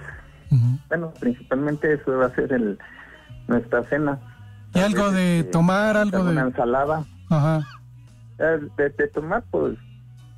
Bueno, 0.88 1.12
principalmente 1.20 1.94
eso 1.94 2.16
va 2.18 2.28
a 2.28 2.36
ser 2.36 2.54
el, 2.54 2.78
nuestra 3.48 3.84
cena. 3.90 4.20
¿Y 4.76 4.80
algo 4.80 5.12
de 5.12 5.44
tomar? 5.52 5.98
¿Algo 5.98 6.22
Una 6.22 6.32
de...? 6.44 6.48
ensalada. 6.48 7.04
Ajá. 7.30 7.62
De, 8.38 8.90
de 8.90 9.08
tomar, 9.10 9.44
pues, 9.52 9.78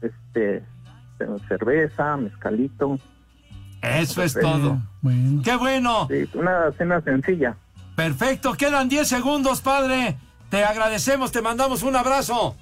este, 0.01 0.63
cerveza, 1.47 2.17
mezcalito. 2.17 2.99
Eso 3.81 4.23
es 4.23 4.33
Perfecto. 4.33 4.79
todo. 5.01 5.41
¡Qué 5.43 5.55
bueno! 5.55 6.07
Sí, 6.09 6.29
una 6.33 6.71
cena 6.77 7.01
sencilla. 7.01 7.55
Perfecto, 7.95 8.53
quedan 8.53 8.89
10 8.89 9.07
segundos, 9.07 9.61
padre. 9.61 10.17
Te 10.49 10.63
agradecemos, 10.63 11.31
te 11.31 11.41
mandamos 11.41 11.83
un 11.83 11.95
abrazo. 11.95 12.55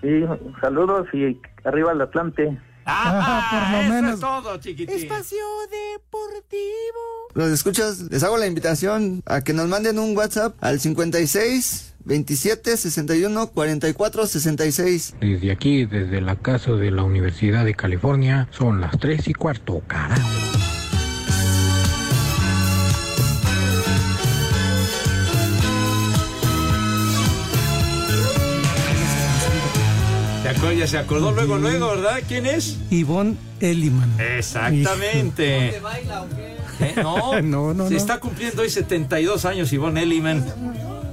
Sí, 0.00 0.24
saludos 0.60 1.06
y 1.12 1.38
arriba 1.64 1.92
el 1.92 2.00
Atlante. 2.00 2.58
Ah, 2.86 3.82
eso 3.98 4.14
es 4.14 4.20
todo, 4.20 4.56
chiquitín. 4.58 4.96
Espacio 4.96 5.44
Deportivo. 5.70 7.28
Los 7.34 7.50
escuchas, 7.50 8.00
les 8.10 8.22
hago 8.22 8.36
la 8.36 8.46
invitación 8.46 9.22
a 9.26 9.42
que 9.42 9.52
nos 9.52 9.68
manden 9.68 9.98
un 9.98 10.16
WhatsApp 10.16 10.56
al 10.60 10.80
56 10.80 11.94
27 12.04 12.76
61 12.76 13.50
44 13.50 14.26
66. 14.26 15.16
Desde 15.20 15.50
aquí, 15.50 15.86
desde 15.86 16.20
la 16.20 16.36
casa 16.36 16.72
de 16.72 16.90
la 16.90 17.02
Universidad 17.02 17.64
de 17.64 17.74
California, 17.74 18.48
son 18.50 18.80
las 18.80 18.98
3 18.98 19.28
y 19.28 19.34
cuarto, 19.34 19.82
carajo. 19.86 20.73
Ya 30.78 30.86
se 30.86 30.98
acordó 30.98 31.30
luego, 31.32 31.56
luego, 31.58 31.88
¿verdad? 31.88 32.20
¿Quién 32.26 32.46
es? 32.46 32.78
Ivonne 32.90 33.36
Elliman. 33.60 34.10
Exactamente. 34.20 35.68
¿Eh? 35.68 35.82
No, 36.96 37.40
No, 37.40 37.72
no, 37.72 37.84
se 37.86 37.92
no. 37.92 37.96
está 37.96 38.18
cumpliendo 38.18 38.62
hoy 38.62 38.68
72 38.70 39.44
años 39.44 39.72
Ivonne 39.72 40.02
Elliman. 40.02 40.44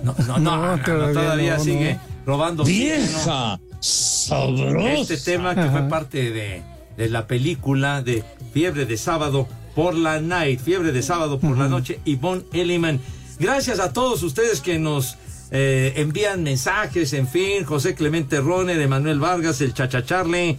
No, 0.04 0.16
no, 0.28 0.40
no, 0.40 0.78
No, 0.78 0.84
todavía 1.14 1.60
sigue 1.60 2.00
robando. 2.26 2.64
Vieja 2.64 3.60
sabrosa. 3.80 4.94
Este 4.94 5.18
tema 5.18 5.54
que 5.54 5.70
fue 5.70 5.84
parte 5.84 6.32
de, 6.32 6.64
de 6.98 7.10
la 7.10 7.28
película 7.28 8.02
de 8.02 8.24
Fiebre 8.54 8.86
de 8.86 8.98
Sábado 8.98 9.48
por 9.76 9.94
la 9.94 10.20
Night, 10.20 10.60
Fiebre 10.62 10.92
de 10.92 11.02
Sábado 11.04 11.40
por 11.40 11.58
la 11.58 11.68
Noche, 11.68 12.00
Ivonne 12.06 12.44
Elliman. 12.54 13.00
Gracias 13.40 13.80
a 13.80 13.94
todos 13.94 14.24
ustedes 14.24 14.62
que 14.62 14.80
nos 14.80 15.18
eh, 15.52 15.94
envían 15.98 16.44
mensajes, 16.44 17.14
en 17.14 17.28
fin, 17.28 17.64
José 17.66 17.94
Clemente 17.94 18.40
Roner, 18.40 18.80
Emanuel 18.80 19.20
Vargas, 19.20 19.62
el 19.62 19.74
Chacha 19.74 20.04
Charlie, 20.04 20.58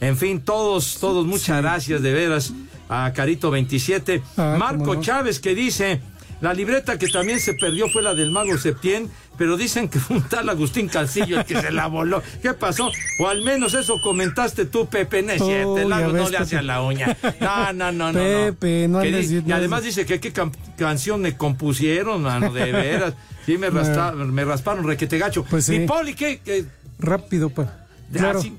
en 0.00 0.16
fin, 0.16 0.40
todos, 0.40 0.98
todos, 1.00 1.26
muchas 1.26 1.62
gracias 1.62 2.02
de 2.02 2.12
veras 2.12 2.52
a 2.88 3.12
Carito 3.14 3.50
27. 3.50 4.22
Ah, 4.36 4.56
Marco 4.58 4.94
no. 4.94 5.00
Chávez 5.00 5.40
que 5.40 5.54
dice, 5.54 6.00
la 6.44 6.52
libreta 6.52 6.98
que 6.98 7.08
también 7.08 7.40
se 7.40 7.54
perdió 7.54 7.88
fue 7.88 8.02
la 8.02 8.12
del 8.14 8.30
mago 8.30 8.58
Septién, 8.58 9.10
pero 9.38 9.56
dicen 9.56 9.88
que 9.88 9.98
fue 9.98 10.18
un 10.18 10.22
tal 10.28 10.46
Agustín 10.50 10.88
Calcillo 10.88 11.38
el 11.40 11.46
que 11.46 11.58
se 11.58 11.72
la 11.72 11.86
voló. 11.86 12.22
¿Qué 12.42 12.52
pasó? 12.52 12.90
O 13.18 13.28
al 13.28 13.42
menos 13.42 13.72
eso 13.72 13.94
comentaste 14.02 14.66
tú, 14.66 14.86
Pepe, 14.86 15.22
no 15.22 15.32
es 15.32 15.42
cierto, 15.42 15.78
el 15.78 15.88
mago 15.88 16.12
no 16.12 16.28
le 16.28 16.36
hace 16.36 16.58
a 16.58 16.62
la 16.62 16.82
uña. 16.82 17.16
No, 17.40 17.72
no, 17.72 17.92
no, 17.92 18.12
no. 18.12 18.12
no. 18.12 18.18
Pepe, 18.52 18.88
no 18.88 19.02
Y 19.02 19.50
además 19.52 19.84
dice 19.84 20.04
que 20.04 20.20
qué 20.20 20.34
cam- 20.34 20.52
canción 20.76 21.22
me 21.22 21.34
compusieron, 21.34 22.22
mano, 22.22 22.52
de 22.52 22.72
veras. 22.72 23.14
Sí, 23.46 23.56
me, 23.56 23.70
rasta- 23.70 24.12
me 24.12 24.44
rasparon 24.44 24.86
requete 24.86 25.16
gacho. 25.16 25.44
Pues 25.48 25.64
sí. 25.64 25.78
Mi 25.78 25.86
Poli, 25.86 26.12
¿qué? 26.14 26.40
qué? 26.44 26.66
Rápido, 26.98 27.48
pa. 27.48 27.86
Ya, 28.12 28.18
Claro. 28.20 28.42
sí. 28.42 28.54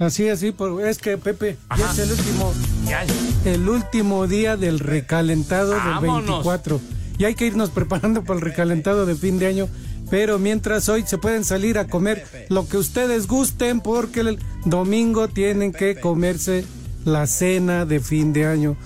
Así, 0.00 0.28
así, 0.28 0.54
es 0.86 0.98
que 0.98 1.18
Pepe, 1.18 1.56
ya 1.76 1.90
es 1.90 1.98
el 1.98 2.10
último, 2.12 2.54
Ya, 2.86 3.04
el 3.44 3.68
último 3.68 4.26
día 4.28 4.56
del 4.56 4.78
recalentado 4.80 5.70
del 5.70 5.78
Vámonos. 5.80 6.44
24. 6.44 6.80
Y 7.18 7.24
hay 7.24 7.34
que 7.34 7.46
irnos 7.46 7.70
preparando 7.70 8.22
para 8.22 8.38
el 8.38 8.44
recalentado 8.44 9.04
de 9.06 9.16
fin 9.16 9.38
de 9.38 9.46
año. 9.46 9.68
Pero 10.10 10.38
mientras 10.38 10.88
hoy 10.88 11.04
se 11.06 11.18
pueden 11.18 11.44
salir 11.44 11.76
a 11.78 11.86
comer 11.86 12.24
lo 12.48 12.66
que 12.66 12.78
ustedes 12.78 13.26
gusten, 13.26 13.80
porque 13.80 14.20
el 14.20 14.38
domingo 14.64 15.28
tienen 15.28 15.72
que 15.72 16.00
comerse 16.00 16.64
la 17.04 17.26
cena 17.26 17.84
de 17.84 18.00
fin 18.00 18.32
de 18.32 18.46
año. 18.46 18.76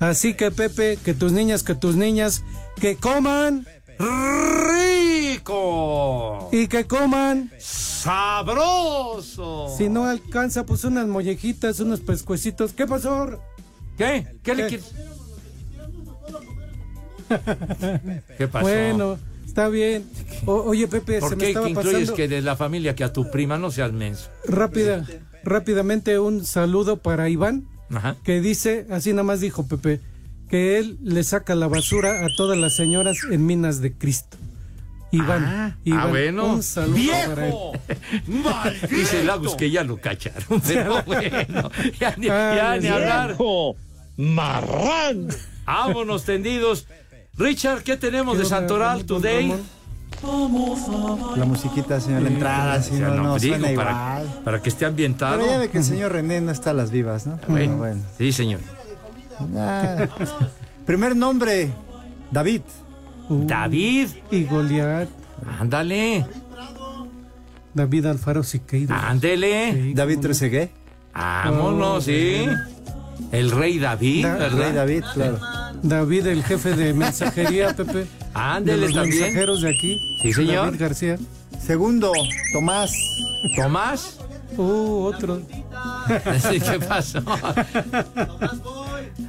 Así 0.00 0.34
que 0.34 0.50
Pepe, 0.50 0.98
que 1.04 1.14
tus 1.14 1.30
niñas, 1.30 1.62
que 1.62 1.76
tus 1.76 1.94
niñas, 1.94 2.42
que 2.80 2.96
coman 2.96 3.64
¡Rico! 5.32 6.48
y 6.50 6.66
que 6.66 6.86
coman. 6.86 7.52
¡Sabroso! 7.58 8.92
Si 9.78 9.88
no 9.88 10.06
alcanza, 10.06 10.66
pues 10.66 10.82
unas 10.84 11.06
mollejitas, 11.06 11.78
unos 11.78 12.00
pescuecitos. 12.00 12.72
¿Qué 12.72 12.86
pasó? 12.86 13.38
¿Qué? 13.96 14.26
¿Qué 14.42 14.54
le 14.56 14.66
quieres? 14.66 14.92
¿Qué 18.38 18.48
pasó? 18.48 18.66
Bueno, 18.66 19.18
está 19.46 19.68
bien. 19.68 20.04
O- 20.46 20.62
oye, 20.62 20.88
Pepe, 20.88 21.20
¿Por 21.20 21.30
se 21.30 21.36
me 21.36 21.40
qué 21.42 21.48
estaba 21.48 21.68
incluyes 21.68 21.92
pasando 21.92 22.14
que 22.14 22.28
de 22.28 22.42
la 22.42 22.56
familia 22.56 22.94
que 22.94 23.04
a 23.04 23.12
tu 23.12 23.30
prima 23.30 23.58
no 23.58 23.70
seas 23.70 23.92
menso? 23.92 24.28
rápida, 24.46 25.04
rápidamente 25.44 26.18
un 26.18 26.44
saludo 26.44 26.96
para 26.98 27.28
Iván, 27.28 27.64
Ajá. 27.90 28.16
que 28.24 28.40
dice, 28.40 28.86
así 28.90 29.10
nada 29.12 29.24
más 29.24 29.40
dijo 29.40 29.66
Pepe, 29.66 30.00
que 30.48 30.78
él 30.78 30.98
le 31.02 31.24
saca 31.24 31.54
la 31.54 31.66
basura 31.68 32.24
a 32.24 32.28
todas 32.36 32.58
las 32.58 32.74
señoras 32.76 33.18
en 33.30 33.46
Minas 33.46 33.80
de 33.80 33.92
Cristo. 33.92 34.36
Iván, 35.14 35.44
Ah, 35.44 35.76
Iván, 35.84 36.00
ah, 36.00 36.06
bueno. 36.06 36.46
un 36.54 36.62
saludo 36.62 37.12
para 37.26 37.48
él. 37.48 37.54
Dice 38.90 39.24
Lagos 39.24 39.54
que 39.56 39.70
ya 39.70 39.84
lo 39.84 39.98
cacharon. 39.98 40.60
Pero 40.66 41.02
bueno, 41.02 41.70
ya 42.00 42.14
ni, 42.16 42.28
Ah, 42.30 42.54
ya 42.56 42.76
ni 42.80 42.88
hablar. 42.88 43.28
Viejo 43.28 43.76
marrán. 44.16 45.28
Vámonos 45.66 46.24
tendidos. 46.24 46.86
Richard, 47.36 47.82
¿qué 47.82 47.96
tenemos 47.96 48.36
de 48.36 48.42
¿Qué 48.44 48.46
onda, 48.46 48.58
Santoral 48.58 49.04
Today? 49.04 49.54
La 51.36 51.44
musiquita, 51.44 51.98
señor, 52.00 52.22
la 52.22 52.28
entrada, 52.28 52.82
si 52.82 52.96
sea, 52.96 53.08
no, 53.08 53.16
no, 53.22 53.38
digo, 53.38 53.56
suena 53.56 53.74
para, 53.74 54.20
igual. 54.22 54.40
para 54.44 54.62
que 54.62 54.68
esté 54.68 54.84
ambientado. 54.84 55.38
Pero 55.38 55.50
ya 55.50 55.58
ve 55.58 55.68
que 55.70 55.78
el 55.78 55.84
señor 55.84 56.12
René 56.12 56.40
no 56.40 56.52
está 56.52 56.70
a 56.70 56.74
las 56.74 56.90
vivas, 56.90 57.26
¿no? 57.26 57.38
Bueno, 57.48 57.76
Bueno, 57.76 57.76
bueno. 57.78 58.02
Sí, 58.18 58.32
señor. 58.32 58.60
Primer 60.86 61.16
nombre, 61.16 61.70
David. 62.30 62.60
Uh, 63.28 63.46
David, 63.46 64.08
Y 64.30 64.44
Goliat, 64.44 65.08
ándale, 65.58 66.26
David 67.74 68.06
Alfaro 68.06 68.42
Siqueira. 68.42 69.08
ándele. 69.08 69.72
Sí, 69.72 69.94
David. 69.94 70.18
Trezeguet. 70.20 70.70
Vámonos, 71.14 71.96
Oh, 71.98 72.00
sí. 72.00 72.46
El 73.32 73.50
rey 73.50 73.78
David, 73.78 74.24
Da- 74.26 74.34
¿verdad? 74.36 74.58
Rey 74.58 74.72
David, 74.72 75.04
claro. 75.14 75.38
David, 75.82 76.26
el 76.26 76.44
jefe 76.44 76.74
de 76.74 76.92
mensajería, 76.94 77.74
Pepe. 77.74 77.92
de 78.00 78.06
Ándele 78.34 78.86
los 78.86 78.94
también. 78.94 79.20
mensajeros 79.22 79.62
de 79.62 79.70
aquí. 79.70 79.98
Sí, 80.22 80.32
señor. 80.32 80.66
David 80.66 80.80
García. 80.80 81.18
Segundo, 81.64 82.12
Tomás. 82.52 82.92
Tomás. 83.56 84.18
Uh, 84.56 85.04
otro. 85.04 85.40
Sí, 86.50 86.60
¿Qué 86.60 86.78
pasó? 86.80 87.20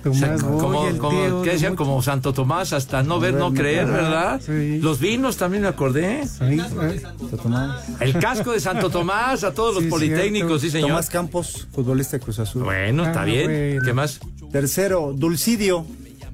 Tomás 0.03 0.43
como, 0.43 0.59
Boy, 0.71 0.87
el 0.89 0.97
como- 0.97 1.09
tío 1.11 1.41
¿qué 1.41 1.49
de 1.49 1.53
decían? 1.53 1.73
mucho- 1.73 1.83
Como 1.85 2.01
Santo 2.01 2.33
Tomás, 2.33 2.73
hasta 2.73 3.03
no 3.03 3.19
ver, 3.19 3.33
no 3.35 3.53
creer, 3.53 3.85
¿verdad? 3.87 4.41
sí. 4.43 4.79
Los 4.81 4.99
vinos 4.99 5.37
también 5.37 5.63
me 5.63 5.69
acordé. 5.69 6.23
Ahí, 6.39 6.59
ahí. 6.59 7.01
Tomás. 7.41 7.83
El 7.99 8.17
casco 8.19 8.51
de 8.51 8.59
Santo 8.59 8.89
Tomás, 8.89 9.43
a 9.43 9.53
todos 9.53 9.75
los 9.75 9.83
Sí, 9.85 9.89
politécnicos, 9.89 10.61
sí, 10.61 10.69
señor. 10.69 10.89
Tomás 10.89 11.09
Campos, 11.09 11.67
futbolista 11.71 12.17
de 12.17 12.23
Cruz 12.23 12.39
Azul. 12.39 12.63
Bueno, 12.63 13.05
está 13.05 13.21
Ah, 13.21 13.25
bien. 13.25 13.45
bueno. 13.45 13.81
¿Qué 13.85 13.93
más? 13.93 14.19
Tercero, 14.51 15.13
Dulcidio. 15.15 15.85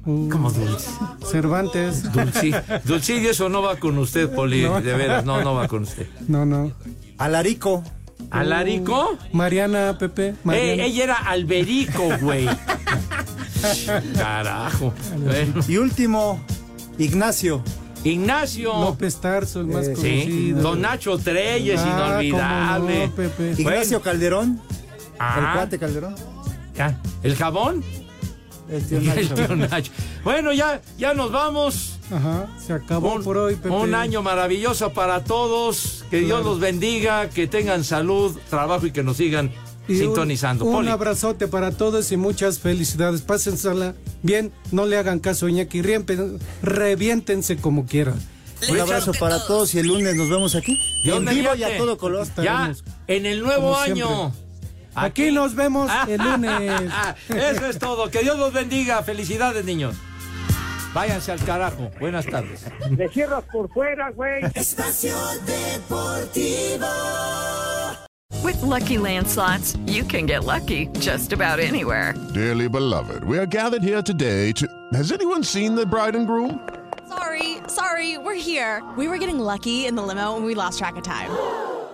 Uh, 0.05 0.29
Como 0.29 0.49
dulce. 0.51 0.89
Cervantes. 1.29 2.11
Dulci, 2.11 2.51
Dulcidio, 2.85 3.31
eso 3.31 3.49
no 3.49 3.61
va 3.61 3.75
con 3.77 3.97
usted, 3.97 4.29
Poli, 4.33 4.63
No. 4.63 4.81
de 4.81 4.93
veras, 4.93 5.25
no, 5.25 5.41
no 5.43 5.53
va 5.53 5.67
con 5.67 5.83
usted. 5.83 6.07
No, 6.27 6.45
no. 6.45 6.71
Alarico. 7.17 7.83
¿Alarico? 8.31 9.17
Mariana, 9.33 9.97
Pepe. 9.99 10.35
Eh, 10.51 10.77
ella 10.85 11.03
era 11.03 11.15
Alberico, 11.15 12.07
güey. 12.21 12.47
Carajo. 14.17 14.93
Bueno. 15.17 15.61
Y 15.67 15.77
último, 15.77 16.39
Ignacio. 16.97 17.63
Ignacio. 18.03 18.73
López 18.73 19.17
Tarso, 19.17 19.59
el 19.61 19.67
más 19.67 19.87
Eh, 19.87 19.95
Sí, 19.95 20.01
conocido. 20.01 20.61
don 20.61 20.81
Nacho 20.81 21.17
Treyes, 21.17 21.81
Ah, 21.83 22.21
inolvidable. 22.23 22.93
cómo 22.93 23.07
no, 23.07 23.15
Pepe. 23.15 23.55
Ignacio 23.61 24.01
Calderón. 24.01 24.61
Ah. 25.19 25.35
El 25.37 25.53
cuate 25.57 25.79
Calderón. 25.79 26.15
¿El 27.23 27.35
jabón? 27.35 27.83
El 28.71 28.83
tío 28.85 29.01
Y 29.01 29.09
el 29.09 29.15
Nacho. 29.29 29.33
tío 29.35 29.55
Nacho. 29.55 29.91
Bueno, 30.23 30.53
ya, 30.53 30.81
ya 30.97 31.13
nos 31.13 31.31
vamos. 31.31 31.97
Ajá, 32.11 32.47
se 32.65 32.73
acabó 32.73 33.15
Un, 33.15 33.23
por 33.23 33.37
hoy, 33.37 33.55
Pepe. 33.55 33.69
un 33.69 33.93
año 33.95 34.21
maravilloso 34.21 34.91
para 34.93 35.23
todos. 35.23 36.05
Que 36.09 36.19
Dios 36.21 36.43
los 36.43 36.59
bendiga, 36.59 37.29
que 37.29 37.47
tengan 37.47 37.83
salud, 37.83 38.37
trabajo 38.49 38.85
y 38.87 38.91
que 38.91 39.03
nos 39.03 39.17
sigan 39.17 39.51
Y 39.87 39.97
sintonizando. 39.97 40.65
Un, 40.65 40.87
abrazote 40.87 41.47
para 41.47 41.71
todos 41.71 42.11
y 42.11 42.17
muchas 42.17 42.59
felicidades. 42.59 43.21
Pásensela 43.21 43.95
bien, 44.23 44.51
no 44.71 44.85
le 44.85 44.97
hagan 44.97 45.19
caso 45.19 45.45
a 45.45 45.49
Iñaki, 45.49 45.81
riempen- 45.81 46.39
reviéntense 46.61 47.57
como 47.57 47.85
quieran. 47.85 48.15
Un 48.69 48.79
abrazo 48.79 49.13
para 49.19 49.45
todos 49.47 49.73
y 49.73 49.79
el 49.79 49.87
lunes 49.87 50.15
nos 50.15 50.29
vemos 50.29 50.53
aquí. 50.55 50.77
Dios 51.05 51.17
en 51.19 51.25
vivo 51.25 51.55
y 51.55 51.63
a 51.63 51.77
todo 51.77 51.97
color. 51.97 52.27
Ya, 52.43 52.73
en 53.07 53.25
el 53.25 53.41
nuevo 53.41 53.67
Como 53.71 53.77
año. 53.77 54.33
Aquí 54.99 55.31
nos 55.31 55.55
vemos 55.55 55.91
el 56.07 56.21
lunes. 56.21 56.91
Eso 57.29 57.65
es 57.65 57.79
todo. 57.79 58.09
Que 58.09 58.21
Dios 58.21 58.37
los 58.37 58.53
bendiga. 58.53 59.01
Felicidades, 59.03 59.65
niños. 59.65 59.95
Váyanse 60.93 61.31
al 61.31 61.39
carajo. 61.43 61.91
Buenas 61.99 62.25
tardes. 62.25 62.65
Le 62.89 63.09
cierras 63.09 63.43
por 63.51 63.69
fuera, 63.71 64.09
güey. 64.11 64.43
Espacio 64.55 65.15
Deportivo. 65.45 66.87
With 68.43 68.61
Lucky 68.61 68.97
Land 68.97 69.27
slots, 69.27 69.77
you 69.85 70.03
can 70.03 70.25
get 70.25 70.43
lucky 70.45 70.87
just 70.99 71.33
about 71.33 71.59
anywhere. 71.59 72.13
Dearly 72.33 72.67
beloved, 72.69 73.23
we 73.23 73.37
are 73.37 73.45
gathered 73.45 73.83
here 73.83 74.01
today 74.01 74.51
to. 74.53 74.67
Has 74.93 75.11
anyone 75.11 75.43
seen 75.43 75.75
the 75.75 75.85
bride 75.85 76.15
and 76.15 76.25
groom? 76.25 76.59
Sorry, 77.07 77.57
sorry, 77.67 78.17
we're 78.17 78.35
here. 78.35 78.81
We 78.97 79.07
were 79.07 79.17
getting 79.17 79.39
lucky 79.39 79.85
in 79.85 79.95
the 79.95 80.01
limo 80.01 80.35
and 80.35 80.45
we 80.45 80.55
lost 80.55 80.79
track 80.79 80.95
of 80.95 81.03
time. 81.03 81.29